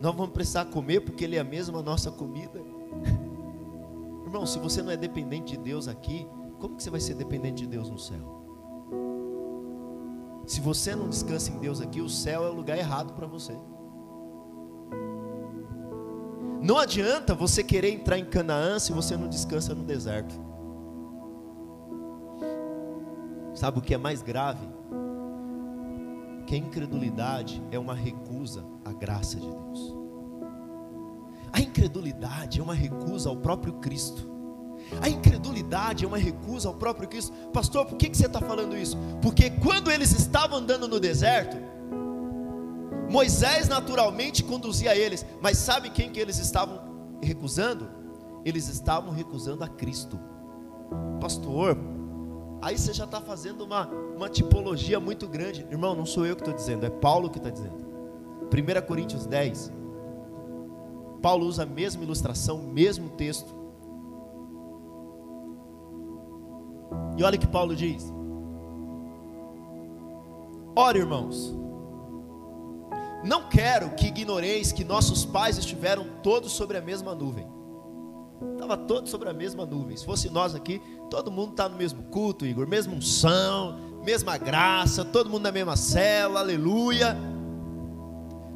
Nós 0.00 0.14
vamos 0.14 0.32
precisar 0.32 0.66
comer, 0.66 1.00
porque 1.00 1.24
Ele 1.24 1.34
é 1.34 1.42
mesmo 1.42 1.76
a 1.78 1.82
nossa 1.82 2.12
comida. 2.12 2.62
Irmão, 4.24 4.46
se 4.46 4.60
você 4.60 4.82
não 4.82 4.92
é 4.92 4.96
dependente 4.96 5.56
de 5.56 5.58
Deus 5.58 5.88
aqui, 5.88 6.28
como 6.60 6.76
que 6.76 6.82
você 6.84 6.90
vai 6.90 7.00
ser 7.00 7.14
dependente 7.14 7.62
de 7.62 7.66
Deus 7.66 7.90
no 7.90 7.98
céu? 7.98 8.36
Se 10.46 10.60
você 10.60 10.94
não 10.94 11.08
descansa 11.08 11.50
em 11.50 11.58
Deus 11.58 11.80
aqui, 11.80 12.00
o 12.00 12.08
céu 12.08 12.44
é 12.44 12.48
o 12.48 12.54
lugar 12.54 12.78
errado 12.78 13.14
para 13.14 13.26
você. 13.26 13.56
Não 16.62 16.78
adianta 16.78 17.34
você 17.34 17.62
querer 17.62 17.90
entrar 17.90 18.18
em 18.18 18.24
Canaã 18.24 18.78
se 18.78 18.92
você 18.92 19.16
não 19.16 19.28
descansa 19.28 19.74
no 19.74 19.84
deserto. 19.84 20.34
Sabe 23.54 23.78
o 23.78 23.82
que 23.82 23.94
é 23.94 23.98
mais 23.98 24.22
grave? 24.22 24.68
Que 26.46 26.54
a 26.54 26.58
incredulidade 26.58 27.62
é 27.70 27.78
uma 27.78 27.94
recusa 27.94 28.64
à 28.84 28.92
graça 28.92 29.40
de 29.40 29.48
Deus. 29.50 29.96
A 31.52 31.60
incredulidade 31.60 32.60
é 32.60 32.62
uma 32.62 32.74
recusa 32.74 33.30
ao 33.30 33.36
próprio 33.36 33.74
Cristo. 33.74 34.36
A 35.00 35.08
incredulidade 35.08 36.04
é 36.04 36.08
uma 36.08 36.18
recusa 36.18 36.68
ao 36.68 36.74
próprio 36.74 37.08
Cristo. 37.08 37.32
Pastor, 37.52 37.86
por 37.86 37.96
que, 37.96 38.08
que 38.08 38.16
você 38.16 38.26
está 38.26 38.40
falando 38.40 38.76
isso? 38.76 38.96
Porque 39.22 39.50
quando 39.50 39.90
eles 39.90 40.12
estavam 40.12 40.58
andando 40.58 40.86
no 40.86 41.00
deserto, 41.00 41.56
Moisés 43.10 43.68
naturalmente 43.68 44.42
conduzia 44.42 44.96
eles, 44.96 45.24
mas 45.40 45.58
sabe 45.58 45.90
quem 45.90 46.10
que 46.10 46.18
eles 46.18 46.38
estavam 46.38 46.80
recusando? 47.22 47.88
Eles 48.44 48.68
estavam 48.68 49.12
recusando 49.12 49.64
a 49.64 49.68
Cristo. 49.68 50.18
Pastor, 51.20 51.76
aí 52.62 52.78
você 52.78 52.92
já 52.92 53.04
está 53.04 53.20
fazendo 53.20 53.64
uma, 53.64 53.86
uma 54.16 54.28
tipologia 54.28 54.98
muito 55.00 55.26
grande. 55.26 55.66
Irmão, 55.70 55.94
não 55.94 56.06
sou 56.06 56.26
eu 56.26 56.36
que 56.36 56.42
estou 56.42 56.54
dizendo, 56.54 56.84
é 56.84 56.90
Paulo 56.90 57.30
que 57.30 57.38
está 57.38 57.50
dizendo. 57.50 57.86
1 58.52 58.86
Coríntios 58.86 59.26
10. 59.26 59.72
Paulo 61.22 61.46
usa 61.46 61.64
a 61.64 61.66
mesma 61.66 62.04
ilustração, 62.04 62.60
o 62.60 62.68
mesmo 62.68 63.10
texto. 63.10 63.54
E 67.16 67.22
olha 67.22 67.36
o 67.36 67.40
que 67.40 67.46
Paulo 67.46 67.74
diz. 67.74 68.12
Ora, 70.76 70.98
irmãos, 70.98 71.56
não 73.26 73.48
quero 73.48 73.90
que 73.90 74.06
ignoreis 74.06 74.72
que 74.72 74.84
nossos 74.84 75.24
pais 75.24 75.58
estiveram 75.58 76.06
todos 76.22 76.52
sobre 76.52 76.76
a 76.76 76.80
mesma 76.80 77.14
nuvem. 77.14 77.46
Estava 78.52 78.76
todos 78.76 79.10
sobre 79.10 79.28
a 79.28 79.32
mesma 79.32 79.66
nuvem. 79.66 79.96
Se 79.96 80.04
fosse 80.04 80.30
nós 80.30 80.54
aqui, 80.54 80.80
todo 81.10 81.30
mundo 81.30 81.50
está 81.50 81.68
no 81.68 81.76
mesmo 81.76 82.04
culto, 82.04 82.46
Igor, 82.46 82.66
mesma 82.66 82.94
unção, 82.94 83.78
mesma 84.04 84.36
graça, 84.38 85.04
todo 85.04 85.28
mundo 85.28 85.42
na 85.42 85.52
mesma 85.52 85.76
cela, 85.76 86.40
aleluia. 86.40 87.16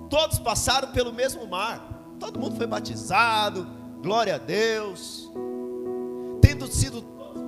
Todos 0.09 0.39
passaram 0.39 0.93
pelo 0.93 1.13
mesmo 1.13 1.47
mar. 1.47 2.17
Todo 2.21 2.39
mundo 2.39 2.57
foi 2.57 2.67
batizado, 2.67 3.67
glória 4.03 4.37
a 4.37 4.39
Deus. 4.39 5.31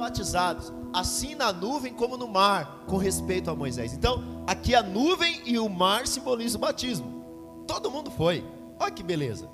Batizados, 0.03 0.73
assim 0.93 1.37
na 1.37 1.53
nuvem 1.53 1.95
como 1.95 2.17
no 2.17 2.27
mar, 2.27 2.83
com 2.89 2.97
respeito 2.97 3.49
a 3.49 3.55
Moisés. 3.55 3.95
Então, 3.95 4.43
aqui 4.49 4.75
a 4.75 4.83
nuvem 4.83 5.41
e 5.45 5.57
o 5.61 5.69
mar 5.69 6.09
simbolizam 6.09 6.59
o 6.59 6.61
batismo. 6.61 7.25
Todo 7.69 7.89
mundo 7.89 8.11
foi. 8.11 8.45
Olha 8.81 8.91
que 8.91 9.01
beleza. 9.01 9.49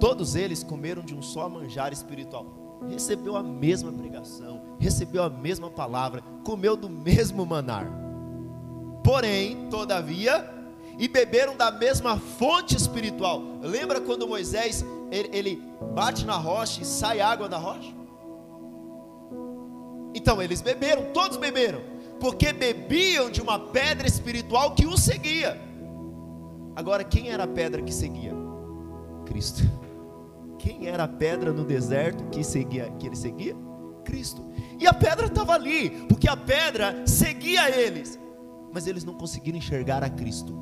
Todos 0.00 0.34
eles 0.34 0.64
comeram 0.64 1.02
de 1.02 1.14
um 1.14 1.20
só 1.20 1.46
manjar 1.46 1.92
espiritual. 1.92 2.80
Recebeu 2.88 3.36
a 3.36 3.42
mesma 3.42 3.92
pregação, 3.92 4.62
recebeu 4.78 5.22
a 5.22 5.28
mesma 5.28 5.68
palavra, 5.68 6.22
comeu 6.42 6.74
do 6.74 6.88
mesmo 6.88 7.44
manar. 7.44 7.86
Porém, 9.04 9.68
todavia, 9.68 10.50
e 10.98 11.06
beberam 11.06 11.54
da 11.54 11.70
mesma 11.70 12.18
fonte 12.18 12.74
espiritual. 12.74 13.42
Lembra 13.60 14.00
quando 14.00 14.26
Moisés 14.26 14.82
ele, 15.10 15.28
ele 15.36 15.62
bate 15.94 16.24
na 16.24 16.38
rocha 16.38 16.80
e 16.80 16.84
sai 16.86 17.20
água 17.20 17.46
da 17.46 17.58
rocha? 17.58 17.95
Então 20.16 20.40
eles 20.40 20.62
beberam, 20.62 21.12
todos 21.12 21.36
beberam, 21.36 21.82
porque 22.18 22.50
bebiam 22.50 23.30
de 23.30 23.42
uma 23.42 23.58
pedra 23.58 24.08
espiritual 24.08 24.74
que 24.74 24.86
os 24.86 25.02
seguia. 25.02 25.60
Agora, 26.74 27.04
quem 27.04 27.28
era 27.28 27.44
a 27.44 27.46
pedra 27.46 27.82
que 27.82 27.92
seguia? 27.92 28.32
Cristo. 29.26 29.62
Quem 30.58 30.86
era 30.86 31.04
a 31.04 31.08
pedra 31.08 31.52
no 31.52 31.64
deserto 31.66 32.24
que 32.30 32.42
seguia, 32.42 32.90
que 32.98 33.06
ele 33.06 33.14
seguia? 33.14 33.54
Cristo. 34.06 34.42
E 34.80 34.86
a 34.86 34.94
pedra 34.94 35.26
estava 35.26 35.52
ali, 35.52 35.90
porque 36.08 36.26
a 36.26 36.36
pedra 36.36 37.06
seguia 37.06 37.68
eles, 37.78 38.18
mas 38.72 38.86
eles 38.86 39.04
não 39.04 39.18
conseguiram 39.18 39.58
enxergar 39.58 40.02
a 40.02 40.08
Cristo. 40.08 40.58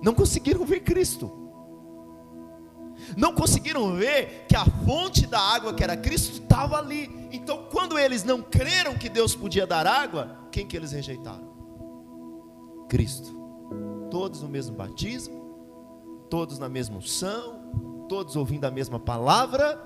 Não 0.00 0.14
conseguiram 0.14 0.64
ver 0.64 0.78
Cristo. 0.80 1.45
Não 3.16 3.34
conseguiram 3.34 3.94
ver 3.94 4.46
que 4.48 4.56
a 4.56 4.64
fonte 4.64 5.26
da 5.26 5.40
água 5.40 5.74
que 5.74 5.84
era 5.84 5.96
Cristo 5.96 6.40
estava 6.40 6.78
ali. 6.78 7.28
Então, 7.30 7.66
quando 7.70 7.98
eles 7.98 8.24
não 8.24 8.40
creram 8.40 8.94
que 8.94 9.08
Deus 9.08 9.34
podia 9.34 9.66
dar 9.66 9.86
água, 9.86 10.48
quem 10.50 10.66
que 10.66 10.76
eles 10.76 10.92
rejeitaram? 10.92 11.54
Cristo 12.88 13.36
todos 14.10 14.42
no 14.42 14.48
mesmo 14.48 14.76
batismo, 14.76 16.26
todos 16.30 16.58
na 16.58 16.68
mesma 16.68 16.96
unção, 16.96 18.06
todos 18.08 18.36
ouvindo 18.36 18.64
a 18.64 18.70
mesma 18.70 18.98
palavra, 18.98 19.76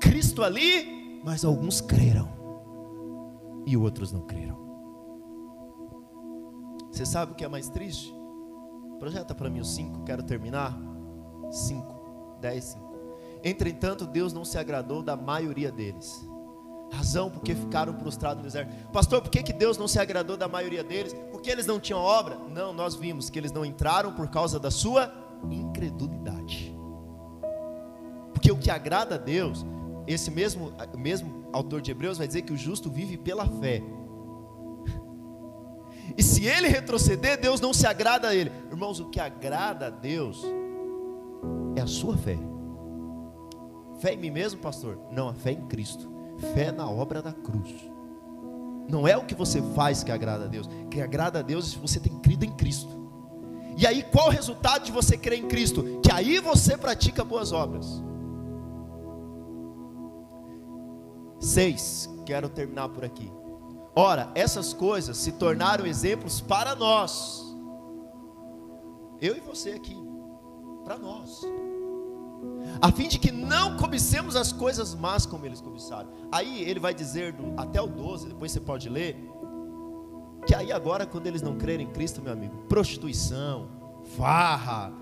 Cristo 0.00 0.42
ali, 0.42 1.20
mas 1.24 1.44
alguns 1.44 1.80
creram 1.80 2.28
e 3.66 3.76
outros 3.76 4.12
não 4.12 4.22
creram. 4.22 4.58
Você 6.90 7.06
sabe 7.06 7.32
o 7.32 7.34
que 7.34 7.44
é 7.44 7.48
mais 7.48 7.68
triste? 7.68 8.14
Projeta 8.98 9.34
para 9.34 9.48
mim 9.48 9.60
o 9.60 9.64
5, 9.64 10.04
quero 10.04 10.22
terminar. 10.22 10.78
5, 11.50 11.97
10, 12.38 12.64
5. 12.64 12.88
Entretanto, 13.44 14.06
Deus 14.06 14.32
não 14.32 14.44
se 14.44 14.58
agradou 14.58 15.02
da 15.02 15.16
maioria 15.16 15.70
deles 15.70 16.28
Razão 16.90 17.30
porque 17.30 17.54
ficaram 17.54 17.92
prostrados 17.92 18.38
no 18.38 18.44
deserto. 18.44 18.74
Pastor, 18.90 19.20
por 19.20 19.30
que, 19.30 19.42
que 19.42 19.52
Deus 19.52 19.76
não 19.76 19.86
se 19.86 19.98
agradou 19.98 20.36
da 20.36 20.48
maioria 20.48 20.82
deles? 20.82 21.14
Porque 21.30 21.50
eles 21.50 21.66
não 21.66 21.78
tinham 21.78 22.00
obra? 22.00 22.36
Não, 22.48 22.72
nós 22.72 22.94
vimos 22.94 23.28
que 23.28 23.38
eles 23.38 23.52
não 23.52 23.64
entraram 23.64 24.12
por 24.14 24.28
causa 24.28 24.58
da 24.58 24.70
sua 24.70 25.12
incredulidade. 25.50 26.74
Porque 28.32 28.50
o 28.50 28.56
que 28.56 28.70
agrada 28.70 29.16
a 29.16 29.18
Deus, 29.18 29.66
esse 30.06 30.30
mesmo, 30.30 30.72
mesmo 30.96 31.48
autor 31.52 31.82
de 31.82 31.90
Hebreus 31.90 32.16
vai 32.16 32.26
dizer 32.26 32.42
que 32.42 32.52
o 32.52 32.56
justo 32.56 32.90
vive 32.90 33.16
pela 33.16 33.46
fé. 33.46 33.82
E 36.16 36.22
se 36.22 36.46
ele 36.46 36.68
retroceder, 36.68 37.38
Deus 37.38 37.60
não 37.60 37.74
se 37.74 37.86
agrada 37.86 38.28
a 38.28 38.34
ele. 38.34 38.50
Irmãos, 38.70 38.98
o 38.98 39.10
que 39.10 39.20
agrada 39.20 39.88
a 39.88 39.90
Deus 39.90 40.42
sua 41.88 42.16
fé. 42.16 42.38
Fé 43.98 44.14
em 44.14 44.18
mim 44.18 44.30
mesmo, 44.30 44.60
pastor? 44.60 44.98
Não, 45.10 45.28
a 45.28 45.34
fé 45.34 45.52
em 45.52 45.66
Cristo. 45.66 46.08
Fé 46.54 46.70
na 46.70 46.88
obra 46.88 47.20
da 47.20 47.32
cruz. 47.32 47.74
Não 48.88 49.06
é 49.06 49.16
o 49.16 49.24
que 49.24 49.34
você 49.34 49.60
faz 49.74 50.02
que 50.04 50.12
agrada 50.12 50.44
a 50.44 50.48
Deus. 50.48 50.68
Que 50.90 51.00
agrada 51.00 51.40
a 51.40 51.42
Deus 51.42 51.66
é 51.66 51.70
se 51.70 51.78
você 51.78 51.98
tem 51.98 52.16
crido 52.20 52.44
em 52.44 52.52
Cristo. 52.52 52.96
E 53.76 53.86
aí, 53.86 54.02
qual 54.02 54.28
o 54.28 54.30
resultado 54.30 54.84
de 54.84 54.92
você 54.92 55.16
crer 55.16 55.38
em 55.38 55.48
Cristo? 55.48 56.00
Que 56.02 56.12
aí 56.12 56.38
você 56.38 56.76
pratica 56.76 57.24
boas 57.24 57.52
obras. 57.52 58.02
Seis, 61.40 62.08
quero 62.24 62.48
terminar 62.48 62.88
por 62.88 63.04
aqui. 63.04 63.30
Ora, 63.94 64.30
essas 64.34 64.72
coisas 64.72 65.16
se 65.16 65.32
tornaram 65.32 65.86
exemplos 65.86 66.40
para 66.40 66.74
nós. 66.74 67.44
Eu 69.20 69.36
e 69.36 69.40
você 69.40 69.70
aqui. 69.70 69.96
Para 70.84 70.96
nós 70.96 71.42
a 72.80 72.92
fim 72.92 73.08
de 73.08 73.18
que 73.18 73.32
não 73.32 73.76
cobicemos 73.76 74.36
as 74.36 74.52
coisas 74.52 74.94
más 74.94 75.26
como 75.26 75.44
eles 75.46 75.60
cobiçaram. 75.60 76.08
Aí 76.30 76.62
ele 76.62 76.78
vai 76.78 76.94
dizer 76.94 77.32
do, 77.32 77.54
até 77.60 77.80
o 77.80 77.86
12, 77.86 78.28
depois 78.28 78.52
você 78.52 78.60
pode 78.60 78.88
ler, 78.88 79.16
que 80.46 80.54
aí 80.54 80.72
agora 80.72 81.06
quando 81.06 81.26
eles 81.26 81.42
não 81.42 81.56
crerem 81.56 81.86
em 81.86 81.90
Cristo, 81.90 82.22
meu 82.22 82.32
amigo, 82.32 82.56
prostituição, 82.68 83.68
farra, 84.16 84.92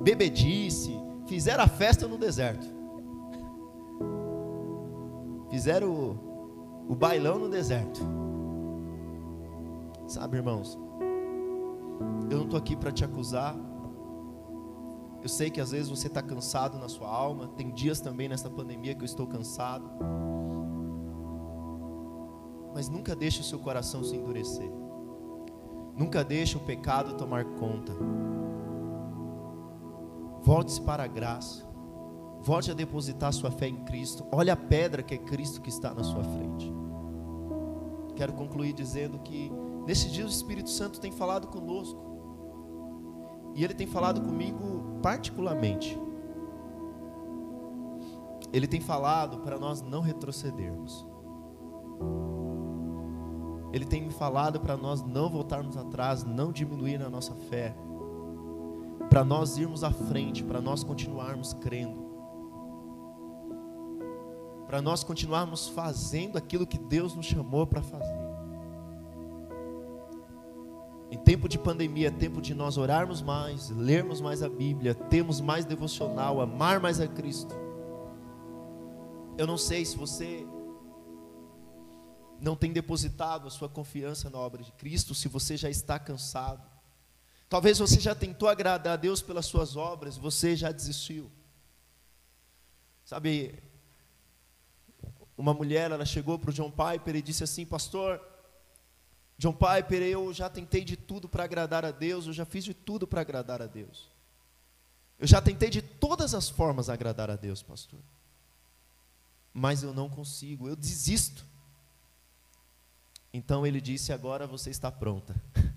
bebedice, 0.00 0.98
fizeram 1.26 1.64
a 1.64 1.68
festa 1.68 2.06
no 2.08 2.16
deserto. 2.16 2.76
fizeram 5.56 5.90
o, 5.90 6.92
o 6.92 6.94
bailão 6.94 7.38
no 7.38 7.48
deserto. 7.48 8.00
Sabe, 10.06 10.36
irmãos, 10.36 10.78
eu 12.30 12.36
não 12.36 12.44
estou 12.44 12.58
aqui 12.58 12.76
para 12.76 12.92
te 12.92 13.04
acusar. 13.04 13.56
Eu 15.22 15.28
sei 15.28 15.50
que 15.50 15.60
às 15.60 15.70
vezes 15.70 15.88
você 15.88 16.06
está 16.06 16.22
cansado 16.22 16.78
na 16.78 16.88
sua 16.88 17.08
alma. 17.08 17.48
Tem 17.56 17.70
dias 17.70 18.00
também 18.00 18.28
nessa 18.28 18.48
pandemia 18.48 18.94
que 18.94 19.02
eu 19.02 19.06
estou 19.06 19.26
cansado. 19.26 19.90
Mas 22.74 22.88
nunca 22.88 23.16
deixe 23.16 23.40
o 23.40 23.44
seu 23.44 23.58
coração 23.58 24.04
se 24.04 24.14
endurecer. 24.14 24.70
Nunca 25.96 26.22
deixe 26.22 26.56
o 26.56 26.60
pecado 26.60 27.14
tomar 27.14 27.44
conta. 27.44 27.92
Volte-se 30.42 30.80
para 30.82 31.04
a 31.04 31.06
graça. 31.06 31.66
Volte 32.42 32.70
a 32.70 32.74
depositar 32.74 33.32
sua 33.32 33.50
fé 33.50 33.66
em 33.66 33.82
Cristo. 33.84 34.26
Olhe 34.30 34.50
a 34.50 34.56
pedra 34.56 35.02
que 35.02 35.14
é 35.14 35.18
Cristo 35.18 35.60
que 35.60 35.70
está 35.70 35.92
na 35.92 36.04
sua 36.04 36.22
frente. 36.22 36.72
Quero 38.14 38.32
concluir 38.34 38.72
dizendo 38.72 39.18
que 39.18 39.50
nesse 39.86 40.10
dia 40.10 40.24
o 40.24 40.28
Espírito 40.28 40.70
Santo 40.70 41.00
tem 41.00 41.10
falado 41.10 41.48
conosco. 41.48 42.15
E 43.56 43.64
ele 43.64 43.72
tem 43.72 43.86
falado 43.86 44.20
comigo 44.20 45.00
particularmente. 45.02 45.98
Ele 48.52 48.66
tem 48.66 48.82
falado 48.82 49.38
para 49.38 49.58
nós 49.58 49.80
não 49.80 50.02
retrocedermos. 50.02 51.06
Ele 53.72 53.86
tem 53.86 54.02
me 54.02 54.10
falado 54.10 54.60
para 54.60 54.76
nós 54.76 55.02
não 55.02 55.30
voltarmos 55.30 55.76
atrás, 55.76 56.22
não 56.22 56.52
diminuir 56.52 57.02
a 57.02 57.08
nossa 57.08 57.34
fé, 57.34 57.74
para 59.08 59.24
nós 59.24 59.56
irmos 59.56 59.82
à 59.82 59.90
frente, 59.90 60.44
para 60.44 60.60
nós 60.60 60.84
continuarmos 60.84 61.54
crendo, 61.54 62.04
para 64.66 64.82
nós 64.82 65.02
continuarmos 65.02 65.68
fazendo 65.68 66.36
aquilo 66.36 66.66
que 66.66 66.78
Deus 66.78 67.14
nos 67.14 67.26
chamou 67.26 67.66
para 67.66 67.82
fazer. 67.82 68.15
Em 71.10 71.18
tempo 71.18 71.48
de 71.48 71.58
pandemia, 71.58 72.08
é 72.08 72.10
tempo 72.10 72.40
de 72.40 72.52
nós 72.52 72.76
orarmos 72.76 73.22
mais, 73.22 73.70
lermos 73.70 74.20
mais 74.20 74.42
a 74.42 74.48
Bíblia, 74.48 74.94
termos 74.94 75.40
mais 75.40 75.64
devocional, 75.64 76.40
amar 76.40 76.80
mais 76.80 77.00
a 77.00 77.06
Cristo. 77.06 77.54
Eu 79.38 79.46
não 79.46 79.56
sei 79.56 79.84
se 79.84 79.96
você 79.96 80.44
não 82.40 82.56
tem 82.56 82.72
depositado 82.72 83.46
a 83.46 83.50
sua 83.50 83.68
confiança 83.68 84.28
na 84.28 84.38
obra 84.38 84.62
de 84.62 84.72
Cristo, 84.72 85.14
se 85.14 85.28
você 85.28 85.56
já 85.56 85.70
está 85.70 85.98
cansado. 85.98 86.68
Talvez 87.48 87.78
você 87.78 88.00
já 88.00 88.14
tentou 88.14 88.48
agradar 88.48 88.94
a 88.94 88.96
Deus 88.96 89.22
pelas 89.22 89.46
suas 89.46 89.76
obras, 89.76 90.16
você 90.16 90.56
já 90.56 90.72
desistiu. 90.72 91.30
Sabe, 93.04 93.62
uma 95.38 95.54
mulher, 95.54 95.90
ela 95.90 96.04
chegou 96.04 96.38
para 96.38 96.50
o 96.50 96.52
John 96.52 96.72
Piper 96.72 97.14
e 97.14 97.22
disse 97.22 97.44
assim: 97.44 97.64
Pastor, 97.64 98.20
John 99.38 99.52
Piper, 99.52 100.02
eu 100.02 100.32
já 100.32 100.48
tentei 100.48 100.84
de 100.84 100.96
tudo 100.96 101.28
para 101.28 101.44
agradar 101.44 101.84
a 101.84 101.90
Deus, 101.90 102.26
eu 102.26 102.32
já 102.32 102.44
fiz 102.44 102.64
de 102.64 102.72
tudo 102.72 103.06
para 103.06 103.20
agradar 103.20 103.60
a 103.60 103.66
Deus. 103.66 104.08
Eu 105.18 105.26
já 105.26 105.40
tentei 105.40 105.70
de 105.70 105.82
todas 105.82 106.34
as 106.34 106.48
formas 106.48 106.88
agradar 106.88 107.30
a 107.30 107.36
Deus, 107.36 107.62
pastor. 107.62 108.00
Mas 109.52 109.82
eu 109.82 109.92
não 109.92 110.08
consigo, 110.08 110.68
eu 110.68 110.76
desisto. 110.76 111.44
Então 113.32 113.66
ele 113.66 113.80
disse: 113.80 114.12
Agora 114.12 114.46
você 114.46 114.70
está 114.70 114.90
pronta 114.90 115.34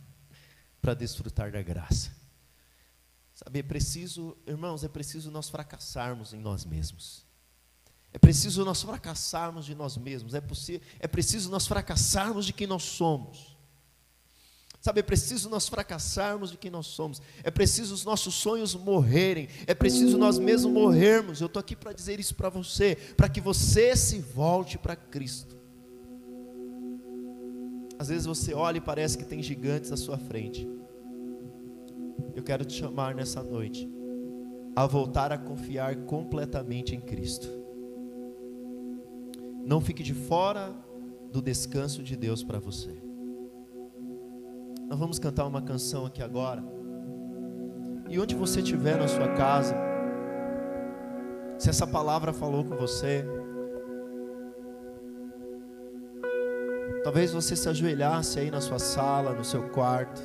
para 0.82 0.94
desfrutar 0.94 1.52
da 1.52 1.62
graça. 1.62 2.12
Sabe, 3.34 3.60
é 3.60 3.64
preciso, 3.64 4.38
irmãos, 4.46 4.84
é 4.84 4.90
preciso 4.90 5.32
nós 5.32 5.50
fracassarmos 5.50 6.34
em 6.34 6.40
nós 6.40 6.66
mesmos. 6.66 7.29
É 8.12 8.18
preciso 8.18 8.66
nós 8.66 8.82
fracassarmos 8.82 9.66
de 9.66 9.76
nós 9.76 9.98
mesmos. 9.98 10.34
É, 10.34 10.42
é 11.00 11.08
preciso 11.08 11.50
nós 11.50 11.68
fracassarmos 11.68 12.46
de 12.46 12.54
quem 12.54 12.66
nós 12.66 12.84
somos. 12.84 13.58
Sabe, 14.82 15.02
é 15.02 15.04
preciso 15.04 15.50
nós 15.50 15.68
fracassarmos 15.68 16.52
de 16.52 16.58
quem 16.58 16.72
nós 16.72 16.88
somos. 16.88 17.22
É 17.44 17.52
preciso 17.52 17.94
os 17.94 18.06
nossos 18.06 18.34
sonhos 18.34 18.74
morrerem. 18.74 19.50
É 19.68 19.76
preciso 19.76 20.18
nós 20.18 20.40
mesmos 20.40 20.72
morrermos. 20.72 21.42
Eu 21.42 21.48
estou 21.48 21.60
aqui 21.60 21.76
para 21.76 21.92
dizer 21.92 22.20
isso 22.20 22.34
para 22.34 22.50
você, 22.50 22.96
para 23.18 23.28
que 23.28 23.42
você 23.42 23.96
se 23.96 24.20
volte 24.20 24.78
para 24.78 24.96
Cristo. 24.96 25.58
Às 28.00 28.08
vezes 28.08 28.26
você 28.26 28.54
olha 28.54 28.78
e 28.78 28.82
parece 28.82 29.18
que 29.18 29.26
tem 29.26 29.44
gigantes 29.44 29.92
à 29.92 29.98
sua 29.98 30.18
frente. 30.18 30.66
Eu 32.34 32.42
quero 32.42 32.64
te 32.64 32.74
chamar 32.74 33.14
nessa 33.14 33.44
noite 33.44 33.90
a 34.74 34.88
voltar 34.88 35.34
a 35.34 35.38
confiar 35.38 35.98
completamente 36.06 36.96
em 36.96 37.02
Cristo. 37.02 37.59
Não 39.70 39.80
fique 39.80 40.02
de 40.02 40.16
fora 40.16 40.74
do 41.32 41.44
descanso 41.44 42.02
de 42.02 42.16
Deus 42.16 42.44
para 42.44 42.58
você. 42.58 42.90
Nós 44.88 44.98
vamos 44.98 45.20
cantar 45.20 45.46
uma 45.46 45.62
canção 45.62 46.08
aqui 46.08 46.24
agora. 46.24 46.64
E 48.10 48.20
onde 48.20 48.34
você 48.34 48.62
estiver 48.62 48.98
na 48.98 49.08
sua 49.08 49.28
casa, 49.36 49.76
se 51.60 51.70
essa 51.70 51.86
palavra 51.86 52.34
falou 52.34 52.66
com 52.66 52.76
você, 52.78 53.24
Talvez 57.04 57.32
você 57.32 57.56
se 57.56 57.70
ajoelhasse 57.70 58.40
aí 58.40 58.52
na 58.52 58.60
sua 58.60 58.78
sala, 58.78 59.34
no 59.34 59.44
seu 59.44 59.70
quarto. 59.70 60.22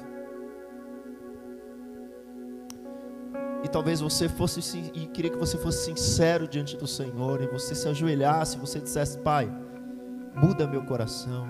E 3.64 3.68
talvez 3.68 4.00
você 4.00 4.28
fosse 4.28 4.60
e 4.94 5.06
queria 5.06 5.30
que 5.30 5.38
você 5.38 5.56
fosse 5.56 5.86
sincero 5.86 6.46
diante 6.46 6.76
do 6.76 6.86
Senhor 6.86 7.40
e 7.40 7.46
você 7.46 7.74
se 7.74 7.88
ajoelhasse, 7.88 8.58
você 8.58 8.78
dissesse: 8.78 9.16
"Pai, 9.18 9.50
muda 10.36 10.66
meu 10.66 10.84
coração. 10.84 11.46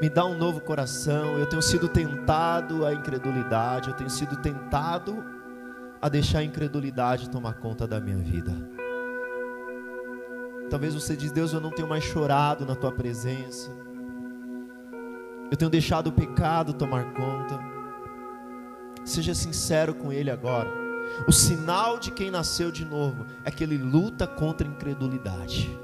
Me 0.00 0.10
dá 0.10 0.26
um 0.26 0.36
novo 0.36 0.60
coração. 0.60 1.38
Eu 1.38 1.46
tenho 1.46 1.62
sido 1.62 1.88
tentado 1.88 2.84
à 2.84 2.92
incredulidade, 2.92 3.88
eu 3.88 3.96
tenho 3.96 4.10
sido 4.10 4.36
tentado 4.36 5.24
a 6.02 6.08
deixar 6.10 6.40
a 6.40 6.44
incredulidade 6.44 7.30
tomar 7.30 7.54
conta 7.54 7.86
da 7.86 7.98
minha 7.98 8.18
vida." 8.18 8.52
Talvez 10.68 10.94
você 10.94 11.16
diz, 11.16 11.30
Deus, 11.30 11.52
eu 11.52 11.60
não 11.60 11.70
tenho 11.70 11.88
mais 11.88 12.04
chorado 12.04 12.66
na 12.66 12.74
tua 12.74 12.92
presença. 12.92 13.70
Eu 15.50 15.56
tenho 15.56 15.70
deixado 15.70 16.08
o 16.08 16.12
pecado 16.12 16.74
tomar 16.74 17.14
conta. 17.14 17.75
Seja 19.06 19.36
sincero 19.36 19.94
com 19.94 20.12
ele 20.12 20.32
agora. 20.32 20.68
O 21.28 21.32
sinal 21.32 21.96
de 21.96 22.10
quem 22.10 22.28
nasceu 22.28 22.72
de 22.72 22.84
novo 22.84 23.24
é 23.44 23.52
que 23.52 23.62
ele 23.62 23.78
luta 23.78 24.26
contra 24.26 24.66
a 24.66 24.70
incredulidade. 24.70 25.78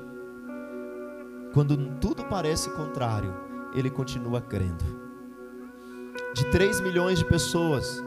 Quando 1.55 1.77
tudo 2.01 2.25
parece 2.25 2.69
contrário, 2.71 3.33
ele 3.75 3.89
continua 3.89 4.41
crendo. 4.41 4.85
De 6.35 6.51
3 6.51 6.81
milhões 6.81 7.21
de 7.21 7.25
pessoas, 7.25 8.03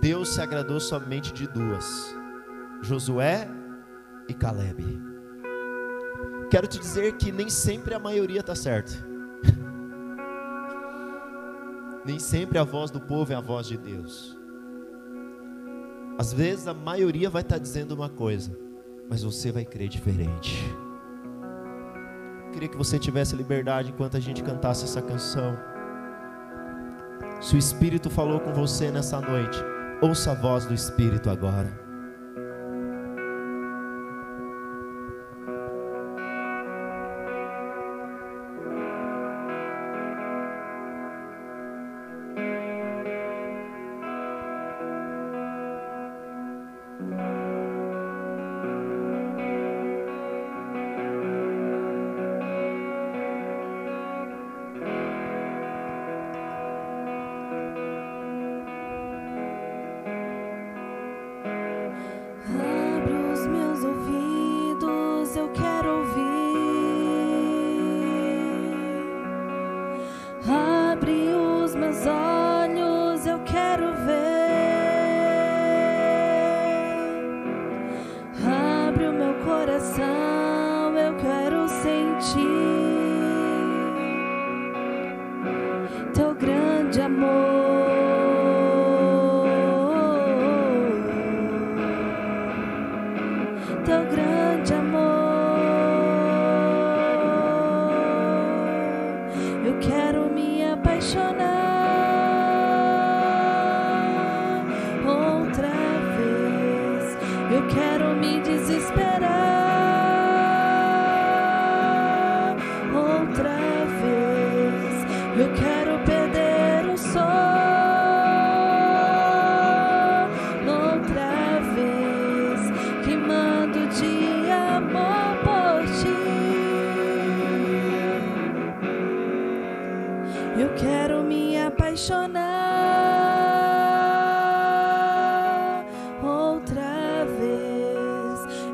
Deus 0.00 0.30
se 0.30 0.40
agradou 0.40 0.80
somente 0.80 1.30
de 1.34 1.46
duas: 1.46 2.16
Josué 2.80 3.50
e 4.26 4.32
Caleb. 4.32 4.82
Quero 6.50 6.66
te 6.66 6.78
dizer 6.78 7.12
que 7.18 7.30
nem 7.30 7.50
sempre 7.50 7.92
a 7.92 7.98
maioria 7.98 8.40
está 8.40 8.54
certa. 8.54 8.94
Nem 12.06 12.20
sempre 12.20 12.56
a 12.56 12.62
voz 12.62 12.90
do 12.90 13.00
povo 13.00 13.32
é 13.32 13.36
a 13.36 13.40
voz 13.40 13.66
de 13.66 13.76
Deus. 13.76 14.38
Às 16.16 16.32
vezes 16.32 16.68
a 16.68 16.72
maioria 16.72 17.28
vai 17.28 17.42
estar 17.42 17.58
dizendo 17.58 17.92
uma 17.92 18.08
coisa, 18.08 18.56
mas 19.10 19.22
você 19.22 19.50
vai 19.50 19.64
crer 19.64 19.88
diferente. 19.88 20.64
Queria 22.52 22.68
que 22.68 22.76
você 22.76 22.98
tivesse 22.98 23.34
liberdade 23.36 23.90
enquanto 23.90 24.16
a 24.16 24.20
gente 24.20 24.42
cantasse 24.42 24.84
essa 24.84 25.02
canção. 25.02 25.58
Se 27.40 27.54
o 27.54 27.58
Espírito 27.58 28.08
falou 28.08 28.40
com 28.40 28.52
você 28.54 28.90
nessa 28.90 29.20
noite, 29.20 29.58
ouça 30.00 30.30
a 30.30 30.34
voz 30.34 30.64
do 30.64 30.72
Espírito 30.72 31.28
agora. 31.28 31.85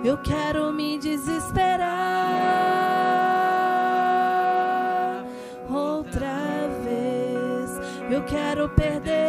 Eu 0.04 0.18
quero 0.18 0.72
me 0.72 0.98
desesperar 0.98 1.88
outra 5.70 6.68
vez. 6.84 7.70
Eu 8.10 8.24
quero 8.24 8.68
perder 8.70 9.21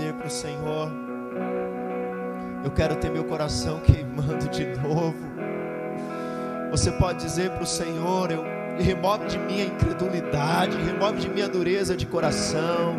dizer 0.00 0.14
para 0.14 0.26
o 0.26 0.30
Senhor: 0.30 0.90
Eu 2.64 2.70
quero 2.70 2.96
ter 2.96 3.10
meu 3.10 3.24
coração 3.24 3.80
queimando 3.80 4.48
de 4.48 4.66
novo. 4.78 5.14
Você 6.70 6.90
pode 6.92 7.22
dizer 7.22 7.50
para 7.50 7.62
o 7.62 7.66
Senhor: 7.66 8.30
eu, 8.30 8.44
Remove 8.78 9.26
de 9.26 9.38
mim 9.38 9.60
a 9.60 9.64
incredulidade, 9.66 10.74
remove 10.78 11.18
de 11.18 11.28
mim 11.28 11.42
a 11.42 11.48
dureza 11.48 11.94
de 11.94 12.06
coração. 12.06 12.96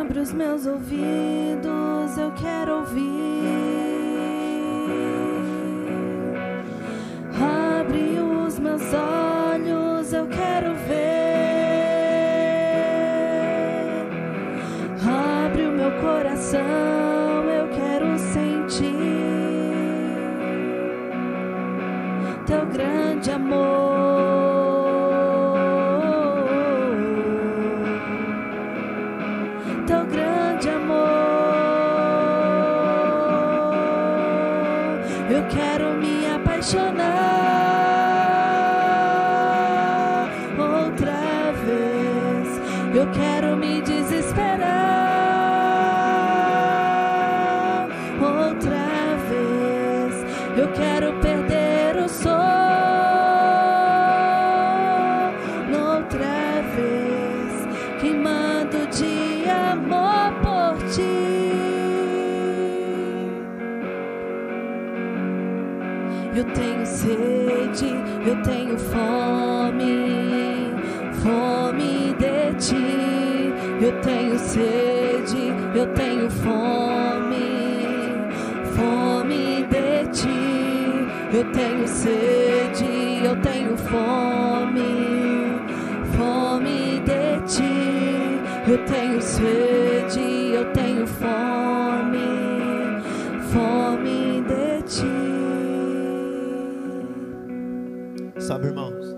Abre 0.00 0.18
os 0.18 0.32
meus 0.32 0.66
ouvidos, 0.66 2.18
eu 2.18 2.32
quero 2.32 2.78
ouvir. 2.78 3.23
Os 8.92 9.23
Eu 50.56 50.68
quero 50.68 51.12
perder 51.20 51.96
o 51.96 52.08
sol 52.08 52.30
outra 55.74 56.62
vez, 56.76 57.66
queimando 58.00 58.86
de 58.88 59.50
amor 59.50 60.32
por 60.42 60.76
ti. 60.90 61.02
Eu 66.36 66.44
tenho 66.44 66.86
sede, 66.86 67.94
eu 68.26 68.42
tenho 68.42 68.78
fome, 68.78 70.72
fome 71.22 72.14
de 72.18 72.54
ti. 72.58 73.52
Eu 73.80 73.92
tenho 74.02 74.38
sede, 74.38 74.83
Eu 81.44 81.52
tenho 81.52 81.86
sede, 81.86 83.22
eu 83.22 83.40
tenho 83.42 83.76
fome, 83.76 84.80
fome 86.16 87.00
de 87.00 87.42
ti. 87.46 88.40
Eu 88.66 88.84
tenho 88.86 89.20
sede, 89.20 90.54
eu 90.54 90.72
tenho 90.72 91.06
fome, 91.06 92.18
fome 93.52 94.42
de 94.42 94.82
ti. 94.84 95.04
Sabe, 98.40 98.68
irmãos, 98.68 99.14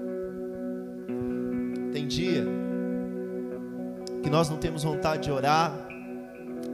tem 1.92 2.08
dia 2.08 2.44
que 4.22 4.28
nós 4.28 4.50
não 4.50 4.56
temos 4.56 4.82
vontade 4.82 5.22
de 5.22 5.30
orar, 5.30 5.72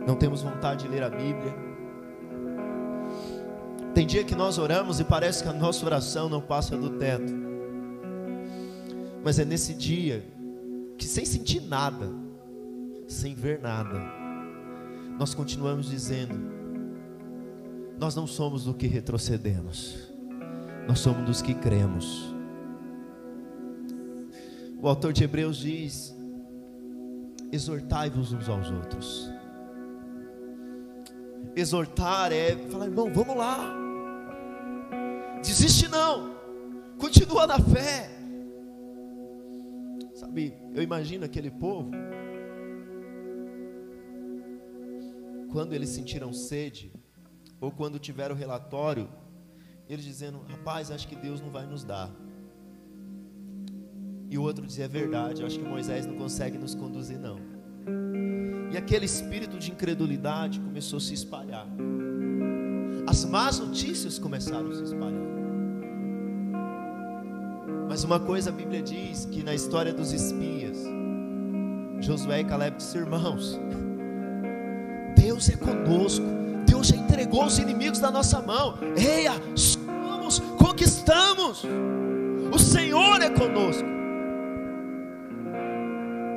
não 0.07 0.17
temos 0.17 0.43
vontade 0.43 0.85
de 0.85 0.89
ler 0.89 1.03
a 1.03 1.11
Bíblia. 1.11 1.72
Tem 4.03 4.07
dia 4.09 4.25
que 4.25 4.35
nós 4.35 4.59
oramos 4.59 4.99
e 4.99 5.05
parece 5.05 5.45
que 5.45 5.49
a 5.49 5.53
nossa 5.53 5.87
oração 5.87 6.29
não 6.29 6.41
passa 6.41 6.77
do 6.77 6.99
teto. 6.99 7.33
Mas 9.23 9.39
é 9.39 9.45
nesse 9.45 9.75
dia 9.75 10.27
que, 10.99 11.05
sem 11.05 11.25
sentir 11.25 11.61
nada, 11.61 12.11
sem 13.07 13.33
ver 13.33 13.61
nada, 13.61 14.03
nós 15.17 15.35
continuamos 15.35 15.89
dizendo: 15.89 16.35
Nós 17.97 18.17
não 18.17 18.27
somos 18.27 18.65
do 18.65 18.75
que 18.75 18.89
retrocedemos, 18.89 20.13
nós 20.89 20.99
somos 20.99 21.25
dos 21.25 21.41
que 21.41 21.55
cremos. 21.55 22.35
O 24.81 24.89
autor 24.89 25.13
de 25.13 25.23
Hebreus 25.23 25.59
diz: 25.59 26.13
exortai-vos 27.53 28.33
uns 28.33 28.49
aos 28.49 28.69
outros. 28.69 29.31
Exortar 31.55 32.33
é 32.33 32.57
falar, 32.69 32.87
irmão, 32.87 33.09
vamos 33.15 33.37
lá. 33.37 33.92
Desiste 35.43 35.89
não. 35.89 36.35
Continua 36.99 37.47
na 37.47 37.59
fé. 37.59 38.09
Sabe, 40.15 40.55
eu 40.75 40.83
imagino 40.83 41.25
aquele 41.25 41.51
povo 41.51 41.91
quando 45.51 45.75
eles 45.75 45.91
sentiram 45.91 46.33
sede 46.33 46.93
ou 47.61 47.71
quando 47.71 47.99
tiveram 47.99 48.35
o 48.35 48.39
relatório, 48.39 49.09
eles 49.89 50.05
dizendo: 50.05 50.41
"Rapaz, 50.49 50.91
acho 50.91 51.09
que 51.09 51.17
Deus 51.17 51.41
não 51.41 51.51
vai 51.51 51.67
nos 51.67 51.85
dar". 51.85 52.11
E 54.31 54.39
o 54.39 54.43
outro 54.43 54.65
dizia: 54.65 54.85
"É 54.85 54.89
verdade, 54.89 55.45
acho 55.45 55.59
que 55.59 55.65
Moisés 55.65 56.07
não 56.07 56.15
consegue 56.15 56.57
nos 56.57 56.75
conduzir 56.75 57.19
não". 57.19 57.39
E 58.73 58.77
aquele 58.77 59.05
espírito 59.05 59.59
de 59.59 59.71
incredulidade 59.73 60.61
começou 60.61 60.97
a 60.97 61.01
se 61.01 61.13
espalhar. 61.13 61.67
As 63.07 63.25
más 63.25 63.59
notícias 63.59 64.19
começaram 64.19 64.71
a 64.71 64.75
se 64.75 64.85
espalhar. 64.85 65.32
Mas 67.93 68.05
uma 68.05 68.19
coisa 68.19 68.49
a 68.49 68.53
Bíblia 68.55 68.81
diz 68.81 69.27
que 69.27 69.43
na 69.43 69.55
história 69.55 69.93
dos 69.93 70.15
espias, 70.15 70.79
Josué 72.01 72.41
e 72.41 72.45
Caleb 72.45 72.79
disseram: 72.79 73.05
irmãos, 73.05 73.61
Deus 75.15 75.51
é 75.51 75.57
conosco, 75.57 76.25
Deus 76.67 76.87
já 76.87 76.97
entregou 76.97 77.45
os 77.45 77.59
inimigos 77.59 77.99
da 77.99 78.11
nossa 78.11 78.41
mão. 78.41 78.79
Eia, 78.97 79.33
somos, 79.55 80.39
conquistamos. 80.57 81.65
O 82.51 82.59
Senhor 82.59 83.21
é 83.21 83.29
conosco. 83.29 83.87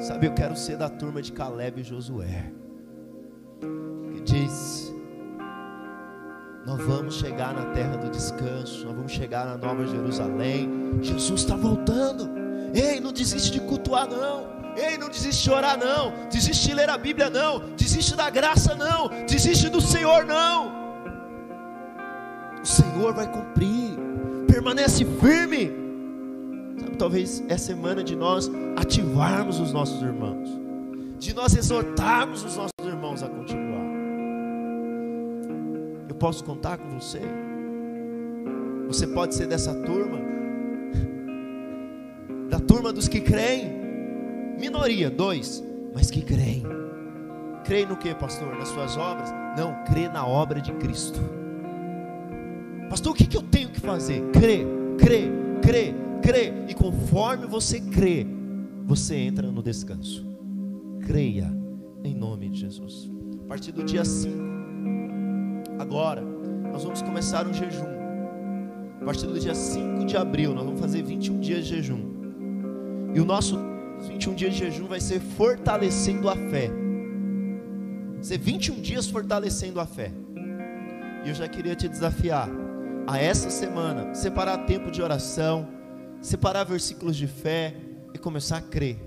Sabe, 0.02 0.28
eu 0.28 0.34
quero 0.34 0.58
ser 0.58 0.76
da 0.76 0.90
turma 0.90 1.22
de 1.22 1.32
Caleb 1.32 1.80
e 1.80 1.84
Josué. 1.86 2.52
Nós 6.66 6.82
vamos 6.82 7.16
chegar 7.16 7.54
na 7.54 7.66
terra 7.74 7.96
do 7.98 8.10
descanso, 8.10 8.86
nós 8.86 8.96
vamos 8.96 9.12
chegar 9.12 9.46
na 9.46 9.58
Nova 9.58 9.86
Jerusalém. 9.86 11.00
Jesus 11.02 11.42
está 11.42 11.56
voltando. 11.56 12.30
Ei, 12.74 13.00
não 13.00 13.14
desiste 13.14 13.52
de 13.52 13.60
cultuar, 13.60 14.08
não. 14.08 14.48
Ei, 14.76 14.98
não 14.98 15.08
desiste 15.08 15.44
de 15.44 15.52
orar, 15.52 15.78
não. 15.78 16.12
Desiste 16.30 16.68
de 16.68 16.74
ler 16.74 16.90
a 16.90 16.98
Bíblia, 16.98 17.30
não. 17.30 17.60
Desiste 17.76 18.16
da 18.16 18.30
graça, 18.30 18.76
não. 18.76 19.10
Desiste 19.28 19.70
do 19.70 19.80
Senhor, 19.80 20.26
não. 20.26 20.72
O 22.62 22.66
Senhor 22.66 23.14
vai 23.14 23.32
cumprir. 23.32 23.98
Permanece 24.48 25.06
firme. 25.06 25.86
Sabe, 26.96 26.98
talvez 26.98 27.44
é 27.50 27.58
semana 27.58 28.04
de 28.04 28.16
nós 28.16 28.50
ativarmos 28.76 29.60
os 29.60 29.72
nossos 29.72 30.02
irmãos, 30.02 30.50
de 31.20 31.34
nós 31.34 31.56
exortarmos 31.56 32.44
os 32.44 32.56
nossos 32.56 32.86
irmãos 32.86 33.22
a 33.22 33.28
continuar. 33.28 33.75
Eu 36.16 36.20
posso 36.20 36.46
contar 36.46 36.78
com 36.78 36.98
você? 36.98 37.20
Você 38.88 39.06
pode 39.06 39.36
ser 39.36 39.48
dessa 39.48 39.76
turma? 39.76 40.18
Da 42.50 42.58
turma 42.58 42.94
dos 42.94 43.10
que 43.10 43.20
creem? 43.20 43.70
Minoria, 44.58 45.10
dois, 45.10 45.62
mas 45.94 46.10
que 46.10 46.22
creem. 46.22 46.64
Creem 47.66 47.86
no 47.88 47.98
que, 47.98 48.16
pastor? 48.16 48.56
Nas 48.56 48.70
suas 48.70 48.96
obras? 48.96 49.30
Não, 49.58 49.84
crê 49.84 50.08
na 50.08 50.26
obra 50.26 50.62
de 50.62 50.72
Cristo. 50.76 51.20
Pastor, 52.90 53.12
o 53.12 53.16
que, 53.16 53.28
que 53.28 53.36
eu 53.36 53.44
tenho 53.44 53.70
que 53.70 53.82
fazer? 53.82 54.22
Crê, 54.32 54.66
crê, 54.98 55.30
crê, 55.62 55.94
crê. 56.22 56.54
E 56.70 56.74
conforme 56.74 57.46
você 57.46 57.82
crê, 57.82 58.26
você 58.86 59.16
entra 59.16 59.52
no 59.52 59.62
descanso. 59.62 60.26
Creia 61.06 61.52
em 62.06 62.16
nome 62.16 62.48
de 62.48 62.62
Jesus. 62.62 63.12
A 63.44 63.48
partir 63.50 63.74
do 63.74 63.84
dia 63.84 64.06
5 64.06 64.55
Agora, 65.78 66.22
nós 66.22 66.84
vamos 66.84 67.02
começar 67.02 67.46
um 67.48 67.54
jejum. 67.54 67.96
A 69.02 69.06
partir 69.06 69.28
do 69.28 69.40
dia 69.40 69.54
5 69.54 70.06
de 70.06 70.16
abril, 70.16 70.54
nós 70.54 70.66
vamos 70.66 70.80
fazer 70.80 71.04
21 71.04 71.40
dias 71.40 71.66
de 71.66 71.76
jejum. 71.76 73.12
E 73.14 73.20
o 73.20 73.26
nosso 73.26 73.60
21 74.08 74.36
dias 74.36 74.54
de 74.54 74.60
jejum 74.60 74.88
vai 74.88 75.00
ser 75.00 75.20
fortalecendo 75.20 76.30
a 76.30 76.36
fé. 76.36 76.72
Ser 78.22 78.38
21 78.38 78.82
dias 78.82 79.08
fortalecendo 79.08 79.80
a 79.80 79.86
fé. 79.86 80.12
E 81.24 81.30
eu 81.30 81.36
já 81.36 81.48
queria 81.48 81.76
te 81.76 81.88
desafiar 81.88 82.50
a 83.08 83.20
essa 83.20 83.50
semana 83.50 84.16
separar 84.16 84.66
tempo 84.66 84.90
de 84.90 85.02
oração, 85.02 85.68
separar 86.22 86.64
versículos 86.64 87.16
de 87.16 87.28
fé 87.28 87.76
e 88.14 88.18
começar 88.18 88.58
a 88.58 88.62
crer. 88.62 88.98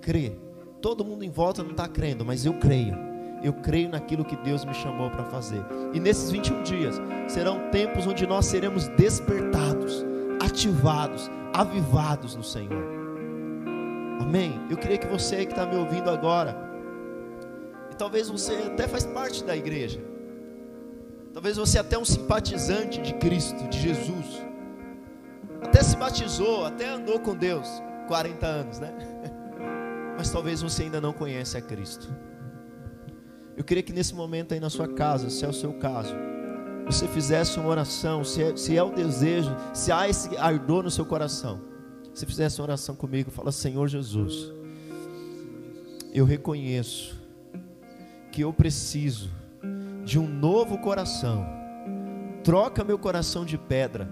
Crer. 0.00 0.38
Todo 0.80 1.04
mundo 1.04 1.24
em 1.24 1.30
volta 1.30 1.62
não 1.62 1.70
está 1.70 1.88
crendo, 1.88 2.24
mas 2.24 2.44
eu 2.44 2.54
creio 2.54 3.11
eu 3.42 3.52
creio 3.52 3.88
naquilo 3.88 4.24
que 4.24 4.36
Deus 4.36 4.64
me 4.64 4.74
chamou 4.74 5.10
para 5.10 5.24
fazer. 5.24 5.62
E 5.92 6.00
nesses 6.00 6.30
21 6.30 6.62
dias 6.62 7.00
serão 7.28 7.70
tempos 7.70 8.06
onde 8.06 8.26
nós 8.26 8.46
seremos 8.46 8.88
despertados, 8.88 10.04
ativados, 10.40 11.30
avivados 11.52 12.36
no 12.36 12.44
Senhor. 12.44 12.84
Amém? 14.20 14.60
Eu 14.70 14.76
queria 14.76 14.98
que 14.98 15.06
você 15.06 15.44
que 15.44 15.52
está 15.52 15.66
me 15.66 15.76
ouvindo 15.76 16.08
agora, 16.08 16.56
e 17.90 17.94
talvez 17.94 18.28
você 18.28 18.54
até 18.66 18.86
faz 18.86 19.04
parte 19.04 19.42
da 19.42 19.56
igreja, 19.56 20.00
talvez 21.32 21.56
você 21.56 21.78
até 21.78 21.98
um 21.98 22.04
simpatizante 22.04 23.00
de 23.02 23.14
Cristo, 23.14 23.68
de 23.68 23.78
Jesus, 23.78 24.46
até 25.62 25.82
se 25.82 25.96
batizou, 25.96 26.64
até 26.64 26.88
andou 26.88 27.18
com 27.20 27.34
Deus 27.34 27.68
40 28.06 28.46
anos, 28.46 28.78
né? 28.78 28.92
Mas 30.16 30.30
talvez 30.30 30.62
você 30.62 30.84
ainda 30.84 31.00
não 31.00 31.12
conhece 31.12 31.56
a 31.56 31.60
Cristo. 31.60 32.14
Eu 33.56 33.64
queria 33.64 33.82
que 33.82 33.92
nesse 33.92 34.14
momento 34.14 34.54
aí 34.54 34.60
na 34.60 34.70
sua 34.70 34.88
casa, 34.88 35.28
se 35.28 35.44
é 35.44 35.48
o 35.48 35.52
seu 35.52 35.74
caso, 35.74 36.14
você 36.86 37.06
fizesse 37.06 37.58
uma 37.58 37.68
oração, 37.68 38.24
se 38.24 38.42
é, 38.42 38.56
se 38.56 38.76
é 38.76 38.82
o 38.82 38.90
desejo, 38.90 39.54
se 39.72 39.92
há 39.92 40.08
esse 40.08 40.36
ardor 40.36 40.82
no 40.82 40.90
seu 40.90 41.04
coração, 41.04 41.60
se 42.14 42.26
fizesse 42.26 42.60
uma 42.60 42.66
oração 42.66 42.94
comigo, 42.94 43.30
fala: 43.30 43.52
Senhor 43.52 43.88
Jesus, 43.88 44.52
eu 46.12 46.24
reconheço 46.24 47.20
que 48.30 48.42
eu 48.42 48.52
preciso 48.52 49.30
de 50.04 50.18
um 50.18 50.26
novo 50.26 50.78
coração. 50.78 51.46
Troca 52.42 52.82
meu 52.82 52.98
coração 52.98 53.44
de 53.44 53.56
pedra, 53.56 54.08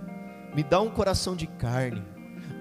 me 0.55 0.63
dá 0.63 0.81
um 0.81 0.91
coração 0.91 1.35
de 1.35 1.47
carne, 1.47 2.03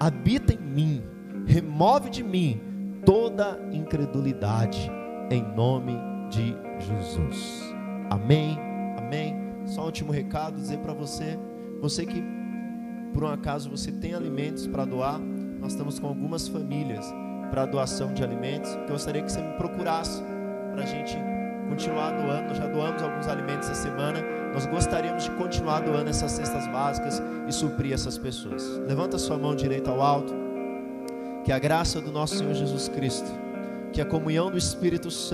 habita 0.00 0.52
em 0.52 0.58
mim, 0.58 1.02
remove 1.46 2.10
de 2.10 2.24
mim 2.24 2.60
toda 3.04 3.60
incredulidade, 3.70 4.90
em 5.30 5.42
nome 5.54 6.09
de 6.30 6.56
Jesus. 6.78 7.74
Amém? 8.08 8.58
Amém? 8.96 9.36
Só 9.66 9.82
um 9.82 9.86
último 9.86 10.12
recado 10.12 10.56
dizer 10.56 10.78
para 10.78 10.94
você, 10.94 11.38
você 11.80 12.06
que 12.06 12.22
por 13.12 13.24
um 13.24 13.28
acaso 13.28 13.68
você 13.68 13.90
tem 13.90 14.14
alimentos 14.14 14.66
para 14.66 14.84
doar, 14.84 15.18
nós 15.18 15.72
estamos 15.72 15.98
com 15.98 16.06
algumas 16.06 16.48
famílias 16.48 17.12
para 17.50 17.66
doação 17.66 18.14
de 18.14 18.22
alimentos. 18.22 18.72
Eu 18.74 18.86
gostaria 18.88 19.22
que 19.22 19.30
você 19.30 19.42
me 19.42 19.54
procurasse 19.54 20.22
para 20.72 20.84
a 20.84 20.86
gente 20.86 21.16
continuar 21.68 22.12
doando. 22.12 22.48
Nós 22.48 22.58
já 22.58 22.66
doamos 22.66 23.02
alguns 23.02 23.28
alimentos 23.28 23.68
essa 23.68 23.82
semana. 23.82 24.22
Nós 24.54 24.66
gostaríamos 24.66 25.24
de 25.24 25.30
continuar 25.32 25.80
doando 25.80 26.08
essas 26.10 26.32
cestas 26.32 26.66
básicas 26.68 27.22
e 27.48 27.52
suprir 27.52 27.92
essas 27.92 28.16
pessoas. 28.16 28.62
Levanta 28.86 29.18
sua 29.18 29.36
mão 29.36 29.54
direita 29.54 29.90
ao 29.90 30.00
alto. 30.00 30.32
Que 31.44 31.52
a 31.52 31.58
graça 31.58 32.00
do 32.00 32.12
nosso 32.12 32.36
Senhor 32.36 32.54
Jesus 32.54 32.88
Cristo, 32.88 33.30
que 33.92 34.00
a 34.00 34.04
comunhão 34.04 34.50
do 34.50 34.58
Espírito 34.58 35.10
Santo 35.10 35.28